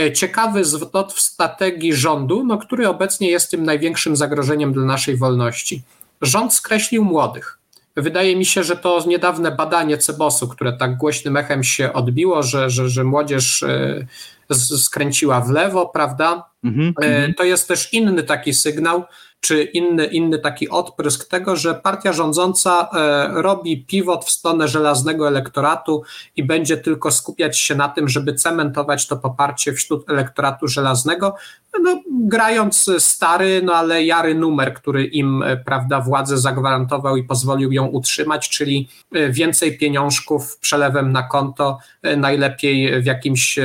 e, 0.00 0.12
ciekawy 0.12 0.64
zwrot 0.64 1.12
w 1.12 1.20
strategii 1.20 1.94
rządu, 1.94 2.44
no, 2.44 2.58
który 2.58 2.88
obecnie 2.88 3.30
jest 3.30 3.50
tym 3.50 3.64
największym 3.64 4.16
zagrożeniem 4.16 4.72
dla 4.72 4.84
naszej 4.84 5.16
wolności. 5.16 5.82
Rząd 6.22 6.54
skreślił 6.54 7.04
młodych. 7.04 7.58
Wydaje 7.96 8.36
mi 8.36 8.44
się, 8.44 8.64
że 8.64 8.76
to 8.76 9.04
niedawne 9.06 9.52
badanie 9.52 9.98
Cebosu, 9.98 10.48
które 10.48 10.72
tak 10.72 10.96
głośnym 10.96 11.36
echem 11.36 11.64
się 11.64 11.92
odbiło, 11.92 12.42
że, 12.42 12.70
że, 12.70 12.88
że 12.88 13.04
młodzież 13.04 13.62
e, 13.62 14.06
skręciła 14.54 15.40
w 15.40 15.50
lewo, 15.50 15.86
prawda? 15.88 16.50
Mhm, 16.64 16.94
E, 17.02 17.34
To 17.34 17.44
jest 17.44 17.68
też 17.68 17.92
inny 17.92 18.22
taki 18.22 18.54
sygnał, 18.54 19.04
czy 19.42 19.62
inny, 19.62 20.06
inny 20.06 20.38
taki 20.38 20.68
odprysk 20.68 21.28
tego, 21.28 21.56
że 21.56 21.74
partia 21.74 22.12
rządząca 22.12 22.88
e, 22.94 23.28
robi 23.42 23.84
pivot 23.84 24.24
w 24.24 24.30
stronę 24.30 24.68
żelaznego 24.68 25.28
elektoratu 25.28 26.02
i 26.36 26.44
będzie 26.44 26.76
tylko 26.76 27.10
skupiać 27.10 27.58
się 27.58 27.74
na 27.74 27.88
tym, 27.88 28.08
żeby 28.08 28.34
cementować 28.34 29.06
to 29.06 29.16
poparcie 29.16 29.72
wśród 29.72 30.10
elektoratu 30.10 30.68
żelaznego, 30.68 31.34
no, 31.82 32.02
grając 32.10 32.90
stary, 32.98 33.62
no 33.64 33.74
ale 33.74 34.04
jary 34.04 34.34
numer, 34.34 34.74
który 34.74 35.04
im 35.04 35.42
e, 35.42 35.56
prawda, 35.56 36.00
władzę 36.00 36.38
zagwarantował 36.38 37.16
i 37.16 37.24
pozwolił 37.24 37.72
ją 37.72 37.86
utrzymać, 37.86 38.48
czyli 38.48 38.88
e, 39.12 39.30
więcej 39.30 39.78
pieniążków 39.78 40.58
przelewem 40.58 41.12
na 41.12 41.22
konto, 41.22 41.78
najlepiej 42.16 43.02
w 43.02 43.06
jakimś 43.06 43.58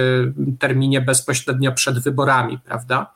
terminie 0.59 1.01
bezpośrednio 1.01 1.71
przed 1.71 1.99
wyborami, 1.99 2.59
prawda? 2.65 3.13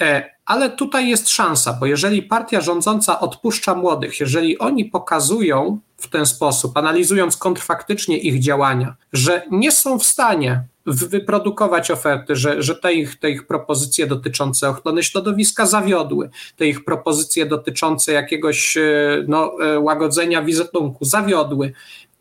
E, 0.00 0.34
Ale 0.46 0.70
tutaj 0.70 1.08
jest 1.08 1.28
szansa, 1.28 1.76
bo 1.80 1.86
jeżeli 1.86 2.22
partia 2.22 2.60
rządząca 2.60 3.20
odpuszcza 3.20 3.74
młodych, 3.74 4.20
jeżeli 4.20 4.58
oni 4.58 4.84
pokazują 4.84 5.78
w 5.96 6.08
ten 6.08 6.26
sposób, 6.26 6.76
analizując 6.76 7.36
kontrfaktycznie 7.36 8.18
ich 8.18 8.40
działania, 8.40 8.94
że 9.12 9.42
nie 9.50 9.72
są 9.72 9.98
w 9.98 10.04
stanie 10.04 10.64
wyprodukować 10.86 11.90
oferty, 11.90 12.36
że, 12.36 12.62
że 12.62 12.74
te, 12.74 12.94
ich, 12.94 13.18
te 13.18 13.30
ich 13.30 13.46
propozycje 13.46 14.06
dotyczące 14.06 14.68
ochrony 14.68 15.02
środowiska 15.02 15.66
zawiodły, 15.66 16.30
te 16.56 16.66
ich 16.66 16.84
propozycje 16.84 17.46
dotyczące 17.46 18.12
jakiegoś 18.12 18.76
e, 18.76 18.82
no, 19.28 19.52
e, 19.62 19.80
łagodzenia 19.80 20.42
wizerunku 20.42 21.04
zawiodły 21.04 21.72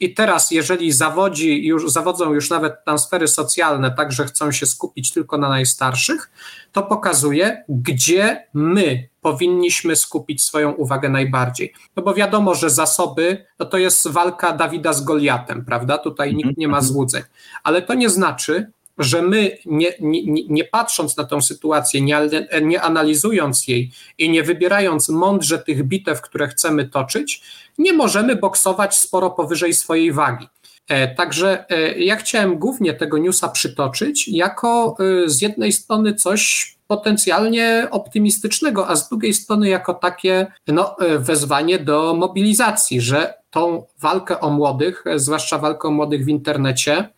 i 0.03 0.13
teraz, 0.13 0.51
jeżeli 0.51 0.91
zawodzi 0.91 1.65
już, 1.65 1.91
zawodzą 1.91 2.33
już 2.33 2.49
nawet 2.49 2.85
transfery 2.85 3.27
socjalne, 3.27 3.91
tak 3.91 4.11
że 4.11 4.25
chcą 4.25 4.51
się 4.51 4.65
skupić 4.65 5.11
tylko 5.11 5.37
na 5.37 5.49
najstarszych, 5.49 6.31
to 6.71 6.83
pokazuje, 6.83 7.63
gdzie 7.69 8.47
my 8.53 9.09
powinniśmy 9.21 9.95
skupić 9.95 10.43
swoją 10.43 10.71
uwagę 10.71 11.09
najbardziej. 11.09 11.73
No 11.95 12.03
bo 12.03 12.13
wiadomo, 12.13 12.55
że 12.55 12.69
zasoby 12.69 13.45
no 13.59 13.65
to 13.65 13.77
jest 13.77 14.07
walka 14.07 14.51
Dawida 14.51 14.93
z 14.93 15.03
Goliatem, 15.03 15.65
prawda? 15.65 15.97
Tutaj 15.97 16.35
nikt 16.35 16.57
nie 16.57 16.67
ma 16.67 16.81
złudzeń. 16.81 17.23
Ale 17.63 17.81
to 17.81 17.93
nie 17.93 18.09
znaczy, 18.09 18.71
że 18.97 19.21
my, 19.21 19.57
nie, 19.65 19.93
nie, 19.99 20.43
nie 20.49 20.63
patrząc 20.63 21.17
na 21.17 21.23
tą 21.23 21.41
sytuację, 21.41 22.01
nie, 22.01 22.29
nie 22.61 22.81
analizując 22.81 23.67
jej 23.67 23.91
i 24.17 24.29
nie 24.29 24.43
wybierając 24.43 25.09
mądrze 25.09 25.59
tych 25.59 25.83
bitew, 25.83 26.21
które 26.21 26.47
chcemy 26.47 26.89
toczyć, 26.89 27.41
nie 27.77 27.93
możemy 27.93 28.35
boksować 28.35 28.97
sporo 28.97 29.31
powyżej 29.31 29.73
swojej 29.73 30.11
wagi. 30.11 30.47
E, 30.87 31.15
także 31.15 31.65
e, 31.69 31.99
ja 31.99 32.15
chciałem 32.15 32.59
głównie 32.59 32.93
tego 32.93 33.17
newsa 33.17 33.49
przytoczyć 33.49 34.27
jako 34.27 34.95
e, 35.25 35.29
z 35.29 35.41
jednej 35.41 35.71
strony 35.71 36.13
coś 36.13 36.73
potencjalnie 36.87 37.87
optymistycznego, 37.91 38.87
a 38.87 38.95
z 38.95 39.09
drugiej 39.09 39.33
strony 39.33 39.69
jako 39.69 39.93
takie 39.93 40.47
no, 40.67 40.95
wezwanie 41.19 41.79
do 41.79 42.13
mobilizacji, 42.13 43.01
że 43.01 43.33
tą 43.51 43.85
walkę 43.99 44.39
o 44.39 44.49
młodych, 44.49 45.03
zwłaszcza 45.15 45.57
walkę 45.57 45.87
o 45.87 45.91
młodych 45.91 46.25
w 46.25 46.27
internecie, 46.27 47.09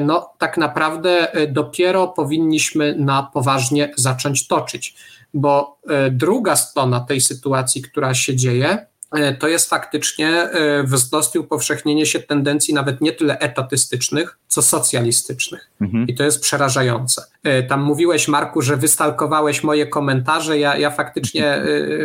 no 0.00 0.30
tak 0.38 0.58
naprawdę 0.58 1.28
dopiero 1.48 2.08
powinniśmy 2.08 2.94
na 2.98 3.22
poważnie 3.22 3.92
zacząć 3.96 4.46
toczyć, 4.46 4.94
bo 5.34 5.78
druga 6.10 6.56
strona 6.56 7.00
tej 7.00 7.20
sytuacji, 7.20 7.82
która 7.82 8.14
się 8.14 8.36
dzieje, 8.36 8.78
E, 8.78 8.89
to 9.38 9.48
jest 9.48 9.68
faktycznie 9.68 10.28
e, 10.28 10.82
wzrost 10.82 11.34
i 11.34 11.38
upowszechnienie 11.38 12.06
się 12.06 12.20
tendencji 12.20 12.74
nawet 12.74 13.00
nie 13.00 13.12
tyle 13.12 13.38
etatystycznych, 13.38 14.38
co 14.48 14.62
socjalistycznych. 14.62 15.70
Mhm. 15.80 16.06
I 16.06 16.14
to 16.14 16.24
jest 16.24 16.40
przerażające. 16.40 17.24
E, 17.42 17.62
tam 17.62 17.82
mówiłeś, 17.82 18.28
Marku, 18.28 18.62
że 18.62 18.76
wystalkowałeś 18.76 19.64
moje 19.64 19.86
komentarze. 19.86 20.58
Ja, 20.58 20.76
ja 20.76 20.90
faktycznie 20.90 21.62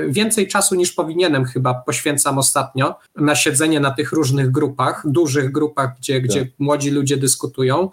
więcej 0.07 0.47
czasu 0.47 0.75
niż 0.75 0.91
powinienem 0.91 1.45
chyba 1.45 1.73
poświęcam 1.73 2.37
ostatnio 2.37 2.95
na 3.15 3.35
siedzenie 3.35 3.79
na 3.79 3.91
tych 3.91 4.11
różnych 4.11 4.51
grupach, 4.51 5.03
dużych 5.05 5.51
grupach, 5.51 5.97
gdzie, 5.97 6.13
tak. 6.13 6.23
gdzie 6.23 6.47
młodzi 6.59 6.91
ludzie 6.91 7.17
dyskutują. 7.17 7.89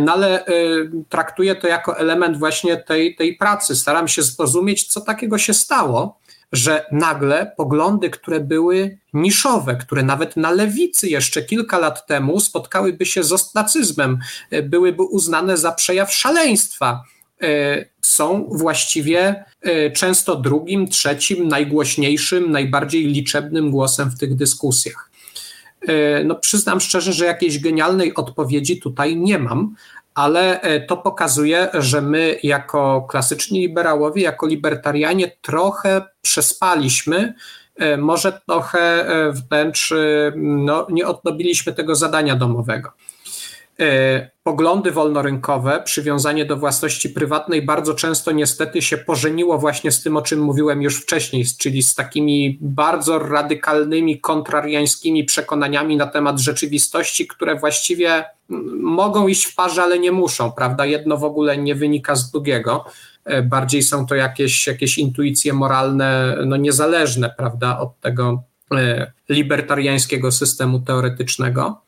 No 0.00 0.12
ale 0.12 0.44
traktuję 1.08 1.54
to 1.54 1.68
jako 1.68 1.98
element 1.98 2.38
właśnie 2.38 2.76
tej, 2.76 3.16
tej 3.16 3.36
pracy. 3.36 3.76
Staram 3.76 4.08
się 4.08 4.22
zrozumieć, 4.22 4.86
co 4.86 5.00
takiego 5.00 5.38
się 5.38 5.54
stało, 5.54 6.20
że 6.52 6.86
nagle 6.92 7.52
poglądy, 7.56 8.10
które 8.10 8.40
były 8.40 8.98
niszowe, 9.12 9.76
które 9.76 10.02
nawet 10.02 10.36
na 10.36 10.50
lewicy 10.50 11.08
jeszcze 11.08 11.42
kilka 11.42 11.78
lat 11.78 12.06
temu 12.06 12.40
spotkałyby 12.40 13.06
się 13.06 13.24
z 13.24 13.32
ostracyzmem, 13.32 14.18
e, 14.50 14.62
byłyby 14.62 15.02
uznane 15.02 15.56
za 15.56 15.72
przejaw 15.72 16.14
szaleństwa, 16.14 17.04
e, 17.42 17.84
są 18.02 18.48
właściwie 18.52 19.44
e, 19.62 19.90
często 19.90 20.36
drugim, 20.36 20.88
trzecim, 20.88 21.48
najgłośniejszym, 21.48 22.50
najbardziej 22.50 23.06
liczebnym 23.06 23.70
głosem 23.70 24.10
w 24.10 24.18
tych 24.18 24.34
dyskusjach. 24.34 25.10
No, 26.24 26.34
przyznam 26.34 26.80
szczerze, 26.80 27.12
że 27.12 27.26
jakiejś 27.26 27.58
genialnej 27.58 28.14
odpowiedzi 28.14 28.80
tutaj 28.80 29.16
nie 29.16 29.38
mam, 29.38 29.74
ale 30.14 30.60
e, 30.60 30.80
to 30.80 30.96
pokazuje, 30.96 31.68
że 31.74 32.02
my 32.02 32.38
jako 32.42 33.06
klasyczni 33.10 33.60
liberałowie, 33.60 34.22
jako 34.22 34.46
libertarianie 34.46 35.36
trochę 35.42 36.02
przespaliśmy, 36.22 37.34
e, 37.76 37.96
może 37.96 38.40
trochę 38.46 38.80
e, 38.80 39.32
wręcz 39.50 39.94
no, 40.36 40.86
nie 40.90 41.06
odrobiliśmy 41.06 41.72
tego 41.72 41.94
zadania 41.94 42.36
domowego. 42.36 42.92
Poglądy 44.42 44.90
wolnorynkowe, 44.90 45.82
przywiązanie 45.84 46.44
do 46.44 46.56
własności 46.56 47.08
prywatnej 47.08 47.62
bardzo 47.62 47.94
często 47.94 48.32
niestety 48.32 48.82
się 48.82 48.98
pożeniło 48.98 49.58
właśnie 49.58 49.92
z 49.92 50.02
tym, 50.02 50.16
o 50.16 50.22
czym 50.22 50.40
mówiłem 50.40 50.82
już 50.82 51.02
wcześniej, 51.02 51.44
czyli 51.58 51.82
z 51.82 51.94
takimi 51.94 52.58
bardzo 52.60 53.18
radykalnymi, 53.18 54.20
kontrariańskimi 54.20 55.24
przekonaniami 55.24 55.96
na 55.96 56.06
temat 56.06 56.38
rzeczywistości, 56.38 57.26
które 57.26 57.54
właściwie 57.54 58.24
mogą 58.80 59.28
iść 59.28 59.44
w 59.44 59.54
parze, 59.54 59.82
ale 59.82 59.98
nie 59.98 60.12
muszą, 60.12 60.52
prawda? 60.52 60.86
Jedno 60.86 61.16
w 61.16 61.24
ogóle 61.24 61.58
nie 61.58 61.74
wynika 61.74 62.16
z 62.16 62.30
drugiego. 62.30 62.84
E, 63.24 63.42
bardziej 63.42 63.82
są 63.82 64.06
to 64.06 64.14
jakieś, 64.14 64.66
jakieś 64.66 64.98
intuicje 64.98 65.52
moralne, 65.52 66.36
no 66.46 66.56
niezależne, 66.56 67.34
prawda, 67.36 67.78
od 67.78 68.00
tego 68.00 68.42
e, 68.74 69.12
libertariańskiego 69.28 70.32
systemu 70.32 70.80
teoretycznego. 70.80 71.80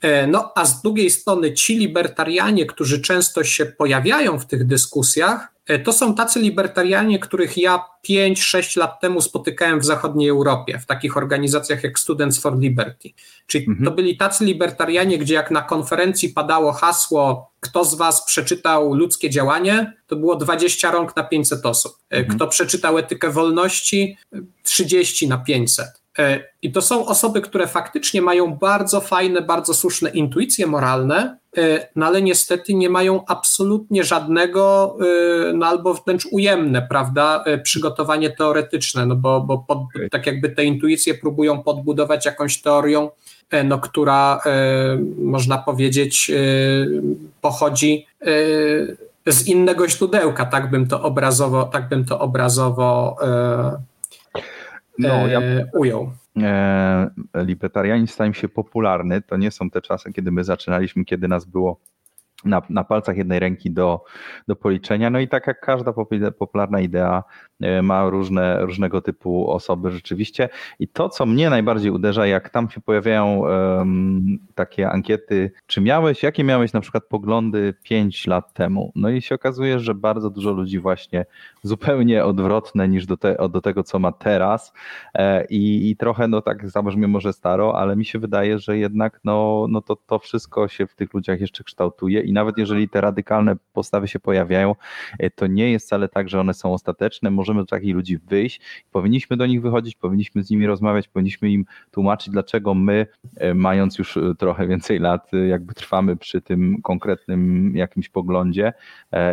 E, 0.00 0.26
no, 0.26 0.52
a 0.54 0.64
z 0.64 0.82
drugiej 0.82 1.10
strony 1.10 1.52
ci 1.52 1.78
libertarianie, 1.78 2.66
którzy 2.66 3.00
często 3.00 3.44
się 3.44 3.66
pojawiają 3.66 4.38
w 4.38 4.46
tych 4.46 4.66
dyskusjach, 4.66 5.52
to 5.78 5.92
są 5.92 6.14
tacy 6.14 6.40
libertarianie, 6.40 7.18
których 7.18 7.58
ja 7.58 7.84
5-6 8.08 8.78
lat 8.78 9.00
temu 9.00 9.20
spotykałem 9.20 9.80
w 9.80 9.84
zachodniej 9.84 10.28
Europie, 10.28 10.78
w 10.78 10.86
takich 10.86 11.16
organizacjach 11.16 11.84
jak 11.84 11.98
Students 11.98 12.38
for 12.38 12.58
Liberty. 12.58 13.10
Czyli 13.46 13.64
mhm. 13.68 13.84
to 13.84 13.90
byli 13.90 14.16
tacy 14.16 14.44
libertarianie, 14.44 15.18
gdzie 15.18 15.34
jak 15.34 15.50
na 15.50 15.62
konferencji 15.62 16.28
padało 16.28 16.72
hasło, 16.72 17.50
kto 17.60 17.84
z 17.84 17.94
was 17.94 18.24
przeczytał 18.24 18.94
ludzkie 18.94 19.30
działanie, 19.30 19.92
to 20.06 20.16
było 20.16 20.36
20 20.36 20.90
rąk 20.90 21.16
na 21.16 21.24
500 21.24 21.66
osób. 21.66 21.92
E, 22.10 22.16
mhm. 22.16 22.36
Kto 22.36 22.46
przeczytał 22.46 22.98
etykę 22.98 23.30
wolności, 23.30 24.16
30 24.62 25.28
na 25.28 25.38
500. 25.38 25.99
E, 26.18 26.40
I 26.62 26.72
to 26.72 26.82
są 26.82 27.06
osoby, 27.06 27.40
które 27.40 27.66
faktycznie 27.66 28.22
mają 28.22 28.54
bardzo 28.54 29.00
fajne, 29.00 29.42
bardzo 29.42 29.74
słuszne 29.74 30.10
intuicje 30.10 30.66
moralne, 30.66 31.38
e, 31.56 31.88
no 31.96 32.06
ale 32.06 32.22
niestety 32.22 32.74
nie 32.74 32.90
mają 32.90 33.24
absolutnie 33.26 34.04
żadnego, 34.04 34.96
e, 35.00 35.52
no 35.52 35.66
albo 35.66 35.94
wręcz 35.94 36.26
ujemne, 36.30 36.86
prawda, 36.88 37.44
przygotowanie 37.62 38.30
teoretyczne, 38.30 39.06
no 39.06 39.16
bo, 39.16 39.40
bo 39.40 39.58
pod, 39.58 39.78
tak 40.10 40.26
jakby 40.26 40.48
te 40.48 40.64
intuicje 40.64 41.14
próbują 41.14 41.62
podbudować 41.62 42.26
jakąś 42.26 42.62
teorią, 42.62 43.10
no, 43.64 43.78
która 43.78 44.40
można 45.18 45.58
powiedzieć 45.58 46.30
pochodzi 47.40 48.06
z 49.26 49.46
innego 49.46 49.88
źródełka, 49.88 50.46
tak 50.46 50.70
bym 50.70 50.86
to 50.86 51.02
obrazowo, 51.02 51.64
tak 51.64 51.88
bym 51.88 52.04
to 52.04 52.20
obrazowo 52.20 53.16
no, 55.08 55.26
ja, 55.26 55.40
e, 55.40 55.70
ujął. 55.74 56.12
E, 56.42 57.10
libertarianizm 57.34 58.12
stał 58.12 58.34
się 58.34 58.48
popularny. 58.48 59.22
To 59.22 59.36
nie 59.36 59.50
są 59.50 59.70
te 59.70 59.80
czasy, 59.80 60.12
kiedy 60.12 60.30
my 60.32 60.44
zaczynaliśmy, 60.44 61.04
kiedy 61.04 61.28
nas 61.28 61.44
było 61.44 61.80
na, 62.44 62.62
na 62.70 62.84
palcach 62.84 63.16
jednej 63.16 63.40
ręki 63.40 63.70
do, 63.70 64.04
do 64.48 64.56
policzenia. 64.56 65.10
No 65.10 65.18
i 65.18 65.28
tak 65.28 65.46
jak 65.46 65.60
każda 65.60 65.92
popularna 66.38 66.80
idea 66.80 67.24
ma 67.82 68.10
różne, 68.10 68.66
różnego 68.66 69.00
typu 69.00 69.50
osoby 69.50 69.90
rzeczywiście. 69.90 70.48
I 70.78 70.88
to, 70.88 71.08
co 71.08 71.26
mnie 71.26 71.50
najbardziej 71.50 71.90
uderza, 71.90 72.26
jak 72.26 72.50
tam 72.50 72.70
się 72.70 72.80
pojawiają 72.80 73.38
um, 73.38 74.38
takie 74.54 74.90
ankiety, 74.90 75.50
czy 75.66 75.80
miałeś, 75.80 76.22
jakie 76.22 76.44
miałeś 76.44 76.72
na 76.72 76.80
przykład 76.80 77.04
poglądy 77.04 77.74
5 77.82 78.26
lat 78.26 78.52
temu? 78.52 78.92
No 78.94 79.10
i 79.10 79.22
się 79.22 79.34
okazuje, 79.34 79.80
że 79.80 79.94
bardzo 79.94 80.30
dużo 80.30 80.50
ludzi 80.50 80.78
właśnie 80.78 81.26
zupełnie 81.62 82.24
odwrotne 82.24 82.88
niż 82.88 83.06
do, 83.06 83.16
te, 83.16 83.36
do 83.50 83.60
tego, 83.60 83.82
co 83.82 83.98
ma 83.98 84.12
teraz. 84.12 84.72
E, 85.14 85.44
I, 85.44 85.90
I 85.90 85.96
trochę, 85.96 86.28
no 86.28 86.42
tak 86.42 86.70
zabrzmie 86.70 87.08
może 87.08 87.32
staro, 87.32 87.78
ale 87.78 87.96
mi 87.96 88.04
się 88.04 88.18
wydaje, 88.18 88.58
że 88.58 88.78
jednak 88.78 89.20
no, 89.24 89.66
no 89.68 89.82
to, 89.82 89.96
to 89.96 90.18
wszystko 90.18 90.68
się 90.68 90.86
w 90.86 90.94
tych 90.94 91.14
ludziach 91.14 91.40
jeszcze 91.40 91.64
kształtuje 91.64 92.20
i 92.20 92.32
nawet 92.32 92.58
jeżeli 92.58 92.88
te 92.88 93.00
radykalne 93.00 93.56
postawy 93.72 94.08
się 94.08 94.18
pojawiają, 94.18 94.74
e, 95.18 95.30
to 95.30 95.46
nie 95.46 95.72
jest 95.72 95.86
wcale 95.86 96.08
tak, 96.08 96.28
że 96.28 96.40
one 96.40 96.54
są 96.54 96.72
ostateczne. 96.72 97.30
Możemy 97.50 97.62
do 97.62 97.66
takich 97.66 97.94
ludzi 97.94 98.18
wyjść, 98.18 98.60
powinniśmy 98.92 99.36
do 99.36 99.46
nich 99.46 99.62
wychodzić, 99.62 99.96
powinniśmy 99.96 100.42
z 100.42 100.50
nimi 100.50 100.66
rozmawiać, 100.66 101.08
powinniśmy 101.08 101.50
im 101.50 101.64
tłumaczyć, 101.90 102.30
dlaczego 102.30 102.74
my, 102.74 103.06
e, 103.36 103.54
mając 103.54 103.98
już 103.98 104.16
e, 104.16 104.34
trochę 104.38 104.66
więcej 104.66 104.98
lat, 104.98 105.30
jakby 105.48 105.74
trwamy 105.74 106.16
przy 106.16 106.40
tym 106.40 106.82
konkretnym 106.82 107.72
jakimś 107.76 108.08
poglądzie. 108.08 108.72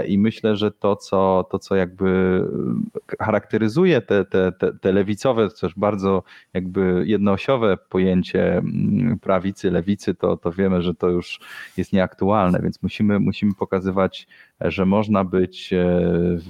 I 0.08 0.18
myślę, 0.18 0.56
że 0.56 0.72
to, 0.72 0.96
co, 0.96 1.48
to, 1.52 1.60
co 1.60 1.76
jakby 1.76 2.42
charakteryzuje 3.22 4.02
te, 4.02 4.26
te, 4.26 4.52
te, 4.52 4.74
te 4.74 4.92
lewicowe, 4.92 5.50
też 5.50 5.74
bardzo 5.76 6.24
jakby 6.54 7.04
jednoosiowe 7.06 7.78
pojęcie 7.90 8.58
mm, 8.58 9.20
prawicy, 9.20 9.72
lewicy, 9.72 10.16
to, 10.16 10.38
to 10.38 10.52
wiemy, 10.52 10.82
że 10.82 10.94
to 10.94 11.10
już 11.10 11.40
jest 11.78 11.94
nieaktualne, 11.94 12.60
więc 12.62 12.84
musimy, 12.84 13.20
musimy 13.20 13.54
pokazywać, 13.54 14.28
że 14.62 14.86
można 14.86 15.24
być 15.24 15.74
e, 15.74 15.86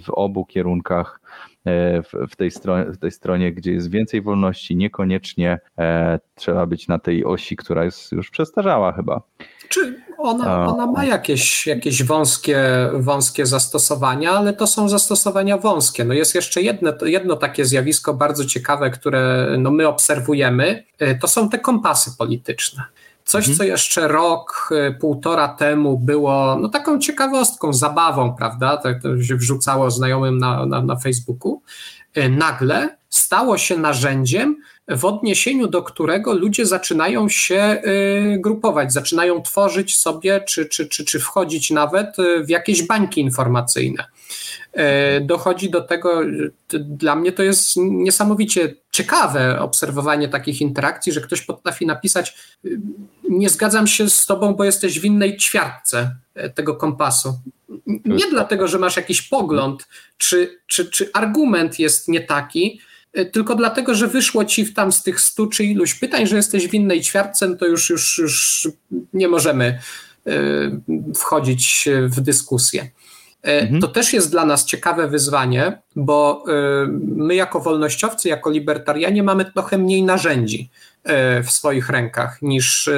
w 0.03 0.09
obu 0.09 0.45
kierunkach 0.45 1.21
e, 1.65 2.01
w, 2.29 2.35
tej 2.35 2.51
stronie, 2.51 2.85
w 2.85 2.97
tej 2.97 3.11
stronie, 3.11 3.53
gdzie 3.53 3.71
jest 3.71 3.91
więcej 3.91 4.21
wolności, 4.21 4.75
niekoniecznie 4.75 5.59
e, 5.77 6.19
trzeba 6.35 6.65
być 6.65 6.87
na 6.87 6.99
tej 6.99 7.25
osi, 7.25 7.55
która 7.55 7.85
jest 7.85 8.11
już 8.11 8.29
przestarzała 8.29 8.91
chyba. 8.91 9.21
Czy 9.69 10.01
ona, 10.17 10.67
ona 10.67 10.85
ma 10.85 11.05
jakieś, 11.05 11.67
jakieś 11.67 12.03
wąskie, 12.03 12.63
wąskie 12.93 13.45
zastosowania, 13.45 14.31
ale 14.31 14.53
to 14.53 14.67
są 14.67 14.89
zastosowania 14.89 15.57
wąskie. 15.57 16.05
No 16.05 16.13
jest 16.13 16.35
jeszcze 16.35 16.61
jedno, 16.61 16.93
jedno 17.05 17.35
takie 17.35 17.65
zjawisko 17.65 18.13
bardzo 18.13 18.45
ciekawe, 18.45 18.89
które 18.89 19.47
no 19.59 19.71
my 19.71 19.87
obserwujemy, 19.87 20.83
to 21.21 21.27
są 21.27 21.49
te 21.49 21.59
kompasy 21.59 22.11
polityczne. 22.17 22.83
Coś, 23.27 23.43
mhm. 23.43 23.57
co 23.57 23.63
jeszcze 23.63 24.07
rok, 24.07 24.69
półtora 24.99 25.47
temu 25.47 25.97
było 25.97 26.57
no, 26.61 26.69
taką 26.69 26.99
ciekawostką, 26.99 27.73
zabawą, 27.73 28.35
prawda? 28.35 28.77
Tak 28.77 29.01
to 29.01 29.23
się 29.23 29.35
wrzucało 29.35 29.91
znajomym 29.91 30.37
na, 30.37 30.65
na, 30.65 30.81
na 30.81 30.95
Facebooku. 30.95 31.61
Nagle 32.29 32.97
stało 33.09 33.57
się 33.57 33.77
narzędziem, 33.77 34.55
w 34.87 35.05
odniesieniu 35.05 35.67
do 35.67 35.83
którego 35.83 36.33
ludzie 36.33 36.65
zaczynają 36.65 37.29
się 37.29 37.81
y, 37.85 38.37
grupować, 38.39 38.93
zaczynają 38.93 39.41
tworzyć 39.41 39.97
sobie, 39.97 40.41
czy, 40.41 40.65
czy, 40.65 40.87
czy, 40.87 41.05
czy 41.05 41.19
wchodzić 41.19 41.71
nawet 41.71 42.19
y, 42.19 42.43
w 42.43 42.49
jakieś 42.49 42.83
bańki 42.83 43.21
informacyjne. 43.21 44.05
Y, 44.77 45.21
dochodzi 45.21 45.69
do 45.69 45.81
tego, 45.81 46.21
dla 46.73 47.15
mnie 47.15 47.31
to 47.31 47.43
jest 47.43 47.71
niesamowicie 47.77 48.75
ciekawe 48.91 49.59
obserwowanie 49.59 50.27
takich 50.27 50.61
interakcji, 50.61 51.13
że 51.13 51.21
ktoś 51.21 51.41
potrafi 51.41 51.85
napisać: 51.85 52.37
Nie 53.29 53.49
zgadzam 53.49 53.87
się 53.87 54.09
z 54.09 54.25
tobą, 54.25 54.53
bo 54.53 54.63
jesteś 54.63 54.99
w 54.99 55.05
innej 55.05 55.37
ćwiartce 55.37 56.15
tego 56.55 56.75
kompasu. 56.75 57.39
Nie 58.05 58.29
dlatego, 58.29 58.67
że 58.67 58.79
masz 58.79 58.97
jakiś 58.97 59.21
pogląd, 59.21 59.87
czy, 60.17 60.59
czy, 60.67 60.85
czy 60.85 61.09
argument 61.13 61.79
jest 61.79 62.07
nie 62.07 62.21
taki, 62.21 62.79
E, 63.17 63.25
tylko 63.25 63.55
dlatego, 63.55 63.95
że 63.95 64.07
wyszło 64.07 64.45
ci 64.45 64.65
w 64.65 64.73
tam 64.73 64.91
z 64.91 65.03
tych 65.03 65.21
stu 65.21 65.47
czy 65.47 65.63
iluś 65.63 65.93
pytań, 65.93 66.27
że 66.27 66.35
jesteś 66.35 66.67
w 66.67 66.73
innej 66.73 67.01
ćwiartce, 67.01 67.47
no 67.47 67.55
to 67.55 67.65
już, 67.65 67.89
już, 67.89 68.17
już 68.17 68.67
nie 69.13 69.27
możemy 69.27 69.79
e, 70.27 70.31
wchodzić 71.15 71.89
w 72.07 72.21
dyskusję. 72.21 72.89
E, 73.47 73.61
mhm. 73.61 73.81
To 73.81 73.87
też 73.87 74.13
jest 74.13 74.31
dla 74.31 74.45
nas 74.45 74.65
ciekawe 74.65 75.07
wyzwanie, 75.07 75.81
bo 75.95 76.43
my 77.01 77.35
jako 77.35 77.59
wolnościowcy, 77.59 78.29
jako 78.29 78.49
libertarianie 78.49 79.23
mamy 79.23 79.45
trochę 79.45 79.77
mniej 79.77 80.03
narzędzi 80.03 80.69
w 81.43 81.51
swoich 81.51 81.89
rękach 81.89 82.41
niż 82.41 82.89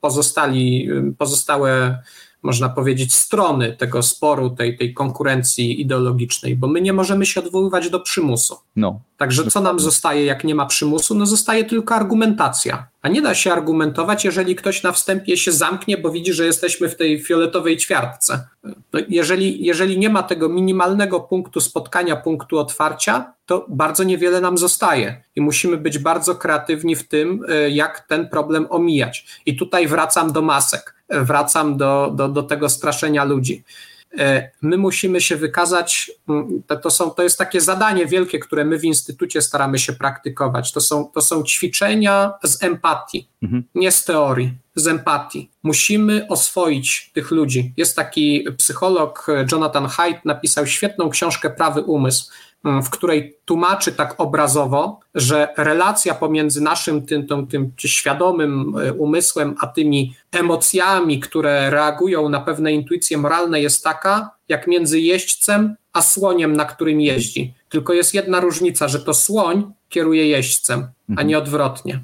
pozostali, 0.00 0.88
pozostałe 1.18 1.98
można 2.42 2.68
powiedzieć, 2.68 3.14
strony 3.14 3.72
tego 3.72 4.02
sporu, 4.02 4.50
tej, 4.50 4.76
tej 4.76 4.94
konkurencji 4.94 5.80
ideologicznej, 5.80 6.56
bo 6.56 6.68
my 6.68 6.80
nie 6.80 6.92
możemy 6.92 7.26
się 7.26 7.40
odwoływać 7.40 7.90
do 7.90 8.00
przymusu. 8.00 8.56
No. 8.76 9.00
Także 9.16 9.50
co 9.50 9.60
nam 9.60 9.80
zostaje, 9.80 10.24
jak 10.24 10.44
nie 10.44 10.54
ma 10.54 10.66
przymusu? 10.66 11.14
No 11.14 11.26
zostaje 11.26 11.64
tylko 11.64 11.94
argumentacja. 11.94 12.88
Nie 13.08 13.22
da 13.22 13.34
się 13.34 13.52
argumentować, 13.52 14.24
jeżeli 14.24 14.56
ktoś 14.56 14.82
na 14.82 14.92
wstępie 14.92 15.36
się 15.36 15.52
zamknie, 15.52 15.98
bo 15.98 16.10
widzi, 16.10 16.32
że 16.32 16.46
jesteśmy 16.46 16.88
w 16.88 16.96
tej 16.96 17.20
fioletowej 17.20 17.76
ćwiartce. 17.76 18.48
No 18.64 19.00
jeżeli, 19.08 19.64
jeżeli 19.64 19.98
nie 19.98 20.10
ma 20.10 20.22
tego 20.22 20.48
minimalnego 20.48 21.20
punktu 21.20 21.60
spotkania, 21.60 22.16
punktu 22.16 22.58
otwarcia, 22.58 23.32
to 23.46 23.66
bardzo 23.68 24.04
niewiele 24.04 24.40
nam 24.40 24.58
zostaje 24.58 25.22
i 25.36 25.40
musimy 25.40 25.76
być 25.76 25.98
bardzo 25.98 26.34
kreatywni 26.34 26.96
w 26.96 27.08
tym, 27.08 27.44
y, 27.50 27.70
jak 27.70 28.00
ten 28.00 28.28
problem 28.28 28.66
omijać. 28.70 29.42
I 29.46 29.56
tutaj 29.56 29.86
wracam 29.86 30.32
do 30.32 30.42
masek 30.42 30.98
wracam 31.10 31.76
do, 31.76 32.12
do, 32.14 32.28
do 32.28 32.42
tego 32.42 32.68
straszenia 32.68 33.24
ludzi. 33.24 33.64
E, 34.18 34.50
my 34.62 34.76
musimy 34.76 35.20
się 35.20 35.36
wykazać, 35.36 36.10
to, 36.82 36.90
są, 36.90 37.10
to 37.10 37.22
jest 37.22 37.38
takie 37.38 37.60
zadanie 37.60 38.06
wielkie, 38.06 38.38
które 38.38 38.64
my 38.64 38.78
w 38.78 38.84
Instytucie 38.84 39.42
staramy 39.42 39.78
się 39.78 39.92
praktykować. 39.92 40.72
To 40.72 40.80
są, 40.80 41.10
to 41.14 41.20
są 41.20 41.42
ćwiczenia 41.42 42.32
z 42.42 42.62
empatii, 42.62 43.28
mhm. 43.42 43.64
nie 43.74 43.92
z 43.92 44.04
teorii, 44.04 44.52
z 44.74 44.86
empatii. 44.86 45.50
Musimy 45.62 46.26
oswoić 46.28 47.10
tych 47.14 47.30
ludzi. 47.30 47.72
Jest 47.76 47.96
taki 47.96 48.44
psycholog 48.56 49.26
Jonathan 49.52 49.86
Haidt, 49.86 50.24
napisał 50.24 50.66
świetną 50.66 51.10
książkę 51.10 51.50
Prawy 51.50 51.82
Umysł. 51.82 52.30
W 52.64 52.90
której 52.90 53.38
tłumaczy 53.44 53.92
tak 53.92 54.20
obrazowo, 54.20 55.00
że 55.14 55.48
relacja 55.56 56.14
pomiędzy 56.14 56.60
naszym 56.60 57.06
tym, 57.06 57.26
tym, 57.26 57.46
tym 57.46 57.72
świadomym 57.78 58.74
e, 58.76 58.92
umysłem, 58.92 59.54
a 59.60 59.66
tymi 59.66 60.14
emocjami, 60.32 61.20
które 61.20 61.70
reagują 61.70 62.28
na 62.28 62.40
pewne 62.40 62.72
intuicje 62.72 63.18
moralne, 63.18 63.60
jest 63.60 63.84
taka, 63.84 64.30
jak 64.48 64.66
między 64.66 65.00
jeźdźcem 65.00 65.76
a 65.92 66.02
słoniem, 66.02 66.56
na 66.56 66.64
którym 66.64 67.00
jeździ. 67.00 67.54
Tylko 67.68 67.92
jest 67.92 68.14
jedna 68.14 68.40
różnica, 68.40 68.88
że 68.88 68.98
to 68.98 69.14
słoń 69.14 69.72
kieruje 69.88 70.28
jeźdźcem, 70.28 70.86
a 71.16 71.22
nie 71.22 71.38
odwrotnie. 71.38 72.00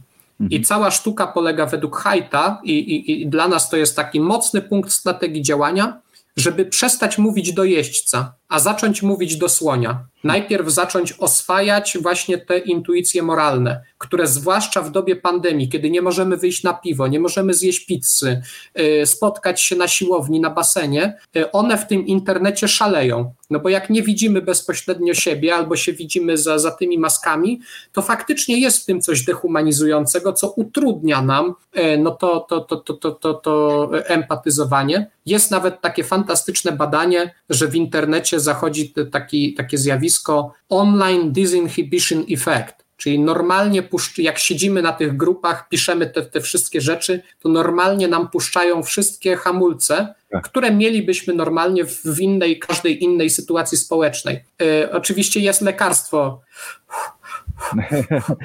I 0.51 0.63
cała 0.63 0.91
sztuka 0.91 1.27
polega 1.27 1.67
według 1.67 1.97
Hajta, 1.97 2.61
i, 2.65 2.73
i, 2.73 3.23
i 3.23 3.27
dla 3.27 3.49
nas 3.49 3.71
to 3.71 3.77
jest 3.77 3.97
taki 3.97 4.21
mocny 4.21 4.63
punkt 4.63 4.93
strategii 4.93 5.43
działania, 5.43 6.01
żeby 6.37 6.67
przestać 6.67 7.19
mówić 7.19 7.53
do 7.53 7.65
jeźdźca, 7.65 8.35
a 8.49 8.59
zacząć 8.59 9.03
mówić 9.03 9.37
do 9.37 9.49
słonia. 9.49 10.05
Najpierw 10.25 10.69
zacząć 10.69 11.13
oswajać 11.13 11.99
właśnie 12.01 12.39
te 12.39 12.59
intuicje 12.59 13.23
moralne, 13.23 13.83
które 13.99 14.27
zwłaszcza 14.27 14.83
w 14.83 14.91
dobie 14.91 15.17
pandemii, 15.17 15.69
kiedy 15.69 15.91
nie 15.91 16.03
możemy 16.03 16.37
wyjść 16.37 16.63
na 16.63 16.75
piwo, 16.75 17.07
nie 17.07 17.21
możemy 17.21 17.55
zjeść 17.55 17.87
pizzy, 17.87 18.43
y, 18.81 19.07
spotkać 19.07 19.61
się 19.61 19.77
na 19.77 19.89
siłowni, 19.89 20.41
na 20.41 20.51
basenie, 20.51 21.19
y, 21.37 21.53
one 21.53 21.79
w 21.79 21.87
tym 21.87 22.07
internecie 22.07 22.69
szaleją. 22.69 23.33
No 23.51 23.61
bo 23.61 23.69
jak 23.69 23.91
nie 23.91 24.03
widzimy 24.03 24.43
bezpośrednio 24.43 25.15
siebie 25.15 25.55
albo 25.55 25.77
się 25.77 25.93
widzimy 25.93 26.39
za, 26.39 26.59
za 26.59 26.71
tymi 26.71 26.99
maskami, 26.99 27.61
to 27.93 28.03
faktycznie 28.03 28.61
jest 28.61 28.83
w 28.83 28.85
tym 28.85 29.01
coś 29.01 29.25
dehumanizującego, 29.25 30.33
co 30.33 30.51
utrudnia 30.51 31.23
nam 31.23 31.55
y, 31.77 31.99
no 31.99 32.11
to, 32.11 32.41
to, 32.41 32.61
to, 32.61 32.77
to, 32.77 32.95
to, 32.95 33.13
to, 33.13 33.35
to 33.35 33.91
empatyzowanie. 34.07 35.11
Jest 35.27 35.51
nawet 35.51 35.81
takie 35.81 36.05
fantastyczne 36.05 36.73
badanie, 36.73 37.35
że 37.51 37.69
w 37.69 37.75
internecie 37.75 38.34
zachodzi 38.41 38.95
taki, 39.11 39.55
takie 39.55 39.79
zjawisko 39.79 40.53
online 40.69 41.33
disinhibition 41.33 42.25
effect, 42.31 42.85
czyli 42.97 43.19
normalnie 43.19 43.83
jak 44.19 44.39
siedzimy 44.39 44.83
na 44.83 44.93
tych 44.93 45.17
grupach, 45.17 45.69
piszemy 45.69 46.07
te, 46.07 46.23
te 46.23 46.41
wszystkie 46.41 46.81
rzeczy, 46.81 47.23
to 47.41 47.49
normalnie 47.49 48.09
nam 48.09 48.29
puszczają 48.29 48.83
wszystkie 48.83 49.37
hamulce, 49.37 50.15
tak. 50.31 50.45
które 50.45 50.71
mielibyśmy 50.71 51.35
normalnie 51.35 51.85
w 51.85 52.21
innej, 52.21 52.59
każdej 52.59 53.05
innej 53.05 53.31
sytuacji 53.31 53.79
społecznej. 53.79 54.45
Y, 54.63 54.93
oczywiście 54.93 55.41
jest 55.41 55.61
lekarstwo 55.61 56.41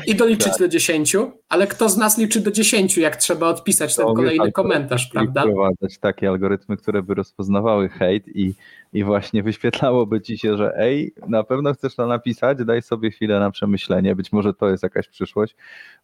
i 0.08 0.16
doliczyć 0.16 0.52
tak. 0.52 0.60
do 0.60 0.68
10, 0.68 1.16
ale 1.50 1.68
kto 1.68 1.90
z 1.90 1.98
nas 1.98 2.18
liczy 2.18 2.40
do 2.40 2.52
10, 2.52 2.98
jak 2.98 3.16
trzeba 3.16 3.48
odpisać 3.48 3.96
ten 3.96 4.06
kolejny 4.06 4.52
komentarz, 4.52 5.08
prawda? 5.08 5.42
Wprowadzać 5.42 5.98
takie 5.98 6.30
algorytmy, 6.30 6.78
które 6.78 7.04
by 7.04 7.14
rozpoznawały 7.14 7.90
hejt 7.90 8.28
i 8.28 8.54
i 8.94 9.04
właśnie 9.04 9.44
wyświetlałoby 9.44 10.22
ci 10.22 10.38
się, 10.38 10.58
że 10.58 10.78
ej, 10.78 11.14
na 11.28 11.44
pewno 11.44 11.74
chcesz 11.74 11.96
to 11.96 12.08
napisać, 12.08 12.58
daj 12.66 12.82
sobie 12.82 13.12
chwilę 13.12 13.40
na 13.40 13.52
przemyślenie, 13.52 14.16
być 14.16 14.32
może 14.32 14.54
to 14.54 14.70
jest 14.70 14.84
jakaś 14.84 15.08
przyszłość, 15.08 15.56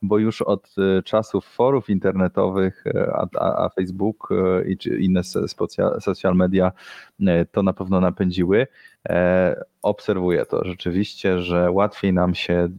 bo 0.01 0.17
już 0.17 0.41
od 0.41 0.75
e, 0.77 1.03
czasów 1.03 1.45
forów 1.45 1.89
internetowych, 1.89 2.83
e, 2.87 3.11
a, 3.13 3.27
a, 3.39 3.65
a 3.65 3.69
Facebook 3.69 4.29
e, 4.31 4.69
i 4.69 4.77
czy 4.77 4.97
inne 4.97 5.21
social 5.99 6.35
media 6.35 6.71
to 7.51 7.63
na 7.63 7.73
pewno 7.73 8.01
napędziły, 8.01 8.67
obserwuję 9.85 10.45
to. 10.45 10.63
Rzeczywiście, 10.63 11.39
że 11.39 11.71
łatwiej 11.71 12.13
nam 12.13 12.35
się 12.35 12.69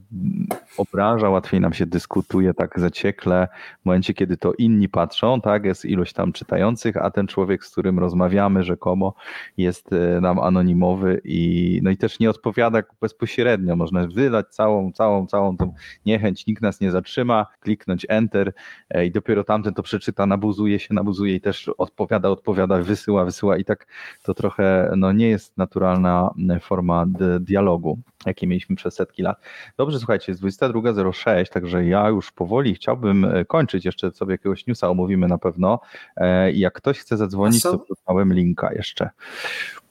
obraża, 0.77 1.31
łatwiej 1.31 1.61
nam 1.61 1.73
się 1.73 1.87
dyskutuje 1.87 2.55
tak 2.55 2.81
zaciekle 2.81 3.49
w 3.83 3.85
momencie, 3.85 4.15
kiedy 4.15 4.37
to 4.37 4.53
inni 4.53 4.89
patrzą, 4.89 5.41
tak, 5.41 5.65
jest 5.65 5.85
ilość 5.85 6.13
tam 6.13 6.33
czytających, 6.33 6.97
a 6.97 7.11
ten 7.11 7.27
człowiek, 7.27 7.65
z 7.65 7.71
którym 7.71 7.99
rozmawiamy 7.99 8.65
rzekomo 8.65 9.15
jest 9.57 9.93
e, 9.93 10.21
nam 10.21 10.39
anonimowy 10.39 11.21
i 11.25 11.81
no 11.83 11.91
i 11.91 11.97
też 11.97 12.19
nie 12.19 12.31
odpowiada 12.31 12.83
bezpośrednio, 13.01 13.77
można 13.77 14.07
wydać 14.07 14.47
całą, 14.49 14.93
całą, 14.93 15.27
całą 15.27 15.57
tą 15.57 15.75
niechęć, 16.07 16.47
nikt 16.47 16.63
nas 16.63 16.81
nie 16.81 16.91
zatrzyma, 16.91 17.47
kliknąć 17.61 18.07
enter 18.09 18.53
e, 18.91 19.07
i 19.07 19.11
dopiero 19.11 19.45
tamten 19.45 19.75
to 19.75 19.83
przeczyta, 19.83 20.27
nabuzuje 20.27 20.79
się, 20.79 20.95
nabuzuje 20.95 21.35
i 21.35 21.41
też 21.41 21.71
odpowiada, 21.79 22.31
odpowiada, 22.31 22.79
wysyła, 22.79 23.25
wysyła. 23.25 23.57
I 23.57 23.65
tak 23.65 23.87
to 24.23 24.35
trochę 24.35 24.93
no 24.97 25.13
nie 25.13 25.29
jest 25.29 25.59
naturalna 25.59 26.16
forma 26.61 27.07
dialogu, 27.41 27.99
jaki 28.27 28.47
mieliśmy 28.47 28.77
przez 28.77 28.95
setki 28.95 29.23
lat. 29.23 29.41
Dobrze, 29.77 29.99
słuchajcie, 29.99 30.33
jest 30.33 30.43
22.06, 30.43 31.49
także 31.49 31.87
ja 31.87 32.09
już 32.09 32.33
powoli 32.33 32.75
chciałbym 32.75 33.25
e, 33.25 33.45
kończyć. 33.45 33.85
Jeszcze 33.85 34.11
sobie 34.11 34.33
jakiegoś 34.33 34.67
newsa 34.67 34.91
omówimy 34.91 35.29
na 35.29 35.39
pewno. 35.39 35.81
E, 36.17 36.53
jak 36.53 36.75
ktoś 36.75 36.99
chce 36.99 37.17
zadzwonić, 37.17 37.63
to 37.63 37.79
podałem 37.79 38.33
linka 38.33 38.73
jeszcze. 38.73 39.11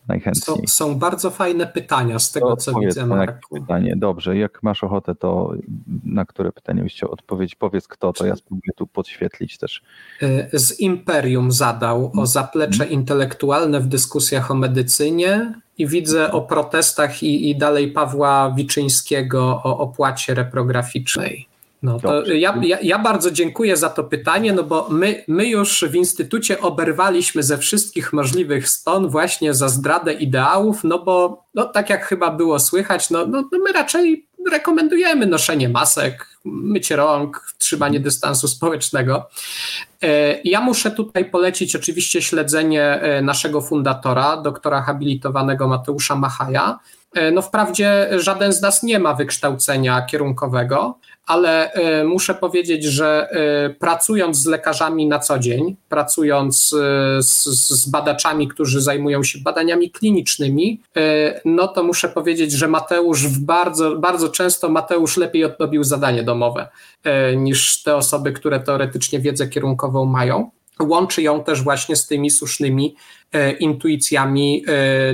Najchętniej. 0.08 0.68
Są, 0.68 0.68
są, 0.68 0.96
bardzo 0.96 1.32
fajne 1.32 1.68
pytania 1.68 2.20
z 2.20 2.32
tego, 2.32 2.50
to 2.50 2.58
co 2.58 2.80
widzę, 2.80 3.06
Marku. 3.06 3.56
Pytanie. 3.56 3.96
Dobrze, 3.98 4.38
jak 4.38 4.64
masz 4.64 4.84
ochotę, 4.84 5.16
to 5.16 5.54
na 6.04 6.26
które 6.26 6.52
pytanie 6.52 6.84
byś 6.84 6.94
chciał 6.94 7.12
odpowiedzieć? 7.12 7.56
Powiedz 7.56 7.88
kto, 7.88 8.14
to 8.14 8.26
ja 8.26 8.36
spróbuję 8.36 8.72
tu 8.76 8.88
podświetlić 8.88 9.58
też. 9.58 9.82
E, 10.22 10.60
z 10.60 10.80
Imperium 10.80 11.52
zadał 11.52 12.12
o 12.18 12.26
zaplecze 12.26 12.78
hmm. 12.78 12.94
intelektualne 12.94 13.80
w 13.80 13.88
dyskusjach 13.88 14.52
o 14.52 14.56
medycynie 14.56 15.54
i 15.78 15.88
widzę 15.88 16.32
o 16.32 16.42
protestach 16.42 17.24
i, 17.24 17.50
i 17.50 17.58
dalej 17.58 17.92
Pawła 17.92 18.54
Wiczyńskiego 18.58 19.62
o 19.64 19.78
opłacie 19.78 20.34
reprograficznej. 20.34 21.48
No 21.86 22.00
to 22.00 22.26
ja, 22.26 22.60
ja, 22.62 22.78
ja, 22.82 23.00
bardzo 23.00 23.32
dziękuję 23.32 23.78
za 23.78 23.90
to 23.90 24.04
pytanie, 24.04 24.54
no 24.54 24.64
bo 24.64 24.88
my, 24.90 25.24
my 25.28 25.48
już 25.48 25.86
w 25.90 25.96
Instytucie 25.96 26.62
oberwaliśmy 26.62 27.44
ze 27.44 27.58
wszystkich 27.58 28.14
możliwych 28.14 28.70
stron 28.70 29.10
właśnie 29.10 29.54
za 29.54 29.70
zdradę 29.70 30.14
ideałów, 30.14 30.84
no 30.84 31.00
bo 31.00 31.46
no, 31.54 31.66
tak 31.66 31.90
jak 31.90 32.06
chyba 32.06 32.32
było 32.32 32.60
słychać, 32.60 33.10
no, 33.10 33.28
no, 33.28 33.50
no 33.52 33.60
my 33.60 33.72
raczej 33.72 34.28
rekomendujemy 34.52 35.26
noszenie 35.26 35.70
masek, 35.70 36.28
mycie 36.46 36.96
rąk, 36.96 37.46
trzymanie 37.58 38.00
dystansu 38.00 38.48
społecznego. 38.48 39.30
E, 40.04 40.40
ja 40.44 40.62
muszę 40.62 40.92
tutaj 40.92 41.26
polecić 41.26 41.76
oczywiście 41.76 42.22
śledzenie 42.22 42.84
e, 42.84 43.22
naszego 43.22 43.62
fundatora, 43.62 44.38
doktora 44.38 44.82
habilitowanego 44.82 45.68
Mateusza 45.68 46.16
Machaja. 46.16 46.80
E, 47.14 47.32
no 47.32 47.42
wprawdzie 47.42 48.10
żaden 48.20 48.54
z 48.54 48.62
nas 48.62 48.84
nie 48.84 49.00
ma 49.00 49.14
wykształcenia 49.14 50.02
kierunkowego, 50.02 51.00
ale 51.26 51.74
e, 51.74 52.04
muszę 52.04 52.34
powiedzieć, 52.34 52.84
że 52.84 53.30
e, 53.32 53.70
pracując 53.70 54.38
z 54.38 54.46
lekarzami 54.46 55.08
na 55.08 55.20
co 55.20 55.40
dzień, 55.40 55.76
pracując 55.90 56.74
e, 56.74 57.24
z, 57.24 57.44
z, 57.70 57.90
badaczami, 57.90 58.48
którzy 58.48 58.82
zajmują 58.82 59.24
się 59.24 59.40
badaniami 59.40 59.92
klinicznymi, 59.92 60.82
no 61.46 61.68
to 61.68 61.84
muszę 61.84 62.10
powiedzieć, 62.10 62.52
że 62.52 62.68
Mateusz 62.68 63.28
bardzo, 63.28 63.96
bardzo 63.96 64.30
często 64.30 64.70
Mateusz 64.70 65.18
lepiej 65.18 65.44
odrobił 65.44 65.84
zadanie 65.84 66.24
domowe 66.24 66.70
niż 67.38 67.84
te 67.84 67.96
osoby, 67.96 68.32
które 68.32 68.60
teoretycznie 68.60 69.20
wiedzę 69.20 69.48
kierunkową 69.48 70.06
mają. 70.06 70.52
Łączy 70.82 71.22
ją 71.22 71.44
też 71.44 71.62
właśnie 71.62 71.96
z 71.96 72.08
tymi 72.08 72.32
słusznymi 72.32 72.96
intuicjami 73.60 74.66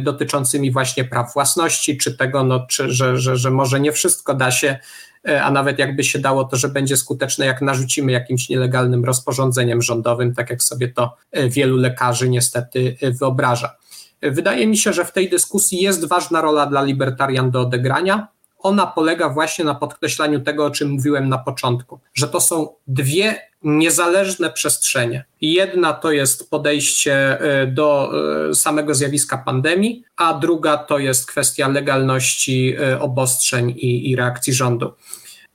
dotyczącymi 0.01 0.71
właśnie 0.71 1.03
praw 1.03 1.33
własności, 1.33 1.97
czy 1.97 2.17
tego, 2.17 2.43
no, 2.43 2.65
czy, 2.69 2.91
że, 2.91 3.17
że, 3.17 3.35
że 3.37 3.51
może 3.51 3.79
nie 3.79 3.91
wszystko 3.91 4.33
da 4.33 4.51
się 4.51 4.77
E, 4.77 5.10
a 5.23 5.51
nawet 5.51 5.79
jakby 5.79 6.03
się 6.03 6.19
dało, 6.19 6.43
to 6.43 6.57
że 6.57 6.69
będzie 6.69 6.97
skuteczne, 6.97 7.45
jak 7.45 7.61
narzucimy 7.61 8.11
jakimś 8.11 8.49
nielegalnym 8.49 9.05
rozporządzeniem 9.05 9.81
rządowym, 9.81 10.35
tak 10.35 10.49
jak 10.49 10.63
sobie 10.63 10.87
to 10.87 11.15
e, 11.31 11.49
wielu 11.49 11.77
lekarzy 11.77 12.29
niestety 12.29 12.97
e, 13.01 13.11
wyobraża. 13.11 13.75
Wydaje 14.21 14.67
mi 14.67 14.77
się, 14.77 14.93
że 14.93 15.05
w 15.05 15.11
tej 15.11 15.29
dyskusji 15.29 15.81
jest 15.81 16.07
ważna 16.07 16.41
rola 16.41 16.65
dla 16.65 16.83
libertarian 16.83 17.51
do 17.51 17.61
odegrania. 17.61 18.27
Ona 18.59 18.87
polega 18.87 19.29
właśnie 19.29 19.65
na 19.65 19.75
podkreślaniu 19.75 20.39
tego, 20.39 20.65
o 20.65 20.71
czym 20.71 20.89
mówiłem 20.89 21.29
na 21.29 21.37
początku, 21.37 21.99
że 22.13 22.27
to 22.27 22.41
są 22.41 22.67
dwie 22.87 23.50
niezależne 23.63 24.51
przestrzenie. 24.51 25.25
Jedna 25.41 25.93
to 25.93 26.11
jest 26.11 26.49
podejście 26.49 27.37
do 27.67 28.11
samego 28.53 28.95
zjawiska 28.95 29.37
pandemii, 29.37 30.03
a 30.17 30.33
druga 30.33 30.77
to 30.77 30.99
jest 30.99 31.25
kwestia 31.25 31.67
legalności 31.67 32.75
obostrzeń 32.99 33.69
i, 33.69 34.11
i 34.11 34.15
reakcji 34.15 34.53
rządu. 34.53 34.93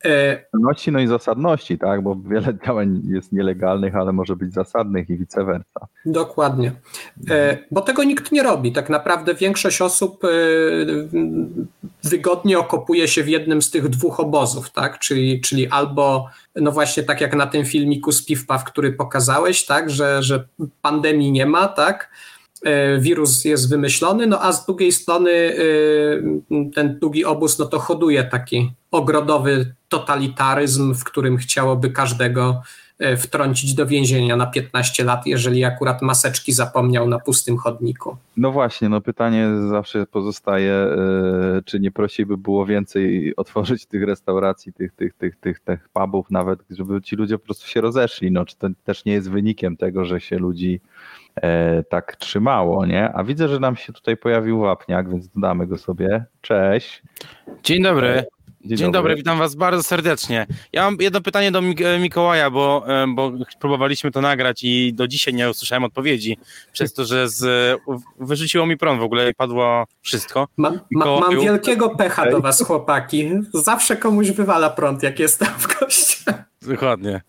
Legalności, 0.08 0.92
no 0.92 1.00
i 1.00 1.06
zasadności, 1.06 1.78
tak, 1.78 2.02
bo 2.02 2.16
wiele 2.30 2.58
działań 2.66 3.02
jest 3.04 3.32
nielegalnych, 3.32 3.96
ale 3.96 4.12
może 4.12 4.36
być 4.36 4.52
zasadnych 4.52 5.10
i 5.10 5.16
vice 5.16 5.44
versa. 5.44 5.86
Dokładnie, 6.06 6.72
e, 7.30 7.58
bo 7.70 7.80
tego 7.80 8.04
nikt 8.04 8.32
nie 8.32 8.42
robi. 8.42 8.72
Tak 8.72 8.90
naprawdę 8.90 9.34
większość 9.34 9.80
osób 9.80 10.24
e, 10.24 10.28
wygodnie 12.04 12.58
okopuje 12.58 13.08
się 13.08 13.22
w 13.22 13.28
jednym 13.28 13.62
z 13.62 13.70
tych 13.70 13.88
dwóch 13.88 14.20
obozów, 14.20 14.70
tak, 14.70 14.98
czyli, 14.98 15.40
czyli 15.40 15.68
albo 15.68 16.28
no 16.56 16.72
właśnie 16.72 17.02
tak 17.02 17.20
jak 17.20 17.36
na 17.36 17.46
tym 17.46 17.64
filmiku 17.64 18.12
z 18.12 18.26
Piwpaw, 18.26 18.64
który 18.64 18.92
pokazałeś, 18.92 19.66
tak, 19.66 19.90
że, 19.90 20.22
że 20.22 20.48
pandemii 20.82 21.32
nie 21.32 21.46
ma, 21.46 21.68
tak, 21.68 22.08
E, 22.08 22.35
wirus 22.98 23.44
jest 23.44 23.70
wymyślony, 23.70 24.26
no 24.26 24.42
a 24.42 24.52
z 24.52 24.66
drugiej 24.66 24.92
strony 24.92 25.30
e, 25.30 26.72
ten 26.74 26.98
drugi 26.98 27.24
obóz 27.24 27.58
no 27.58 27.66
to 27.66 27.78
hoduje 27.78 28.24
taki 28.24 28.72
ogrodowy 28.90 29.74
totalitaryzm, 29.88 30.94
w 30.94 31.04
którym 31.04 31.36
chciałoby 31.36 31.90
każdego 31.90 32.62
e, 32.98 33.16
wtrącić 33.16 33.74
do 33.74 33.86
więzienia 33.86 34.36
na 34.36 34.46
15 34.46 35.04
lat, 35.04 35.26
jeżeli 35.26 35.64
akurat 35.64 36.02
maseczki 36.02 36.52
zapomniał 36.52 37.08
na 37.08 37.18
pustym 37.18 37.56
chodniku. 37.56 38.16
No 38.36 38.52
właśnie, 38.52 38.88
no 38.88 39.00
pytanie 39.00 39.48
zawsze 39.68 40.06
pozostaje, 40.06 40.86
czy 41.64 41.80
nie 41.80 41.90
prościej 41.90 42.26
by 42.26 42.36
było 42.36 42.66
więcej 42.66 43.36
otworzyć 43.36 43.86
tych 43.86 44.02
restauracji, 44.02 44.72
tych, 44.72 44.92
tych, 44.92 45.14
tych, 45.14 45.36
tych, 45.36 45.60
tych 45.60 45.88
pubów 45.88 46.30
nawet, 46.30 46.58
żeby 46.70 47.02
ci 47.02 47.16
ludzie 47.16 47.38
po 47.38 47.44
prostu 47.44 47.66
się 47.66 47.80
rozeszli, 47.80 48.30
no 48.30 48.44
czy 48.44 48.56
to 48.56 48.68
też 48.84 49.04
nie 49.04 49.12
jest 49.12 49.30
wynikiem 49.30 49.76
tego, 49.76 50.04
że 50.04 50.20
się 50.20 50.38
ludzi 50.38 50.80
e, 50.84 51.15
tak 51.88 52.16
trzymało, 52.16 52.86
nie? 52.86 53.12
A 53.14 53.24
widzę, 53.24 53.48
że 53.48 53.60
nam 53.60 53.76
się 53.76 53.92
tutaj 53.92 54.16
pojawił 54.16 54.60
wapniak, 54.60 55.10
więc 55.10 55.28
dodamy 55.28 55.66
go 55.66 55.78
sobie. 55.78 56.24
Cześć. 56.40 57.02
Dzień 57.62 57.82
dobry. 57.82 58.08
E, 58.08 58.24
dzień, 58.64 58.78
Dzień 58.78 58.92
dobry. 58.92 58.92
dobry. 58.92 59.16
witam 59.16 59.38
Was 59.38 59.54
bardzo 59.54 59.82
serdecznie. 59.82 60.46
Ja 60.72 60.84
mam 60.84 60.96
jedno 61.00 61.20
pytanie 61.20 61.50
do 61.50 61.58
e, 61.58 61.98
Mikołaja, 61.98 62.50
bo, 62.50 62.84
e, 62.88 63.06
bo 63.14 63.32
próbowaliśmy 63.60 64.10
to 64.10 64.20
nagrać 64.20 64.64
i 64.64 64.94
do 64.94 65.08
dzisiaj 65.08 65.34
nie 65.34 65.50
usłyszałem 65.50 65.84
odpowiedzi, 65.84 66.38
przez 66.72 66.92
to, 66.92 67.04
że 67.04 67.28
z, 67.28 67.76
wyrzuciło 68.20 68.66
mi 68.66 68.76
prąd 68.76 69.00
w 69.00 69.04
ogóle 69.04 69.30
i 69.30 69.34
padło 69.34 69.84
wszystko. 70.02 70.48
Ma, 70.56 70.72
ma, 70.90 71.04
mam 71.20 71.40
wielkiego 71.40 71.90
pecha 71.90 72.30
do 72.30 72.40
Was, 72.40 72.62
chłopaki. 72.62 73.30
Zawsze 73.54 73.96
komuś 73.96 74.30
wywala 74.30 74.70
prąd, 74.70 75.02
jak 75.02 75.18
jestem 75.18 75.48
w 75.58 75.78
kościele. 75.78 76.44
Dokładnie. 76.66 77.20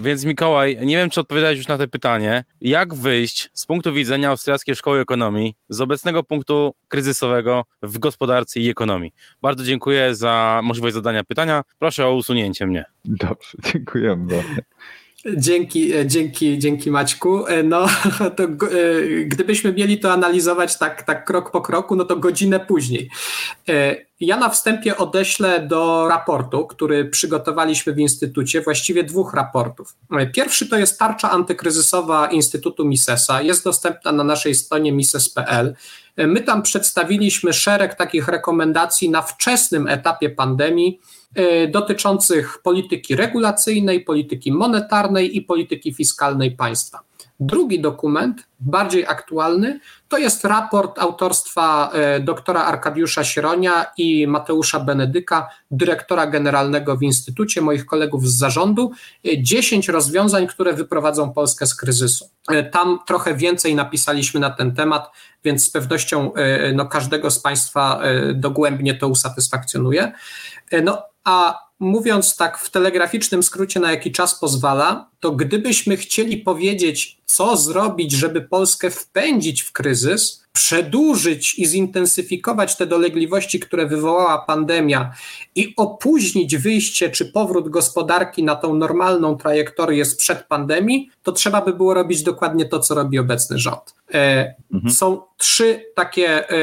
Więc 0.00 0.24
Mikołaj, 0.24 0.78
nie 0.86 0.96
wiem, 0.96 1.10
czy 1.10 1.20
odpowiadałeś 1.20 1.58
już 1.58 1.68
na 1.68 1.78
to 1.78 1.88
pytanie. 1.88 2.44
Jak 2.60 2.94
wyjść 2.94 3.50
z 3.52 3.66
punktu 3.66 3.92
widzenia 3.92 4.28
Austriackiej 4.28 4.76
Szkoły 4.76 5.00
Ekonomii 5.00 5.54
z 5.68 5.80
obecnego 5.80 6.22
punktu 6.22 6.74
kryzysowego 6.88 7.64
w 7.82 7.98
gospodarce 7.98 8.60
i 8.60 8.70
ekonomii? 8.70 9.12
Bardzo 9.42 9.64
dziękuję 9.64 10.14
za 10.14 10.60
możliwość 10.64 10.94
zadania 10.94 11.24
pytania. 11.24 11.62
Proszę 11.78 12.06
o 12.06 12.14
usunięcie 12.14 12.66
mnie. 12.66 12.84
Dobrze, 13.04 13.58
dziękujemy. 13.72 14.42
Dzięki, 15.34 15.94
e, 15.94 16.06
dzięki, 16.06 16.58
dzięki 16.58 16.90
Maćku. 16.90 17.46
E, 17.46 17.62
no, 17.62 17.86
to, 18.36 18.44
e, 18.44 18.48
gdybyśmy 19.24 19.72
mieli 19.72 19.98
to 19.98 20.12
analizować 20.12 20.78
tak, 20.78 21.02
tak 21.02 21.24
krok 21.24 21.50
po 21.50 21.60
kroku, 21.60 21.96
no 21.96 22.04
to 22.04 22.16
godzinę 22.16 22.60
później. 22.60 23.10
Ja 24.20 24.36
na 24.36 24.48
wstępie 24.48 24.96
odeślę 24.96 25.60
do 25.60 26.08
raportu, 26.08 26.66
który 26.66 27.04
przygotowaliśmy 27.04 27.92
w 27.92 27.98
Instytucie, 27.98 28.60
właściwie 28.60 29.04
dwóch 29.04 29.34
raportów. 29.34 29.96
Pierwszy 30.34 30.68
to 30.68 30.76
jest 30.76 30.98
tarcza 30.98 31.30
antykryzysowa 31.30 32.26
Instytutu 32.26 32.84
Misesa, 32.84 33.42
jest 33.42 33.64
dostępna 33.64 34.12
na 34.12 34.24
naszej 34.24 34.54
stronie 34.54 34.92
mises.pl. 34.92 35.74
My 36.16 36.40
tam 36.40 36.62
przedstawiliśmy 36.62 37.52
szereg 37.52 37.94
takich 37.94 38.28
rekomendacji 38.28 39.10
na 39.10 39.22
wczesnym 39.22 39.88
etapie 39.88 40.30
pandemii, 40.30 41.00
E, 41.36 41.68
dotyczących 41.68 42.58
polityki 42.62 43.16
regulacyjnej, 43.16 44.00
polityki 44.00 44.52
monetarnej 44.52 45.36
i 45.36 45.42
polityki 45.42 45.94
fiskalnej 45.94 46.50
państwa. 46.50 47.00
Drugi 47.40 47.80
dokument, 47.80 48.46
bardziej 48.60 49.06
aktualny, 49.06 49.80
to 50.08 50.18
jest 50.18 50.44
raport 50.44 50.98
autorstwa 50.98 51.90
e, 51.92 52.20
doktora 52.20 52.64
Arkadiusza 52.64 53.24
Sieronia 53.24 53.86
i 53.98 54.26
Mateusza 54.26 54.80
Benedyka, 54.80 55.48
dyrektora 55.70 56.26
generalnego 56.26 56.96
w 56.96 57.02
Instytucie, 57.02 57.60
moich 57.60 57.86
kolegów 57.86 58.28
z 58.28 58.38
zarządu. 58.38 58.90
10 59.38 59.88
e, 59.88 59.92
rozwiązań, 59.92 60.46
które 60.46 60.72
wyprowadzą 60.72 61.32
Polskę 61.32 61.66
z 61.66 61.74
kryzysu. 61.74 62.30
Tam 62.72 62.98
trochę 63.06 63.34
więcej 63.34 63.74
napisaliśmy 63.74 64.40
na 64.40 64.50
ten 64.50 64.74
temat, 64.74 65.10
więc 65.44 65.64
z 65.64 65.70
pewnością 65.70 66.32
no, 66.74 66.86
każdego 66.86 67.30
z 67.30 67.38
Państwa 67.38 68.00
dogłębnie 68.34 68.94
to 68.94 69.08
usatysfakcjonuje. 69.08 70.12
No, 70.84 71.02
a 71.24 71.66
mówiąc 71.78 72.36
tak 72.36 72.58
w 72.58 72.70
telegraficznym 72.70 73.42
skrócie, 73.42 73.80
na 73.80 73.90
jaki 73.90 74.12
czas 74.12 74.38
pozwala, 74.38 75.10
to 75.20 75.32
gdybyśmy 75.32 75.96
chcieli 75.96 76.36
powiedzieć, 76.36 77.15
co 77.26 77.56
zrobić, 77.56 78.12
żeby 78.12 78.40
Polskę 78.40 78.90
wpędzić 78.90 79.62
w 79.62 79.72
kryzys, 79.72 80.46
przedłużyć 80.52 81.58
i 81.58 81.66
zintensyfikować 81.66 82.76
te 82.76 82.86
dolegliwości, 82.86 83.60
które 83.60 83.86
wywołała 83.86 84.38
pandemia 84.38 85.12
i 85.54 85.74
opóźnić 85.76 86.56
wyjście 86.56 87.10
czy 87.10 87.32
powrót 87.32 87.68
gospodarki 87.68 88.44
na 88.44 88.56
tą 88.56 88.74
normalną 88.74 89.36
trajektorię 89.36 90.04
sprzed 90.04 90.42
pandemii, 90.42 91.10
to 91.22 91.32
trzeba 91.32 91.60
by 91.60 91.72
było 91.72 91.94
robić 91.94 92.22
dokładnie 92.22 92.64
to, 92.64 92.80
co 92.80 92.94
robi 92.94 93.18
obecny 93.18 93.58
rząd. 93.58 93.94
E, 94.14 94.54
mhm. 94.72 94.94
Są 94.94 95.22
trzy 95.36 95.84
takie 95.94 96.50
e, 96.50 96.56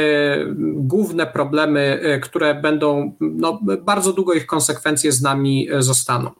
główne 0.73 1.27
problemy, 1.27 1.99
e, 2.03 2.19
które 2.19 2.55
będą, 2.55 3.13
no, 3.19 3.59
bardzo 3.81 4.13
długo 4.13 4.33
ich 4.33 4.45
konsekwencje 4.45 5.11
z 5.11 5.21
nami 5.21 5.67
zostaną. 5.79 6.31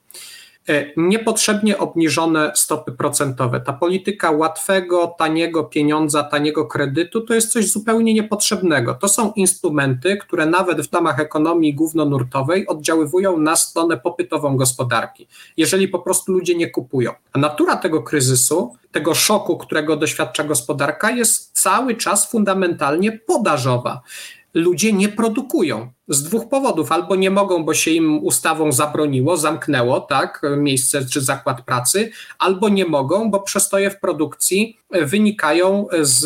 E, 0.70 0.86
niepotrzebnie 0.98 1.78
obniżone 1.78 2.52
stopy 2.56 2.92
procentowe. 2.92 3.62
Ta 3.62 3.74
polityka 3.74 4.32
łatwego, 4.32 5.16
taniego 5.18 5.64
pieniądza, 5.64 6.24
taniego 6.24 6.66
kredytu 6.66 7.22
to 7.22 7.34
jest 7.34 7.52
coś 7.52 7.72
zupełnie 7.72 8.14
niepotrzebnego. 8.14 8.94
To 8.94 9.08
są 9.08 9.32
instrumenty, 9.32 10.18
które 10.18 10.46
nawet 10.46 10.88
w 10.88 10.94
ramach 10.94 11.20
ekonomii 11.20 11.74
głównonurtowej 11.74 12.68
oddziaływują 12.68 13.38
na 13.38 13.56
stronę 13.56 13.98
popytową 13.98 14.58
gospodarki, 14.58 15.28
jeżeli 15.58 15.88
po 15.88 16.00
prostu 16.00 16.32
ludzie 16.32 16.56
nie 16.56 16.70
kupują. 16.70 17.12
A 17.34 17.40
natura 17.40 17.76
tego 17.76 18.04
kryzysu, 18.04 18.76
tego 18.92 19.14
szoku, 19.16 19.58
którego 19.58 19.98
doświadcza 19.98 20.44
gospodarka, 20.44 21.12
jest 21.12 21.62
cały 21.62 21.96
czas 21.96 22.32
fundamentalnie 22.32 23.12
podażowa 23.12 24.02
ludzie 24.54 24.94
nie 24.94 25.10
produkują. 25.10 25.92
Z 26.08 26.24
dwóch 26.24 26.50
powodów. 26.50 26.92
Albo 26.92 27.16
nie 27.16 27.32
mogą, 27.32 27.66
bo 27.66 27.74
się 27.74 27.92
im 27.92 28.24
ustawą 28.24 28.72
zabroniło, 28.72 29.38
zamknęło, 29.38 30.00
tak, 30.00 30.42
miejsce 30.58 31.06
czy 31.06 31.22
zakład 31.22 31.62
pracy, 31.62 32.12
albo 32.40 32.70
nie 32.70 32.86
mogą, 32.86 33.32
bo 33.32 33.40
przestoje 33.40 33.90
w 33.90 34.00
produkcji 34.00 34.78
wynikają 34.92 35.88
z, 36.02 36.26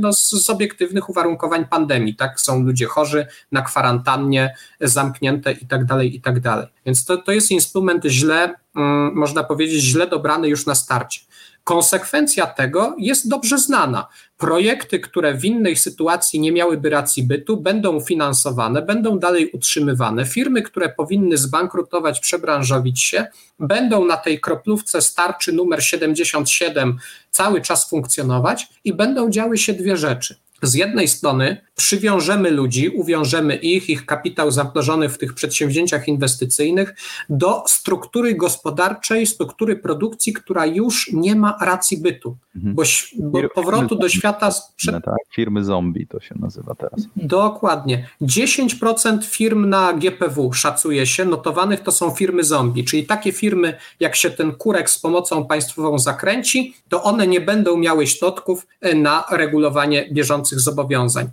no, 0.00 0.12
z 0.12 0.50
obiektywnych 0.50 1.08
uwarunkowań 1.08 1.66
pandemii, 1.66 2.16
tak. 2.16 2.40
Są 2.40 2.62
ludzie 2.62 2.86
chorzy 2.86 3.26
na 3.52 3.62
kwarantannie, 3.62 4.54
zamknięte 4.80 5.52
i 5.52 5.66
tak 5.66 5.84
dalej, 5.84 6.16
i 6.16 6.20
tak 6.20 6.40
dalej. 6.40 6.66
Więc 6.86 7.04
to, 7.04 7.16
to 7.16 7.32
jest 7.32 7.50
instrument 7.50 8.04
źle, 8.04 8.54
mm, 8.76 9.14
można 9.14 9.44
powiedzieć, 9.44 9.82
źle 9.82 10.06
dobrany 10.06 10.48
już 10.48 10.66
na 10.66 10.74
starcie. 10.74 11.20
Konsekwencja 11.64 12.46
tego 12.46 12.94
jest 12.98 13.28
dobrze 13.28 13.58
znana. 13.58 14.08
Projekty, 14.38 15.00
które 15.00 15.34
w 15.34 15.44
innej 15.44 15.76
sytuacji 15.76 16.40
nie 16.40 16.52
miałyby 16.52 16.90
racji 16.90 17.22
bytu, 17.22 17.56
będą 17.56 18.00
finansowane, 18.00 18.82
będą 18.82 19.18
dalej 19.18 19.50
utrzymywane. 19.50 20.26
Firmy, 20.26 20.62
które 20.62 20.88
powinny 20.88 21.36
zbankrutować, 21.36 22.20
przebranżowić 22.20 23.02
się, 23.02 23.26
będą 23.58 24.04
na 24.04 24.16
tej 24.16 24.40
kroplówce 24.40 25.02
starczy 25.02 25.52
numer 25.52 25.84
77 25.84 26.98
cały 27.30 27.60
czas 27.60 27.90
funkcjonować 27.90 28.68
i 28.84 28.92
będą 28.94 29.30
działy 29.30 29.58
się 29.58 29.72
dwie 29.72 29.96
rzeczy 29.96 30.36
z 30.62 30.74
jednej 30.74 31.08
strony 31.08 31.65
przywiążemy 31.76 32.50
ludzi, 32.50 32.88
uwiążemy 32.88 33.56
ich, 33.56 33.90
ich 33.90 34.06
kapitał 34.06 34.50
zamrożony 34.50 35.08
w 35.08 35.18
tych 35.18 35.34
przedsięwzięciach 35.34 36.08
inwestycyjnych 36.08 36.94
do 37.28 37.64
struktury 37.66 38.34
gospodarczej, 38.34 39.26
struktury 39.26 39.76
produkcji, 39.76 40.32
która 40.32 40.66
już 40.66 41.12
nie 41.12 41.36
ma 41.36 41.58
racji 41.60 41.98
bytu, 41.98 42.36
mhm. 42.56 42.74
bo, 42.74 42.82
bo 43.18 43.48
powrotu 43.48 43.96
do 43.96 44.08
świata 44.08 44.50
sprzed... 44.50 45.04
tak? 45.04 45.14
Firmy 45.34 45.64
zombie 45.64 46.06
to 46.06 46.20
się 46.20 46.34
nazywa 46.38 46.74
teraz. 46.74 47.00
Dokładnie. 47.16 48.08
10% 48.22 49.24
firm 49.24 49.68
na 49.68 49.92
GPW 49.92 50.52
szacuje 50.52 51.06
się, 51.06 51.24
notowanych 51.24 51.80
to 51.80 51.92
są 51.92 52.10
firmy 52.10 52.44
zombie, 52.44 52.84
czyli 52.84 53.06
takie 53.06 53.32
firmy, 53.32 53.76
jak 54.00 54.16
się 54.16 54.30
ten 54.30 54.52
kurek 54.52 54.90
z 54.90 54.98
pomocą 54.98 55.46
państwową 55.46 55.98
zakręci, 55.98 56.74
to 56.88 57.02
one 57.02 57.26
nie 57.26 57.40
będą 57.40 57.76
miały 57.76 58.06
środków 58.06 58.66
na 58.94 59.24
regulowanie 59.30 60.08
bieżących 60.12 60.60
zobowiązań. 60.60 61.30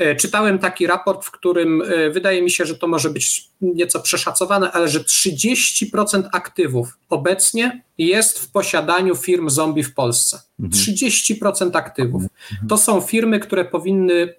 E, 0.00 0.16
czytałem 0.16 0.58
taki 0.58 0.86
raport, 0.86 1.24
w 1.24 1.30
którym 1.30 1.82
e, 1.82 2.10
wydaje 2.10 2.42
mi 2.42 2.50
się, 2.50 2.66
że 2.66 2.74
to 2.76 2.86
może 2.86 3.10
być 3.10 3.50
nieco 3.60 4.00
przeszacowane, 4.00 4.72
ale 4.72 4.88
że 4.88 5.00
30% 5.00 6.22
aktywów 6.32 6.98
obecnie 7.08 7.82
jest 7.98 8.38
w 8.38 8.52
posiadaniu 8.52 9.16
firm 9.16 9.50
zombie 9.50 9.82
w 9.82 9.94
Polsce. 9.94 10.42
30% 10.60 11.46
mhm. 11.46 11.70
aktywów. 11.74 12.22
Mhm. 12.22 12.68
To 12.68 12.78
są 12.78 13.00
firmy, 13.00 13.40
które 13.40 13.64
powinny, 13.64 14.34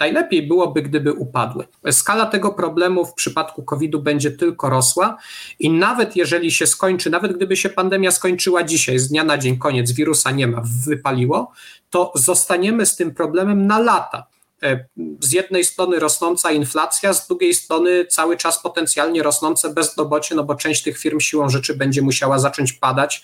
najlepiej 0.00 0.46
byłoby, 0.46 0.82
gdyby 0.82 1.12
upadły. 1.12 1.64
Skala 1.90 2.26
tego 2.26 2.52
problemu 2.52 3.06
w 3.06 3.14
przypadku 3.14 3.62
COVID-u 3.62 3.98
będzie 4.02 4.30
tylko 4.30 4.70
rosła 4.70 5.16
i 5.58 5.70
nawet 5.70 6.16
jeżeli 6.16 6.50
się 6.50 6.66
skończy, 6.66 7.10
nawet 7.10 7.36
gdyby 7.36 7.56
się 7.56 7.68
pandemia 7.68 8.10
skończyła 8.10 8.62
dzisiaj, 8.62 8.98
z 8.98 9.08
dnia 9.08 9.24
na 9.24 9.38
dzień, 9.38 9.58
koniec, 9.58 9.92
wirusa 9.92 10.30
nie 10.30 10.46
ma, 10.46 10.62
wypaliło, 10.86 11.52
to 11.90 12.12
zostaniemy 12.14 12.86
z 12.86 12.96
tym 12.96 13.14
problemem 13.14 13.66
na 13.66 13.78
lata. 13.78 14.32
E, 14.64 14.84
z 15.20 15.32
jednej 15.32 15.64
strony 15.64 15.98
rosnąca 15.98 16.50
inflacja, 16.50 17.12
z 17.12 17.26
drugiej 17.26 17.54
strony 17.54 18.06
cały 18.06 18.36
czas 18.36 18.62
potencjalnie 18.62 19.22
rosnące 19.22 19.74
bezrobocie, 19.74 20.34
no 20.34 20.44
bo 20.44 20.54
część 20.54 20.82
tych 20.82 20.98
firm 20.98 21.20
siłą 21.20 21.48
rzeczy 21.48 21.76
będzie 21.76 22.02
musiała 22.02 22.38
zacząć 22.38 22.72
padać, 22.72 23.22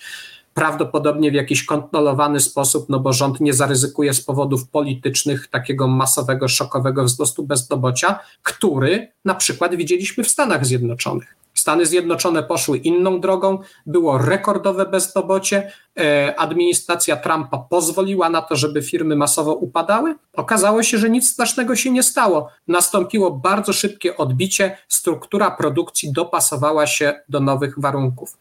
prawdopodobnie 0.53 1.31
w 1.31 1.33
jakiś 1.33 1.65
kontrolowany 1.65 2.39
sposób, 2.39 2.89
no 2.89 2.99
bo 2.99 3.13
rząd 3.13 3.41
nie 3.41 3.53
zaryzykuje 3.53 4.13
z 4.13 4.21
powodów 4.21 4.69
politycznych 4.69 5.47
takiego 5.47 5.87
masowego, 5.87 6.47
szokowego 6.47 7.03
wzrostu 7.03 7.43
bezrobocia, 7.43 8.19
który 8.43 9.11
na 9.25 9.35
przykład 9.35 9.75
widzieliśmy 9.75 10.23
w 10.23 10.29
Stanach 10.29 10.65
Zjednoczonych. 10.65 11.39
Stany 11.59 11.85
Zjednoczone 11.85 12.43
poszły 12.43 12.77
inną 12.77 13.21
drogą, 13.21 13.59
było 13.85 14.17
rekordowe 14.17 14.85
bezrobocie, 14.85 15.71
e, 15.99 16.39
administracja 16.39 17.17
Trumpa 17.17 17.57
pozwoliła 17.57 18.29
na 18.29 18.41
to, 18.41 18.55
żeby 18.55 18.81
firmy 18.81 19.15
masowo 19.15 19.53
upadały. 19.53 20.15
Okazało 20.33 20.83
się, 20.83 20.97
że 20.97 21.09
nic 21.09 21.29
strasznego 21.29 21.75
się 21.75 21.91
nie 21.91 22.03
stało. 22.03 22.49
Nastąpiło 22.67 23.31
bardzo 23.31 23.73
szybkie 23.73 24.17
odbicie, 24.17 24.77
struktura 24.87 25.51
produkcji 25.51 26.11
dopasowała 26.11 26.87
się 26.87 27.21
do 27.29 27.39
nowych 27.39 27.79
warunków. 27.79 28.37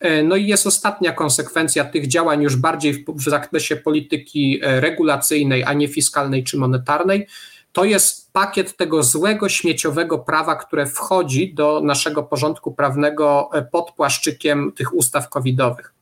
E, 0.00 0.22
no 0.22 0.36
i 0.36 0.46
jest 0.46 0.66
ostatnia 0.66 1.12
konsekwencja 1.12 1.84
tych 1.84 2.06
działań 2.06 2.42
już 2.42 2.56
bardziej 2.56 2.94
w, 2.94 3.04
w 3.14 3.22
zakresie 3.22 3.76
polityki 3.76 4.60
e, 4.62 4.80
regulacyjnej, 4.80 5.64
a 5.64 5.72
nie 5.72 5.88
fiskalnej 5.88 6.44
czy 6.44 6.56
monetarnej 6.56 7.26
to 7.72 7.84
jest 7.84 8.32
pakiet 8.32 8.76
tego 8.76 9.02
złego, 9.02 9.48
śmieciowego 9.48 10.18
prawa, 10.18 10.56
które 10.56 10.86
wchodzi 10.86 11.54
do 11.54 11.80
naszego 11.84 12.22
porządku 12.22 12.72
prawnego 12.72 13.50
e, 13.52 13.62
pod 13.62 13.92
płaszczykiem 13.92 14.72
tych 14.72 14.94
ustaw 14.94 15.28
covidowych. 15.28 15.94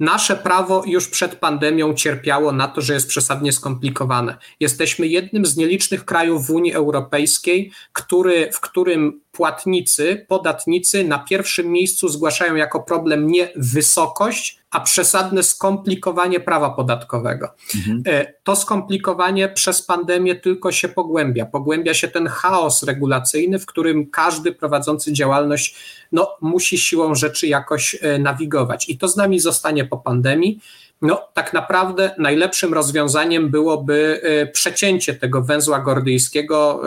Nasze 0.00 0.36
prawo 0.36 0.82
już 0.86 1.08
przed 1.08 1.36
pandemią 1.36 1.94
cierpiało 1.94 2.52
na 2.52 2.68
to, 2.68 2.80
że 2.80 2.94
jest 2.94 3.08
przesadnie 3.08 3.52
skomplikowane. 3.52 4.36
Jesteśmy 4.60 5.06
jednym 5.06 5.46
z 5.46 5.56
nielicznych 5.56 6.04
krajów 6.04 6.46
w 6.46 6.50
Unii 6.50 6.72
Europejskiej, 6.72 7.72
który, 7.92 8.50
w 8.52 8.60
którym 8.60 9.20
płatnicy, 9.32 10.26
podatnicy 10.28 11.04
na 11.04 11.18
pierwszym 11.18 11.66
miejscu 11.66 12.08
zgłaszają 12.08 12.54
jako 12.54 12.80
problem 12.82 13.26
nie 13.26 13.52
wysokość, 13.56 14.59
a 14.70 14.80
przesadne 14.80 15.42
skomplikowanie 15.42 16.40
prawa 16.40 16.70
podatkowego. 16.70 17.48
Mhm. 17.76 18.02
E, 18.06 18.34
to 18.42 18.56
skomplikowanie 18.56 19.48
przez 19.48 19.82
pandemię 19.82 20.34
tylko 20.36 20.72
się 20.72 20.88
pogłębia. 20.88 21.46
Pogłębia 21.46 21.94
się 21.94 22.08
ten 22.08 22.26
chaos 22.26 22.82
regulacyjny, 22.82 23.58
w 23.58 23.66
którym 23.66 24.10
każdy 24.10 24.52
prowadzący 24.52 25.12
działalność 25.12 25.76
no, 26.12 26.36
musi 26.40 26.78
siłą 26.78 27.14
rzeczy 27.14 27.46
jakoś 27.46 27.96
e, 28.00 28.18
nawigować. 28.18 28.88
I 28.88 28.98
to 28.98 29.08
z 29.08 29.16
nami 29.16 29.40
zostanie 29.40 29.84
po 29.84 29.98
pandemii. 29.98 30.60
No, 31.02 31.28
tak 31.34 31.52
naprawdę 31.52 32.14
najlepszym 32.18 32.74
rozwiązaniem 32.74 33.50
byłoby 33.50 34.20
e, 34.22 34.46
przecięcie 34.46 35.14
tego 35.14 35.42
węzła 35.42 35.80
gordyjskiego, 35.80 36.82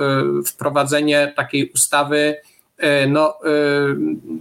wprowadzenie 0.46 1.34
takiej 1.36 1.72
ustawy 1.72 2.36
no, 3.08 3.40
e, 3.46 3.50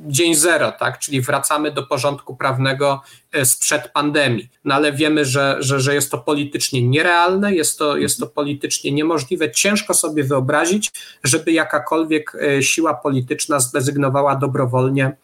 dzień 0.07 0.35
zero, 0.35 0.73
tak? 0.73 0.99
czyli 0.99 1.21
wracamy 1.21 1.73
do 1.73 1.83
porządku 1.83 2.37
prawnego 2.37 3.03
e, 3.33 3.45
sprzed 3.45 3.89
pandemii. 3.89 4.49
No 4.65 4.75
ale 4.75 4.93
wiemy, 4.93 5.25
że, 5.25 5.57
że, 5.61 5.81
że 5.81 5.95
jest 5.95 6.11
to 6.11 6.19
politycznie 6.19 6.89
nierealne, 6.89 7.55
jest 7.55 7.79
to, 7.79 7.97
jest 7.97 8.19
to 8.19 8.27
politycznie 8.27 8.93
niemożliwe. 8.93 9.51
Ciężko 9.51 9.95
sobie 9.95 10.25
wyobrazić, 10.25 10.91
żeby 11.25 11.53
jakakolwiek 11.53 12.33
siła 12.61 12.95
polityczna 12.95 13.61
zrezygnowała 13.61 14.37
dobrowolnie 14.37 15.17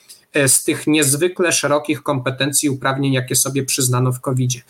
z 0.46 0.64
tych 0.64 0.86
niezwykle 0.86 1.52
szerokich 1.52 2.02
kompetencji 2.02 2.66
i 2.66 2.70
uprawnień, 2.70 3.12
jakie 3.12 3.36
sobie 3.36 3.64
przyznano 3.64 4.12
w 4.12 4.20
COVID-zie. 4.20 4.62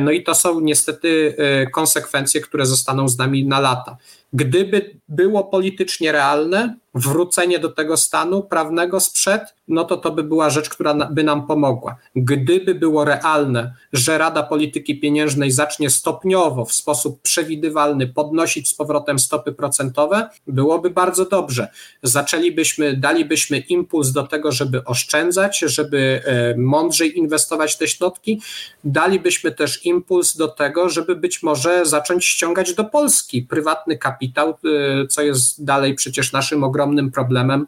No 0.00 0.10
i 0.10 0.22
to 0.22 0.34
są 0.34 0.60
niestety 0.60 1.36
konsekwencje, 1.72 2.40
które 2.40 2.66
zostaną 2.66 3.08
z 3.08 3.18
nami 3.18 3.46
na 3.46 3.60
lata. 3.60 3.96
Gdyby 4.32 5.00
było 5.08 5.44
politycznie 5.44 6.12
realne, 6.12 6.76
wrócenie 6.98 7.58
do 7.58 7.68
tego 7.68 7.96
stanu 7.96 8.42
prawnego 8.42 9.00
sprzed, 9.00 9.42
no 9.68 9.84
to 9.84 9.96
to 9.96 10.10
by 10.10 10.22
była 10.22 10.50
rzecz, 10.50 10.68
która 10.68 10.94
by 10.94 11.22
nam 11.22 11.46
pomogła. 11.46 11.96
Gdyby 12.16 12.74
było 12.74 13.04
realne, 13.04 13.74
że 13.92 14.18
Rada 14.18 14.42
Polityki 14.42 15.00
Pieniężnej 15.00 15.50
zacznie 15.50 15.90
stopniowo, 15.90 16.64
w 16.64 16.72
sposób 16.72 17.22
przewidywalny 17.22 18.06
podnosić 18.06 18.68
z 18.68 18.74
powrotem 18.74 19.18
stopy 19.18 19.52
procentowe, 19.52 20.28
byłoby 20.46 20.90
bardzo 20.90 21.24
dobrze. 21.24 21.68
Zaczęlibyśmy, 22.02 22.96
dalibyśmy 22.96 23.58
impuls 23.58 24.12
do 24.12 24.26
tego, 24.26 24.52
żeby 24.52 24.84
oszczędzać, 24.84 25.58
żeby 25.58 26.22
e, 26.24 26.54
mądrzej 26.56 27.18
inwestować 27.18 27.78
te 27.78 27.88
środki, 27.88 28.40
dalibyśmy 28.84 29.52
też 29.52 29.86
impuls 29.86 30.36
do 30.36 30.48
tego, 30.48 30.88
żeby 30.88 31.16
być 31.16 31.42
może 31.42 31.86
zacząć 31.86 32.24
ściągać 32.24 32.74
do 32.74 32.84
Polski 32.84 33.42
prywatny 33.42 33.98
kapitał, 33.98 34.50
e, 34.50 35.06
co 35.06 35.22
jest 35.22 35.64
dalej 35.64 35.94
przecież 35.94 36.32
naszym 36.32 36.64
ogromnym 36.64 36.87
ogromnym 36.88 37.10
problemem. 37.10 37.66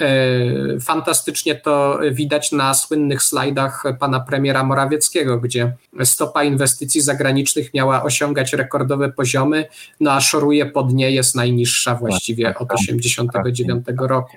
E, 0.00 0.80
fantastycznie 0.80 1.54
to 1.54 1.98
widać 2.12 2.52
na 2.52 2.74
słynnych 2.74 3.22
slajdach 3.22 3.84
pana 4.00 4.20
premiera 4.20 4.64
Morawieckiego, 4.64 5.38
gdzie 5.38 5.72
stopa 6.04 6.44
inwestycji 6.44 7.00
zagranicznych 7.00 7.74
miała 7.74 8.02
osiągać 8.02 8.52
rekordowe 8.52 9.12
poziomy, 9.12 9.66
no 10.00 10.12
a 10.12 10.20
szoruje 10.20 10.66
pod 10.66 10.92
nie, 10.92 11.10
jest 11.10 11.34
najniższa 11.34 11.94
właściwie 11.94 12.48
od 12.48 12.68
1989 12.68 13.86
roku. 14.08 14.36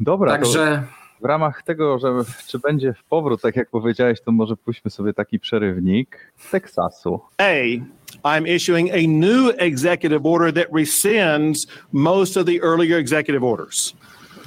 Dobra, 0.00 0.32
Także... 0.32 0.82
w 1.20 1.24
ramach 1.24 1.62
tego, 1.62 1.98
że 1.98 2.08
czy 2.46 2.58
będzie 2.58 2.92
w 2.92 3.04
powrót, 3.04 3.42
tak 3.42 3.56
jak 3.56 3.70
powiedziałeś, 3.70 4.20
to 4.20 4.32
może 4.32 4.56
pójdźmy 4.56 4.90
sobie 4.90 5.12
taki 5.12 5.40
przerywnik 5.40 6.32
z 6.36 6.50
Teksasu. 6.50 7.20
Ej, 7.38 7.82
I'm 8.24 8.46
issuing 8.46 8.90
a 8.90 9.06
new 9.06 9.50
executive 9.50 10.26
order 10.26 10.50
that 10.52 10.70
rescinds 10.70 11.66
most 11.92 12.36
of 12.36 12.46
the 12.46 12.60
earlier 12.60 12.98
executive 12.98 13.42
orders. 13.42 13.94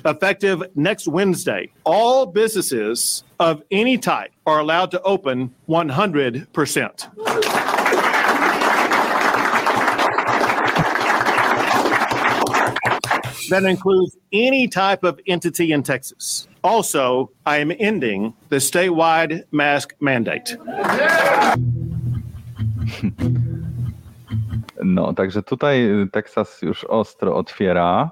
Effective 0.06 0.64
next 0.76 1.08
Wednesday, 1.08 1.72
all 1.84 2.26
businesses 2.26 3.24
of 3.40 3.62
any 3.72 3.98
type 3.98 4.32
are 4.46 4.60
allowed 4.60 4.92
to 4.92 5.02
open 5.04 5.54
100%. 5.70 7.08
that 13.52 13.64
includes 13.66 14.18
any 14.32 14.66
type 14.68 15.04
of 15.04 15.20
entity 15.28 15.74
in 15.74 15.84
Texas. 15.84 16.48
Also, 16.64 17.30
I 17.46 17.58
am 17.58 17.72
ending 17.80 18.34
the 18.48 18.56
statewide 18.58 19.44
mask 19.52 19.94
mandate. 20.00 20.56
No, 24.82 25.14
także 25.14 25.44
tutaj 25.44 25.90
Teksas 26.12 26.62
już 26.62 26.84
ostro 26.84 27.36
otwiera. 27.36 28.12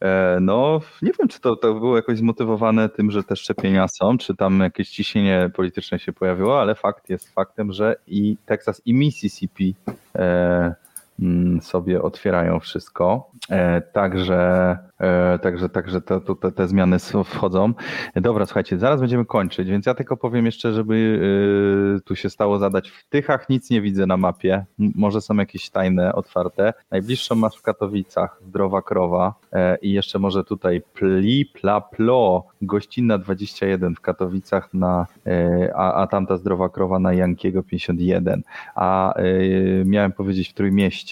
E, 0.00 0.38
No, 0.40 0.80
nie 1.02 1.12
wiem, 1.18 1.28
czy 1.28 1.40
to, 1.40 1.56
to 1.56 1.74
było 1.74 1.96
jakoś 1.96 2.18
zmotywowane 2.18 2.88
tym, 2.88 3.10
że 3.10 3.22
te 3.22 3.36
szczepienia 3.36 3.88
są, 3.88 4.18
czy 4.18 4.36
tam 4.36 4.60
jakieś 4.60 4.88
ciśnienie 4.88 5.50
polityczne 5.54 5.98
się 5.98 6.12
pojawiło, 6.12 6.60
ale 6.60 6.74
fakt 6.74 7.10
jest 7.10 7.34
faktem, 7.34 7.72
że 7.72 7.96
i 8.06 8.36
Teksas, 8.46 8.82
i 8.84 8.94
Mississippi 8.94 9.74
e, 10.16 10.74
sobie 11.60 12.02
otwierają 12.02 12.60
wszystko. 12.60 13.30
E, 13.50 13.80
Także, 13.80 14.78
e, 15.00 15.38
także, 15.38 15.68
także 15.68 16.00
te, 16.00 16.20
te, 16.20 16.34
te- 16.34 16.52
te 16.52 16.68
zmiany 16.68 16.96
wchodzą. 17.24 17.72
Dobra, 18.16 18.46
słuchajcie, 18.46 18.78
zaraz 18.78 19.00
będziemy 19.00 19.24
kończyć, 19.24 19.68
więc 19.68 19.86
ja 19.86 19.94
tylko 19.94 20.16
powiem 20.16 20.46
jeszcze, 20.46 20.72
żeby 20.72 21.20
e, 21.96 22.00
tu 22.00 22.16
się 22.16 22.30
stało 22.30 22.58
zadać. 22.58 22.90
W 22.90 23.08
Tychach 23.08 23.48
nic 23.48 23.70
nie 23.70 23.80
widzę 23.80 24.06
na 24.06 24.16
mapie. 24.16 24.64
Może 24.78 25.20
są 25.20 25.36
jakieś 25.36 25.70
tajne, 25.70 26.12
otwarte. 26.12 26.72
Najbliższą 26.90 27.34
masz 27.34 27.56
w 27.56 27.62
Katowicach, 27.62 28.38
Zdrowa 28.46 28.82
Krowa 28.82 29.34
e, 29.52 29.76
i 29.82 29.92
jeszcze 29.92 30.18
może 30.18 30.44
tutaj 30.44 30.82
Pli, 30.94 31.46
Pla, 31.46 31.80
Plo, 31.80 32.44
Gościnna 32.62 33.18
21 33.18 33.94
w 33.94 34.00
Katowicach, 34.00 34.74
na, 34.74 35.06
a, 35.74 35.92
a 35.94 36.06
tamta 36.06 36.36
Zdrowa 36.36 36.68
Krowa 36.68 36.98
na 36.98 37.12
Jankiego 37.12 37.62
51. 37.62 38.42
A 38.74 39.14
miałem 39.84 40.12
powiedzieć 40.12 40.48
w 40.48 40.52
Trójmieście, 40.52 41.03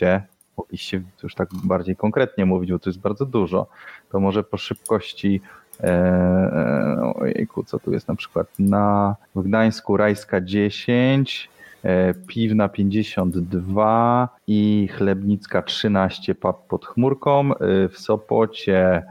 mogliście 0.56 1.02
już 1.22 1.34
tak 1.34 1.48
bardziej 1.64 1.96
konkretnie 1.96 2.46
mówić, 2.46 2.72
bo 2.72 2.78
to 2.78 2.90
jest 2.90 3.00
bardzo 3.00 3.26
dużo, 3.26 3.66
to 4.10 4.20
może 4.20 4.44
po 4.44 4.58
szybkości 4.58 5.40
e, 5.80 5.88
e, 5.88 7.12
ojejku, 7.16 7.64
co 7.64 7.78
tu 7.78 7.92
jest 7.92 8.08
na 8.08 8.14
przykład? 8.14 8.46
Na 8.58 9.16
w 9.34 9.42
Gdańsku 9.42 9.96
Rajska 9.96 10.40
10, 10.40 11.50
e, 11.82 12.14
Piwna 12.14 12.68
52 12.68 14.28
i 14.46 14.88
Chlebnicka 14.92 15.62
13 15.62 16.34
pub 16.34 16.56
pod 16.68 16.86
chmurką, 16.86 17.54
e, 17.54 17.88
w 17.88 17.98
Sopocie 17.98 19.02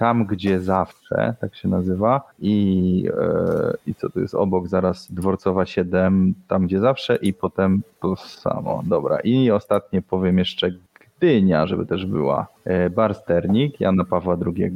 tam, 0.00 0.24
gdzie 0.24 0.60
zawsze, 0.60 1.34
tak 1.40 1.56
się 1.56 1.68
nazywa, 1.68 2.22
i, 2.38 3.08
e, 3.18 3.72
i 3.86 3.94
co 3.94 4.10
tu 4.10 4.20
jest 4.20 4.34
obok, 4.34 4.68
zaraz 4.68 5.12
Dworcowa 5.12 5.66
7, 5.66 6.34
tam, 6.48 6.66
gdzie 6.66 6.80
zawsze, 6.80 7.16
i 7.16 7.32
potem 7.34 7.82
to 8.02 8.16
samo. 8.16 8.82
Dobra, 8.86 9.20
i 9.20 9.50
ostatnie 9.50 10.02
powiem 10.02 10.38
jeszcze 10.38 10.70
Gdynia, 11.18 11.66
żeby 11.66 11.86
też 11.86 12.06
była. 12.06 12.46
E, 12.64 12.90
Bar 12.90 13.14
Sternik 13.14 13.80
Jana 13.80 14.04
Pawła 14.04 14.36
II 14.46 14.72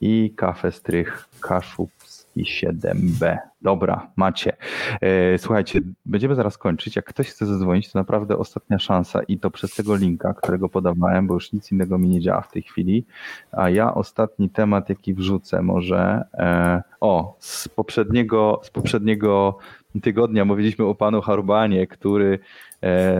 i 0.00 0.32
Kafe 0.36 0.72
Strych 0.72 1.28
Kaszubski 1.40 1.95
7B. 2.44 3.38
Dobra, 3.62 4.10
macie. 4.16 4.56
E, 5.00 5.38
Słuchajcie, 5.38 5.80
będziemy 6.06 6.34
zaraz 6.34 6.58
kończyć. 6.58 6.96
Jak 6.96 7.04
ktoś 7.04 7.28
chce 7.28 7.46
zadzwonić, 7.46 7.92
to 7.92 7.98
naprawdę 7.98 8.38
ostatnia 8.38 8.78
szansa 8.78 9.22
i 9.22 9.38
to 9.38 9.50
przez 9.50 9.74
tego 9.74 9.96
linka, 9.96 10.34
którego 10.34 10.68
podawałem, 10.68 11.26
bo 11.26 11.34
już 11.34 11.52
nic 11.52 11.72
innego 11.72 11.98
mi 11.98 12.08
nie 12.08 12.20
działa 12.20 12.40
w 12.40 12.52
tej 12.52 12.62
chwili. 12.62 13.04
A 13.52 13.70
ja 13.70 13.94
ostatni 13.94 14.50
temat, 14.50 14.88
jaki 14.88 15.14
wrzucę 15.14 15.62
może, 15.62 16.24
e, 16.34 16.82
o, 17.00 17.36
z 17.38 17.68
poprzedniego, 17.68 18.60
z 18.64 18.70
poprzedniego 18.70 19.58
tygodnia 20.02 20.44
mówiliśmy 20.44 20.84
o 20.84 20.94
panu 20.94 21.22
Harbanie, 21.22 21.86
który 21.86 22.38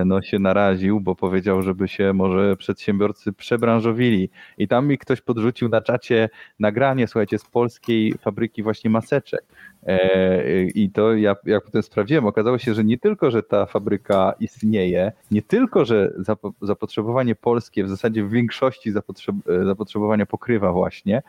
no, 0.05 0.23
się 0.23 0.39
naraził, 0.39 1.01
bo 1.01 1.15
powiedział, 1.15 1.63
żeby 1.63 1.89
się 1.89 2.13
może 2.13 2.57
przedsiębiorcy 2.57 3.33
przebranżowili. 3.33 4.31
I 4.59 4.69
tam 4.69 4.87
mi 4.89 4.99
ktoś 4.99 5.21
podrzucił 5.21 5.69
na 5.69 5.81
czacie 5.81 6.29
nagranie, 6.59 7.07
słuchajcie, 7.07 7.39
z 7.39 7.45
polskiej 7.45 8.15
fabryki 8.21 8.63
właśnie 8.63 8.91
maseczek. 8.91 9.43
E, 9.87 10.65
I 10.65 10.91
to 10.91 11.15
ja, 11.15 11.37
jak 11.45 11.65
potem 11.65 11.83
sprawdziłem, 11.83 12.27
okazało 12.27 12.59
się, 12.59 12.75
że 12.75 12.85
nie 12.85 12.99
tylko, 12.99 13.31
że 13.31 13.43
ta 13.43 13.67
fabryka 13.67 14.35
istnieje, 14.41 15.13
nie 15.31 15.43
tylko, 15.43 15.85
że 15.85 16.13
zapo- 16.19 16.53
zapotrzebowanie 16.63 17.35
polskie 17.35 17.85
w 17.85 17.89
zasadzie 17.89 18.25
w 18.25 18.31
większości 18.31 18.91
e, 18.91 19.65
zapotrzebowania 19.65 20.27
pokrywa 20.27 20.73
właśnie. 20.73 21.23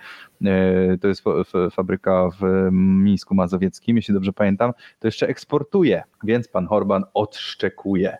E, 0.45 0.97
To 0.97 1.07
jest 1.07 1.21
fa- 1.21 1.43
fa- 1.43 1.69
fabryka 1.69 2.29
w 2.41 2.69
Mińsku 2.71 3.35
Mazowieckim, 3.35 3.95
jeśli 3.95 4.13
dobrze 4.13 4.33
pamiętam, 4.33 4.71
to 4.99 5.07
jeszcze 5.07 5.27
eksportuje, 5.27 6.03
więc 6.23 6.47
pan 6.47 6.67
Horban 6.67 7.03
odszczekuje. 7.13 8.16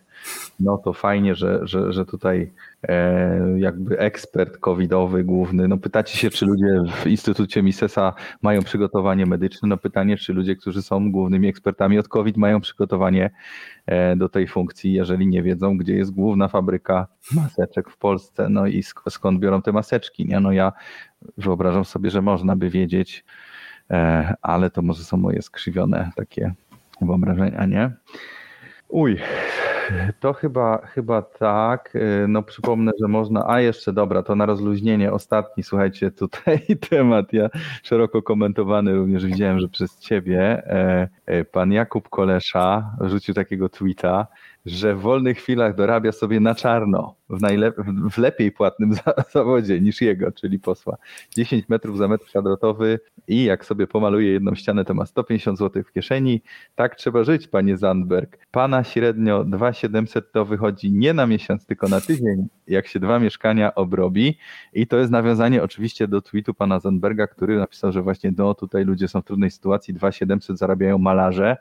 No 0.59 0.77
to 0.77 0.93
fajnie, 0.93 1.35
że, 1.35 1.59
że, 1.63 1.93
że 1.93 2.05
tutaj 2.05 2.51
e, 2.83 3.59
jakby 3.59 3.99
ekspert 3.99 4.57
covidowy 4.57 5.23
główny, 5.23 5.67
no 5.67 5.77
pytacie 5.77 6.17
się, 6.17 6.29
czy 6.29 6.45
ludzie 6.45 6.83
w 6.91 7.07
Instytucie 7.07 7.63
Misesa 7.63 8.13
mają 8.41 8.61
przygotowanie 8.61 9.25
medyczne, 9.25 9.69
no 9.69 9.77
pytanie, 9.77 10.17
czy 10.17 10.33
ludzie, 10.33 10.55
którzy 10.55 10.81
są 10.81 11.11
głównymi 11.11 11.47
ekspertami 11.47 11.99
od 11.99 12.07
COVID 12.07 12.37
mają 12.37 12.61
przygotowanie 12.61 13.29
e, 13.85 14.15
do 14.15 14.29
tej 14.29 14.47
funkcji, 14.47 14.93
jeżeli 14.93 15.27
nie 15.27 15.43
wiedzą, 15.43 15.77
gdzie 15.77 15.95
jest 15.95 16.11
główna 16.11 16.47
fabryka 16.47 17.07
maseczek 17.31 17.89
w 17.89 17.97
Polsce, 17.97 18.49
no 18.49 18.67
i 18.67 18.81
sk- 18.81 19.09
skąd 19.09 19.39
biorą 19.39 19.61
te 19.61 19.71
maseczki, 19.71 20.25
nie? 20.25 20.39
No 20.39 20.51
ja 20.51 20.73
wyobrażam 21.37 21.85
sobie, 21.85 22.09
że 22.09 22.21
można 22.21 22.55
by 22.55 22.69
wiedzieć, 22.69 23.25
e, 23.91 24.33
ale 24.41 24.69
to 24.69 24.81
może 24.81 25.03
są 25.03 25.17
moje 25.17 25.41
skrzywione 25.41 26.11
takie 26.15 26.53
wyobrażenia, 27.01 27.65
nie? 27.65 27.91
Uj, 28.89 29.19
to 30.19 30.33
chyba, 30.33 30.77
chyba 30.85 31.21
tak. 31.21 31.95
Y, 31.95 32.27
No 32.27 32.43
przypomnę, 32.43 32.91
że 33.01 33.07
można. 33.07 33.47
A 33.47 33.61
jeszcze 33.61 33.93
dobra, 33.93 34.23
to 34.23 34.35
na 34.35 34.45
rozluźnienie 34.45 35.11
ostatni, 35.11 35.63
słuchajcie, 35.63 36.11
tutaj 36.11 36.61
temat. 36.89 37.33
Ja 37.33 37.49
szeroko 37.83 38.21
komentowany 38.21 38.95
również 38.95 39.25
widziałem, 39.25 39.59
że 39.59 39.67
przez 39.67 39.99
ciebie 39.99 40.39
e, 40.41 41.09
e, 41.25 41.45
pan 41.45 41.71
Jakub 41.71 42.09
Kolesza 42.09 42.95
rzucił 43.01 43.33
takiego 43.33 43.69
tweeta, 43.69 44.27
że 44.67 44.95
w 44.95 44.99
wolnych 44.99 45.37
chwilach 45.37 45.75
dorabia 45.75 46.11
sobie 46.11 46.39
na 46.39 46.55
czarno 46.55 47.15
w, 47.29 47.41
najlep- 47.41 48.09
w 48.11 48.17
lepiej 48.17 48.51
płatnym 48.51 48.93
za- 48.93 49.13
zawodzie 49.33 49.81
niż 49.81 50.01
jego, 50.01 50.31
czyli 50.31 50.59
posła. 50.59 50.97
10 51.35 51.69
metrów 51.69 51.97
za 51.97 52.07
metr 52.07 52.25
kwadratowy 52.25 52.99
i 53.27 53.43
jak 53.43 53.65
sobie 53.65 53.87
pomaluje 53.87 54.31
jedną 54.31 54.55
ścianę, 54.55 54.85
to 54.85 54.93
ma 54.93 55.05
150 55.05 55.59
zł 55.59 55.83
w 55.83 55.91
kieszeni. 55.91 56.41
Tak 56.75 56.95
trzeba 56.95 57.23
żyć, 57.23 57.47
panie 57.47 57.77
Zandberg. 57.77 58.37
Pana 58.51 58.83
średnio 58.83 59.43
2700 59.43 60.31
to 60.31 60.45
wychodzi 60.45 60.91
nie 60.91 61.13
na 61.13 61.27
miesiąc, 61.27 61.65
tylko 61.65 61.87
na 61.87 62.01
tydzień, 62.01 62.47
jak 62.67 62.87
się 62.87 62.99
dwa 62.99 63.19
mieszkania 63.19 63.75
obrobi. 63.75 64.37
I 64.73 64.87
to 64.87 64.97
jest 64.97 65.11
nawiązanie 65.11 65.63
oczywiście 65.63 66.07
do 66.07 66.21
tweetu 66.21 66.53
pana 66.53 66.79
Zandberga, 66.79 67.27
który 67.27 67.57
napisał, 67.57 67.91
że 67.91 68.01
właśnie 68.01 68.31
no 68.37 68.53
tutaj 68.53 68.85
ludzie 68.85 69.07
są 69.07 69.21
w 69.21 69.25
trudnej 69.25 69.51
sytuacji, 69.51 69.93
2700 69.93 70.57
zarabiają 70.57 70.97
malarze, 70.97 71.57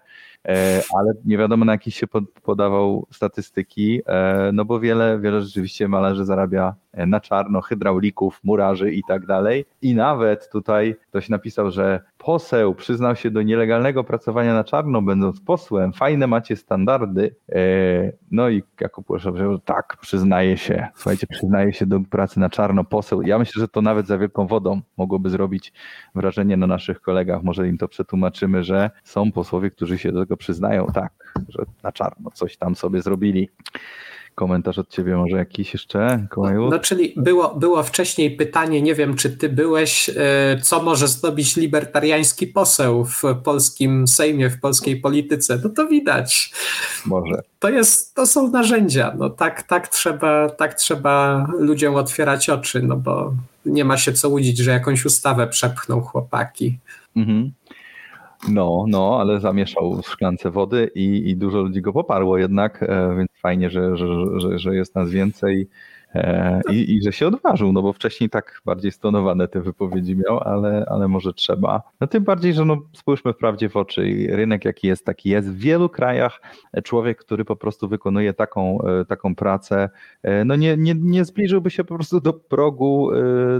ale 0.98 1.12
nie 1.24 1.38
wiadomo 1.38 1.64
na 1.64 1.72
jakich 1.72 1.94
się 1.94 2.06
pod- 2.06 2.30
podawał 2.42 3.06
statystyki, 3.12 4.00
e, 4.06 4.50
no 4.52 4.64
bo 4.64 4.80
wiele, 4.80 5.18
wiele 5.20 5.42
rzeczywiście 5.42 5.88
malarzy 5.88 6.24
zarabia 6.24 6.74
e, 6.92 7.06
na 7.06 7.20
czarno, 7.20 7.60
hydraulików, 7.60 8.40
murarzy 8.44 8.92
i 8.92 9.02
tak 9.08 9.26
dalej. 9.26 9.64
I 9.82 9.94
nawet 9.94 10.50
tutaj 10.50 10.96
ktoś 11.08 11.28
napisał, 11.28 11.70
że 11.70 12.00
poseł 12.26 12.74
przyznał 12.74 13.16
się 13.16 13.30
do 13.30 13.42
nielegalnego 13.42 14.04
pracowania 14.04 14.54
na 14.54 14.64
czarno, 14.64 15.02
będąc 15.02 15.40
posłem. 15.40 15.92
Fajne 15.92 16.26
macie 16.26 16.56
standardy. 16.56 17.36
E, 17.52 18.12
No 18.30 18.48
i 18.48 18.62
Jakub 18.80 19.10
Łesza 19.10 19.30
powiedział, 19.30 19.58
tak, 19.58 19.96
przyznaje 20.00 20.56
się. 20.56 20.88
Słuchajcie, 20.94 21.26
przyznaje 21.26 21.72
się 21.72 21.86
do 21.86 22.00
pracy 22.00 22.40
na 22.40 22.50
czarno 22.50 22.84
poseł. 22.84 23.22
Ja 23.22 23.38
myślę, 23.38 23.60
że 23.60 23.68
to 23.68 23.82
nawet 23.82 24.06
za 24.06 24.18
wielką 24.18 24.46
wodą 24.46 24.80
mogłoby 24.96 25.30
zrobić 25.30 25.72
wrażenie 26.14 26.56
na 26.56 26.66
naszych 26.66 27.00
kolegach. 27.00 27.42
Może 27.42 27.68
im 27.68 27.78
to 27.78 27.88
przetłumaczymy, 27.88 28.64
że 28.64 28.90
są 29.04 29.32
posłowie, 29.32 29.70
którzy 29.70 29.98
się 29.98 30.12
do 30.12 30.20
tego 30.20 30.36
przyznają, 30.36 30.86
tak, 30.86 31.12
że 31.48 31.64
na 31.82 31.92
czarno 31.92 32.30
coś 32.30 32.56
tam 32.56 32.74
sobie 32.74 33.02
zrobili. 33.02 33.50
Komentarz 34.36 34.78
od 34.78 34.88
ciebie 34.88 35.16
może 35.16 35.36
jakiś 35.36 35.72
jeszcze, 35.72 36.26
Kołaju? 36.30 36.70
No, 36.70 36.78
czyli 36.78 37.14
było, 37.16 37.54
było 37.54 37.82
wcześniej 37.82 38.36
pytanie, 38.36 38.82
nie 38.82 38.94
wiem, 38.94 39.16
czy 39.16 39.30
ty 39.30 39.48
byłeś, 39.48 40.08
e, 40.08 40.14
co 40.62 40.82
może 40.82 41.08
zrobić 41.08 41.56
libertariański 41.56 42.46
poseł 42.46 43.04
w 43.04 43.22
polskim 43.44 44.08
Sejmie, 44.08 44.50
w 44.50 44.60
polskiej 44.60 45.00
polityce. 45.00 45.60
No 45.64 45.70
to 45.70 45.86
widać. 45.86 46.52
Może. 47.06 47.42
To, 47.58 47.68
jest, 47.68 48.14
to 48.14 48.26
są 48.26 48.50
narzędzia. 48.50 49.14
No 49.18 49.30
tak, 49.30 49.62
tak, 49.62 49.88
trzeba, 49.88 50.50
tak 50.50 50.74
trzeba 50.74 51.46
ludziom 51.58 51.94
otwierać 51.94 52.50
oczy, 52.50 52.82
no 52.82 52.96
bo 52.96 53.34
nie 53.66 53.84
ma 53.84 53.96
się 53.96 54.12
co 54.12 54.28
łudzić, 54.28 54.58
że 54.58 54.70
jakąś 54.70 55.04
ustawę 55.04 55.46
przepchną 55.46 56.00
chłopaki. 56.00 56.78
Mhm. 57.16 57.52
No, 58.48 58.84
no, 58.88 59.20
ale 59.20 59.40
zamieszał 59.40 60.02
w 60.02 60.06
szklance 60.06 60.50
wody 60.50 60.90
i, 60.94 61.30
i 61.30 61.36
dużo 61.36 61.62
ludzi 61.62 61.82
go 61.82 61.92
poparło 61.92 62.38
jednak, 62.38 62.82
e, 62.82 63.16
więc 63.16 63.30
fajnie, 63.34 63.70
że, 63.70 63.96
że, 63.96 64.06
że, 64.40 64.58
że 64.58 64.74
jest 64.76 64.94
nas 64.94 65.10
więcej. 65.10 65.68
E, 66.14 66.60
I, 66.70 66.94
I 66.94 67.02
że 67.02 67.12
się 67.12 67.26
odważył, 67.26 67.72
no 67.72 67.82
bo 67.82 67.92
wcześniej 67.92 68.30
tak 68.30 68.60
bardziej 68.64 68.92
stonowane 68.92 69.48
te 69.48 69.60
wypowiedzi 69.60 70.16
miał, 70.16 70.38
ale, 70.38 70.86
ale 70.88 71.08
może 71.08 71.32
trzeba. 71.32 71.82
No 72.00 72.06
tym 72.06 72.24
bardziej, 72.24 72.54
że 72.54 72.64
no 72.64 72.78
spójrzmy 72.92 73.32
wprawdzie 73.32 73.68
w 73.68 73.76
oczy 73.76 74.26
rynek 74.30 74.64
jaki 74.64 74.86
jest, 74.86 75.04
taki 75.04 75.30
jest. 75.30 75.48
W 75.48 75.58
wielu 75.58 75.88
krajach 75.88 76.40
człowiek, 76.84 77.18
który 77.18 77.44
po 77.44 77.56
prostu 77.56 77.88
wykonuje 77.88 78.34
taką, 78.34 78.78
e, 78.82 79.04
taką 79.04 79.34
pracę, 79.34 79.90
e, 80.22 80.44
no 80.44 80.56
nie, 80.56 80.76
nie, 80.76 80.94
nie 80.94 81.24
zbliżyłby 81.24 81.70
się 81.70 81.84
po 81.84 81.94
prostu 81.94 82.20
do 82.20 82.32
progu 82.32 83.10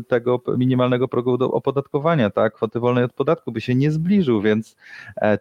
tego 0.09 0.43
minimalnego 0.57 1.09
progu 1.09 1.39
do 1.39 1.51
opodatkowania, 1.51 2.31
tak? 2.31 2.55
Kwoty 2.55 2.81
wolnej 2.81 3.05
od 3.05 3.13
podatku 3.13 3.53
by 3.53 3.61
się 3.61 3.75
nie 3.75 3.91
zbliżył, 3.91 4.43
więc 4.43 4.77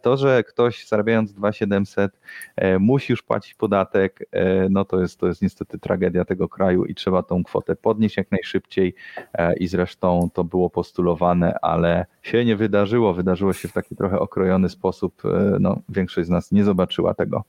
to, 0.01 0.17
że 0.17 0.43
ktoś 0.43 0.87
zarabiając 0.87 1.33
2700 1.33 2.19
e, 2.55 2.79
musi 2.79 3.13
już 3.13 3.23
płacić 3.23 3.53
podatek, 3.53 4.29
no 4.69 4.85
to 4.85 5.01
jest, 5.01 5.19
to 5.19 5.27
jest 5.27 5.41
niestety 5.41 5.79
tragedia 5.79 6.25
tego 6.25 6.49
kraju 6.49 6.85
i 6.85 6.95
trzeba 7.05 7.23
tą 7.23 7.43
kwotę 7.43 7.75
podnieść 7.75 8.17
jak 8.17 8.31
najszybciej 8.31 8.95
e, 9.33 9.55
i 9.55 9.67
zresztą 9.67 10.29
to 10.33 10.43
było 10.43 10.69
postulowane, 10.69 11.55
ale 11.61 12.05
się 12.21 12.45
nie 12.45 12.55
wydarzyło, 12.55 13.13
wydarzyło 13.13 13.53
się 13.53 13.67
w 13.67 13.73
taki 13.73 13.95
trochę 13.95 14.19
okrojony 14.19 14.69
sposób, 14.69 15.21
e, 15.25 15.57
no 15.59 15.79
większość 15.89 16.27
z 16.27 16.29
nas 16.29 16.51
nie 16.51 16.63
zobaczyła 16.63 17.13
tego. 17.13 17.43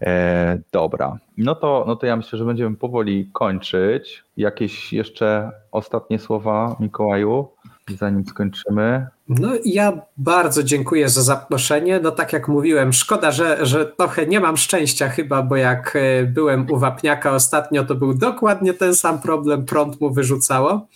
E, 0.00 0.58
dobra, 0.72 1.18
no 1.36 1.54
to, 1.54 1.84
no 1.86 1.96
to 1.96 2.06
ja 2.06 2.16
myślę, 2.16 2.38
że 2.38 2.44
będziemy 2.44 2.76
powoli 2.76 3.30
kończyć. 3.32 4.24
Jakieś 4.36 4.92
jeszcze 4.92 5.50
ostatnie 5.72 6.18
słowa, 6.18 6.76
Mikołaju, 6.80 7.48
zanim 7.90 8.26
skończymy? 8.26 9.06
No 9.28 9.48
ja 9.64 10.00
bardzo 10.16 10.62
dziękuję 10.62 11.08
za 11.08 11.22
zaproszenie. 11.22 12.00
No 12.00 12.10
tak 12.10 12.32
jak 12.32 12.48
mówiłem, 12.48 12.92
szkoda, 12.92 13.32
że, 13.32 13.66
że 13.66 13.86
trochę 13.86 14.26
nie 14.26 14.40
mam 14.40 14.56
szczęścia 14.56 15.08
chyba, 15.08 15.42
bo 15.42 15.56
jak 15.56 15.96
e, 15.96 16.24
byłem 16.24 16.70
u 16.70 16.78
Wapniaka 16.78 17.32
ostatnio, 17.32 17.84
to 17.84 17.94
był 17.94 18.14
dokładnie 18.14 18.74
ten 18.74 18.94
sam 18.94 19.20
problem, 19.20 19.64
prąd 19.64 20.00
mu 20.00 20.10
wyrzucało. 20.10 20.86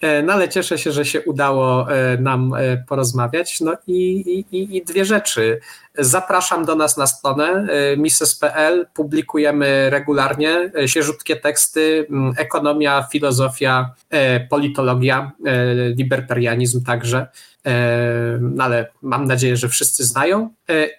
E, 0.00 0.22
No 0.22 0.32
ale 0.32 0.48
cieszę 0.48 0.78
się, 0.78 0.92
że 0.92 1.04
się 1.04 1.22
udało 1.22 1.92
e, 1.92 2.18
nam 2.18 2.54
e, 2.54 2.76
porozmawiać. 2.76 3.60
No 3.60 3.74
i, 3.86 4.20
i, 4.52 4.76
i 4.76 4.84
dwie 4.84 5.04
rzeczy. 5.04 5.60
Zapraszam 5.98 6.64
do 6.64 6.74
nas 6.74 6.96
na 6.96 7.06
stronę 7.06 7.66
mises.pl. 7.96 8.86
Publikujemy 8.94 9.90
regularnie 9.90 10.70
e, 10.78 10.88
świeżutkie 10.88 11.36
teksty, 11.36 12.06
ekonomia, 12.36 13.06
filozofia, 13.12 13.94
politologia, 14.50 15.32
libertarianizm 15.96 16.84
także. 16.84 17.26
No 18.40 18.64
ale 18.64 18.90
mam 19.02 19.24
nadzieję, 19.24 19.56
że 19.56 19.68
wszyscy 19.68 20.04
znają. 20.04 20.50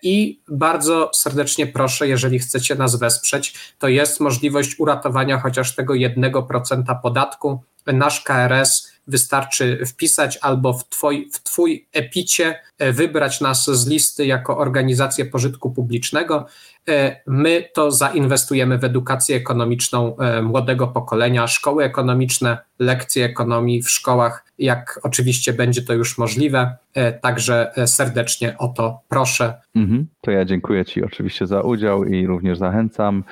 I 0.04 0.42
bardzo 0.48 1.12
serdecznie 1.14 1.68
proszę, 1.68 2.08
jeżeli 2.08 2.40
chcecie 2.40 2.76
nas 2.76 2.96
wesprzeć, 2.96 3.74
to 3.80 3.88
jest 3.88 4.20
możliwość 4.20 4.80
uratowania 4.80 5.40
chociaż 5.40 5.76
tego 5.76 5.94
1% 5.94 7.02
podatku. 7.02 7.64
Nasz 7.88 8.22
KRS 8.22 8.91
wystarczy 9.08 9.86
wpisać 9.86 10.38
albo 10.42 10.74
w, 10.74 10.90
twoj, 10.90 11.30
w 11.34 11.44
Twój 11.44 11.88
epicie 11.94 12.60
e, 12.78 12.94
wybrać 12.94 13.42
nas 13.42 13.66
z 13.66 13.88
listy 13.88 14.26
jako 14.26 14.58
organizację 14.58 15.26
pożytku 15.26 15.72
publicznego. 15.72 16.46
E, 16.90 17.22
My 17.28 17.70
to 17.74 17.92
zainwestujemy 17.92 18.78
w 18.78 18.84
edukację 18.84 19.36
ekonomiczną 19.36 20.18
e, 20.18 20.42
młodego 20.42 20.88
pokolenia, 20.88 21.48
szkoły 21.48 21.84
ekonomiczne, 21.84 22.58
lekcje 22.80 23.26
ekonomii 23.26 23.84
w 23.84 23.90
szkołach, 23.90 24.46
jak 24.60 25.00
oczywiście 25.04 25.54
będzie 25.54 25.82
to 25.82 25.94
już 25.94 26.18
możliwe. 26.18 26.78
E, 26.94 27.12
Także 27.12 27.72
serdecznie 27.86 28.58
o 28.58 28.68
to 28.68 29.00
proszę. 29.10 29.54
Mhm. 29.76 30.08
To 30.22 30.32
ja 30.32 30.46
dziękuję 30.46 30.86
Ci 30.86 31.04
oczywiście 31.04 31.48
za 31.48 31.62
udział 31.62 32.06
i 32.06 32.28
również 32.28 32.58
zachęcam. 32.58 33.24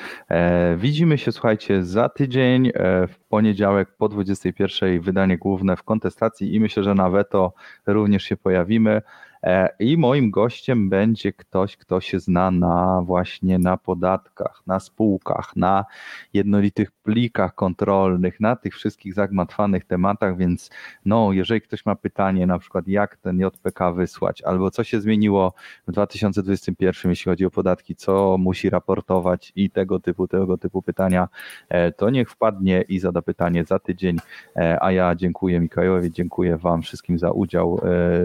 Widzimy 0.78 1.18
się, 1.18 1.32
słuchajcie, 1.32 1.84
za 1.84 2.10
tydzień, 2.10 2.72
w 3.08 3.20
poniedziałek 3.30 3.90
po 3.98 4.10
21 4.10 5.02
wydanie 5.02 5.38
główne 5.38 5.76
w 5.76 5.84
kontestacji 5.84 6.56
i 6.56 6.60
myślę, 6.60 6.84
że 6.84 6.96
na 6.96 7.10
weto 7.10 7.54
również 7.88 8.24
się 8.24 8.38
pojawimy. 8.38 9.02
E, 9.44 9.70
I 9.80 9.98
moim 9.98 10.32
gościem 10.32 10.90
będzie 10.90 11.34
ktoś, 11.34 11.78
kto 11.78 12.02
się 12.02 12.20
zna 12.20 12.52
na 12.52 13.02
właśnie 13.06 13.60
na 13.60 13.78
podatkach, 13.78 14.62
na 14.68 14.80
spółkach, 14.80 15.56
na 15.56 15.86
jednolitych 16.34 16.92
plikach 17.10 17.56
kontrolnych, 17.56 18.40
na 18.40 18.56
tych 18.56 18.76
wszystkich 18.76 19.14
zagmatwanych 19.14 19.86
tematach, 19.86 20.38
więc 20.38 20.70
no, 21.06 21.34
jeżeli 21.34 21.62
ktoś 21.62 21.86
ma 21.86 21.96
pytanie, 21.96 22.48
na 22.48 22.60
przykład 22.60 22.88
jak 22.88 23.18
ten 23.18 23.40
JPK 23.40 23.92
wysłać, 23.92 24.42
albo 24.42 24.72
co 24.72 24.84
się 24.84 25.02
zmieniło 25.02 25.54
w 25.88 25.92
2021, 25.92 27.12
jeśli 27.12 27.30
chodzi 27.30 27.46
o 27.46 27.52
podatki, 27.52 27.96
co 27.96 28.38
musi 28.38 28.70
raportować 28.70 29.52
i 29.56 29.70
tego 29.70 30.00
typu, 30.00 30.28
tego 30.28 30.58
typu 30.58 30.82
pytania, 30.82 31.28
e, 31.70 31.92
to 31.92 32.10
niech 32.10 32.30
wpadnie 32.30 32.82
i 32.82 33.00
zada 33.00 33.22
pytanie 33.22 33.66
za 33.66 33.80
tydzień, 33.80 34.18
E, 34.56 34.84
a 34.84 34.92
ja 34.92 35.16
dziękuję 35.16 35.60
Mikołajowi, 35.60 36.12
dziękuję 36.12 36.58
Wam 36.58 36.82
wszystkim 36.82 37.20
za 37.20 37.32
udział, 37.32 37.82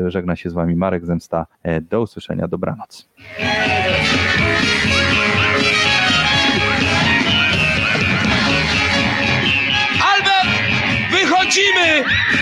E, 0.06 0.10
żegna 0.10 0.36
się 0.36 0.50
z 0.50 0.52
Wami 0.52 0.76
Marek 0.76 1.06
Zemsta, 1.06 1.46
do 1.90 2.00
usłyszenia, 2.00 2.48
dobranoc. 2.48 3.08
Bye. 12.02 12.40